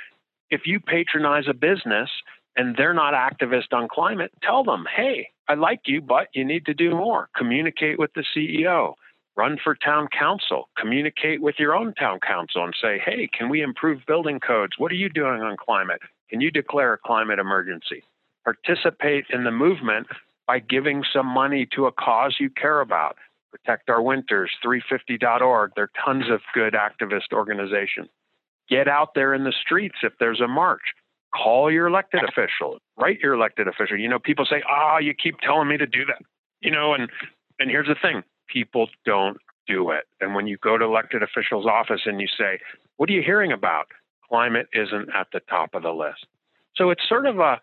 if 0.51 0.63
you 0.65 0.81
patronize 0.81 1.45
a 1.49 1.55
business 1.55 2.09
and 2.57 2.77
they're 2.77 2.95
not 2.95 3.15
activist 3.15 3.73
on 3.73 3.89
climate, 3.89 4.33
tell 4.43 4.65
them, 4.65 4.87
hey, 4.95 5.29
I 5.49 5.55
like 5.55 5.81
you, 5.87 6.01
but 6.01 6.29
you 6.35 6.45
need 6.45 6.67
to 6.67 6.75
do 6.75 6.91
more. 6.91 7.29
Communicate 7.37 7.99
with 7.99 8.13
the 8.15 8.25
CEO 8.35 8.95
run 9.39 9.57
for 9.63 9.77
town 9.77 10.09
council, 10.09 10.69
communicate 10.77 11.41
with 11.41 11.55
your 11.59 11.75
own 11.75 11.95
town 11.95 12.19
council 12.19 12.65
and 12.65 12.75
say, 12.83 12.99
hey, 13.03 13.29
can 13.33 13.49
we 13.49 13.63
improve 13.63 14.01
building 14.07 14.41
codes? 14.41 14.73
What 14.77 14.91
are 14.91 14.97
you 14.97 15.09
doing 15.09 15.41
on 15.41 15.57
climate? 15.57 16.01
Can 16.29 16.41
you 16.41 16.51
declare 16.51 16.93
a 16.93 16.99
climate 16.99 17.39
emergency? 17.39 18.03
Participate 18.45 19.27
in 19.31 19.45
the 19.45 19.53
movement 19.53 20.09
by 20.49 20.59
giving 20.59 21.05
some 21.13 21.27
money 21.27 21.69
to 21.77 21.87
a 21.87 21.93
cause 21.93 22.37
you 22.41 22.51
care 22.51 22.81
about. 22.81 23.17
Protect 23.53 23.89
Our 23.89 24.03
Winters, 24.03 24.51
350.org. 24.65 25.73
There 25.77 25.85
are 25.85 25.91
tons 26.05 26.25
of 26.31 26.41
good 26.53 26.75
activist 26.75 27.33
organizations. 27.33 28.09
Get 28.69 28.89
out 28.89 29.15
there 29.15 29.35
in 29.35 29.45
the 29.45 29.55
streets 29.65 29.97
if 30.03 30.13
there's 30.19 30.41
a 30.41 30.49
march. 30.49 30.83
Call 31.35 31.71
your 31.71 31.87
elected 31.87 32.23
official, 32.25 32.79
write 32.99 33.21
your 33.21 33.35
elected 33.35 33.69
official. 33.69 33.99
You 33.99 34.09
know, 34.09 34.19
people 34.19 34.47
say, 34.47 34.63
ah, 34.69 34.95
oh, 34.95 34.99
you 34.99 35.15
keep 35.15 35.39
telling 35.41 35.69
me 35.69 35.77
to 35.77 35.87
do 35.87 36.05
that. 36.07 36.23
You 36.61 36.71
know, 36.71 36.95
and 36.95 37.11
and 37.59 37.71
here's 37.71 37.87
the 37.87 37.97
thing 38.01 38.23
people 38.49 38.89
don't 39.05 39.39
do 39.67 39.91
it. 39.91 40.05
And 40.21 40.35
when 40.35 40.47
you 40.47 40.57
go 40.57 40.79
to 40.79 40.85
elected 40.85 41.23
officials' 41.23 41.67
office 41.67 42.03
and 42.07 42.21
you 42.21 42.27
say, 42.27 42.59
What 42.97 43.09
are 43.11 43.13
you 43.13 43.23
hearing 43.23 43.53
about? 43.53 43.87
Climate 44.29 44.69
isn't 44.73 45.09
at 45.15 45.29
the 45.33 45.41
top 45.41 45.75
of 45.75 45.83
the 45.83 45.93
list. 45.93 46.27
So 46.77 46.91
it's 46.91 47.07
sort 47.09 47.27
of 47.27 47.39
a 47.39 47.61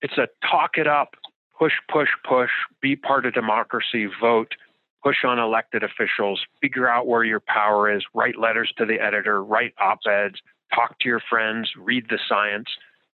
it's 0.00 0.18
a 0.18 0.28
talk 0.46 0.78
it 0.78 0.86
up, 0.86 1.16
push, 1.58 1.72
push, 1.90 2.08
push, 2.28 2.50
be 2.80 2.94
part 2.94 3.26
of 3.26 3.34
democracy, 3.34 4.08
vote, 4.20 4.54
push 5.02 5.24
on 5.24 5.38
elected 5.38 5.82
officials, 5.82 6.40
figure 6.60 6.88
out 6.88 7.06
where 7.06 7.24
your 7.24 7.40
power 7.40 7.90
is, 7.90 8.04
write 8.14 8.38
letters 8.38 8.72
to 8.78 8.84
the 8.84 9.00
editor, 9.00 9.42
write 9.42 9.74
op-eds, 9.80 10.36
talk 10.74 10.98
to 11.00 11.08
your 11.08 11.20
friends, 11.28 11.70
read 11.76 12.06
the 12.10 12.18
science. 12.28 12.68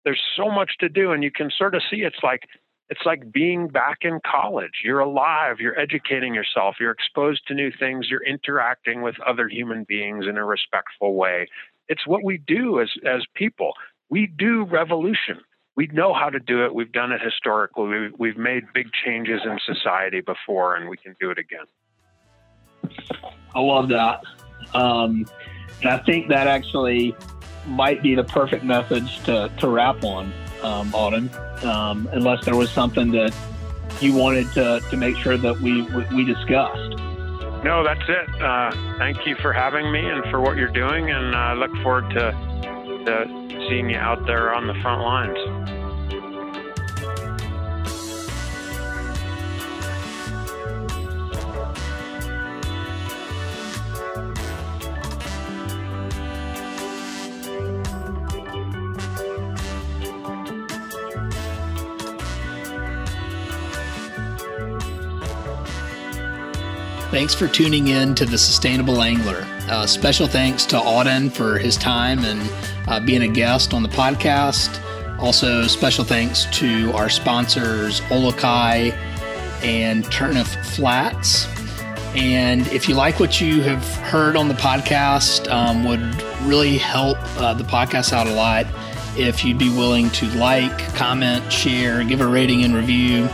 There's 0.05 0.21
so 0.37 0.51
much 0.51 0.73
to 0.81 0.89
do 0.89 1.13
and 1.13 1.23
you 1.23 1.31
can 1.31 1.51
sort 1.57 1.75
of 1.75 1.83
see 1.91 2.03
it's 2.03 2.23
like 2.23 2.43
it's 2.91 3.01
like 3.07 3.33
being 3.33 3.69
back 3.69 3.99
in 4.03 4.21
college. 4.25 4.83
You're 4.85 5.01
alive, 5.01 5.57
you're 5.59 5.79
educating 5.79 6.35
yourself, 6.35 6.77
you're 6.79 6.91
exposed 6.91 7.47
to 7.49 7.55
new 7.55 7.71
things, 7.79 8.09
you're 8.11 8.25
interacting 8.25 9.03
with 9.03 9.15
other 9.21 9.49
human 9.49 9.85
beings 9.85 10.27
in 10.29 10.37
a 10.37 10.45
respectful 10.45 11.15
way. 11.15 11.49
It's 11.89 12.07
what 12.07 12.23
we 12.23 12.39
do 12.39 12.81
as, 12.81 12.91
as 13.07 13.23
people. 13.35 13.73
We 14.11 14.27
do 14.27 14.65
revolution. 14.65 15.41
We 15.77 15.89
know 15.89 16.15
how 16.15 16.31
to 16.31 16.39
do 16.39 16.65
it. 16.65 16.75
We've 16.75 16.93
done 16.93 17.11
it 17.11 17.21
historically. 17.21 17.87
We've, 17.87 18.13
we've 18.19 18.37
made 18.37 18.65
big 18.73 18.89
changes 19.05 19.41
in 19.45 19.59
society 19.67 20.21
before, 20.21 20.77
and 20.77 20.89
we 20.89 20.97
can 20.97 21.17
do 21.21 21.31
it 21.31 21.39
again. 21.39 21.67
I 23.55 23.61
love 23.61 23.89
that. 23.89 24.23
Um, 24.73 25.27
and 25.81 25.91
I 25.91 25.99
think 25.99 26.29
that 26.29 26.47
actually 26.47 27.17
might 27.67 28.03
be 28.03 28.15
the 28.15 28.25
perfect 28.25 28.63
message 28.63 29.23
to, 29.25 29.51
to 29.59 29.69
wrap 29.69 30.05
on 30.05 30.33
um, 30.65 30.95
um, 31.63 32.09
unless 32.13 32.45
there 32.45 32.57
was 32.57 32.71
something 32.71 33.13
that 33.13 33.35
you 34.01 34.15
wanted 34.15 34.51
to, 34.53 34.81
to 34.91 34.97
make 34.97 35.17
sure 35.17 35.37
that 35.37 35.61
we, 35.61 35.83
we 36.15 36.25
discussed. 36.25 36.99
No, 37.65 37.83
that's 37.83 38.03
it. 38.09 38.43
Uh, 38.43 38.71
thank 38.99 39.27
you 39.27 39.37
for 39.37 39.53
having 39.53 39.91
me 39.91 40.05
and 40.05 40.25
for 40.31 40.41
what 40.41 40.57
you're 40.57 40.69
doing, 40.69 41.11
and 41.11 41.35
I 41.35 41.53
uh, 41.53 41.55
look 41.55 41.75
forward 41.83 42.11
to, 42.11 42.33
to 43.07 43.67
seeing 43.69 43.91
you 43.91 43.97
out 43.97 44.27
there 44.27 44.55
on 44.55 44.67
the 44.67 44.75
front 44.83 45.03
lines. 45.03 45.84
Thanks 67.15 67.33
for 67.33 67.47
tuning 67.47 67.87
in 67.87 68.17
to 68.17 68.27
The 68.27 68.37
Sustainable 68.37 69.01
Angler. 69.01 69.47
Uh, 69.69 69.87
special 69.87 70.27
thanks 70.27 70.67
to 70.67 70.77
Auden 70.77 71.31
for 71.31 71.59
his 71.59 71.77
time 71.77 72.25
and 72.25 72.51
uh, 72.89 72.99
being 72.99 73.23
a 73.23 73.29
guest 73.29 73.73
on 73.73 73.85
the 73.85 73.89
podcast. 73.89 74.83
Also, 75.21 75.63
special 75.69 76.03
thanks 76.05 76.47
to 76.47 76.91
our 76.91 77.09
sponsors, 77.09 78.01
Olukai 78.11 78.91
and 79.63 80.05
Turneffe 80.07 80.57
Flats. 80.75 81.47
And 82.17 82.67
if 82.73 82.89
you 82.89 82.97
like 82.97 83.21
what 83.21 83.41
you 83.41 83.63
have 83.63 83.87
heard 83.99 84.35
on 84.35 84.49
the 84.49 84.55
podcast, 84.55 85.49
um, 85.53 85.85
would 85.85 86.03
really 86.43 86.79
help 86.79 87.19
uh, 87.39 87.55
the 87.55 87.63
podcast 87.63 88.13
out 88.13 88.27
a 88.27 88.35
lot 88.35 88.67
if 89.17 89.45
you'd 89.45 89.57
be 89.57 89.71
willing 89.71 90.11
to 90.11 90.27
like, 90.31 90.77
comment, 90.97 91.53
share, 91.53 92.03
give 92.03 92.21
a 92.21 92.27
rating 92.27 92.65
and 92.65 92.75
review. 92.75 93.29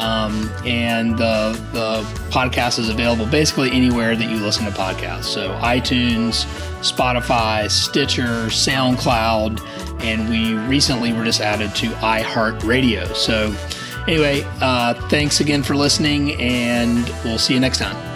Um, 0.00 0.50
and 0.64 1.18
the, 1.18 1.52
the 1.72 2.02
podcast 2.30 2.78
is 2.78 2.88
available 2.88 3.26
basically 3.26 3.70
anywhere 3.70 4.16
that 4.16 4.30
you 4.30 4.36
listen 4.38 4.64
to 4.64 4.70
podcasts. 4.70 5.24
So 5.24 5.52
iTunes, 5.60 6.46
Spotify, 6.80 7.70
Stitcher, 7.70 8.46
SoundCloud, 8.46 9.60
and 10.02 10.28
we 10.30 10.54
recently 10.54 11.12
were 11.12 11.24
just 11.24 11.42
added 11.42 11.74
to 11.76 11.88
iHeartRadio. 11.88 13.14
So 13.14 13.54
anyway, 14.08 14.42
uh, 14.62 14.94
thanks 15.08 15.40
again 15.40 15.62
for 15.62 15.76
listening, 15.76 16.40
and 16.40 17.06
we'll 17.22 17.38
see 17.38 17.52
you 17.52 17.60
next 17.60 17.78
time. 17.78 18.09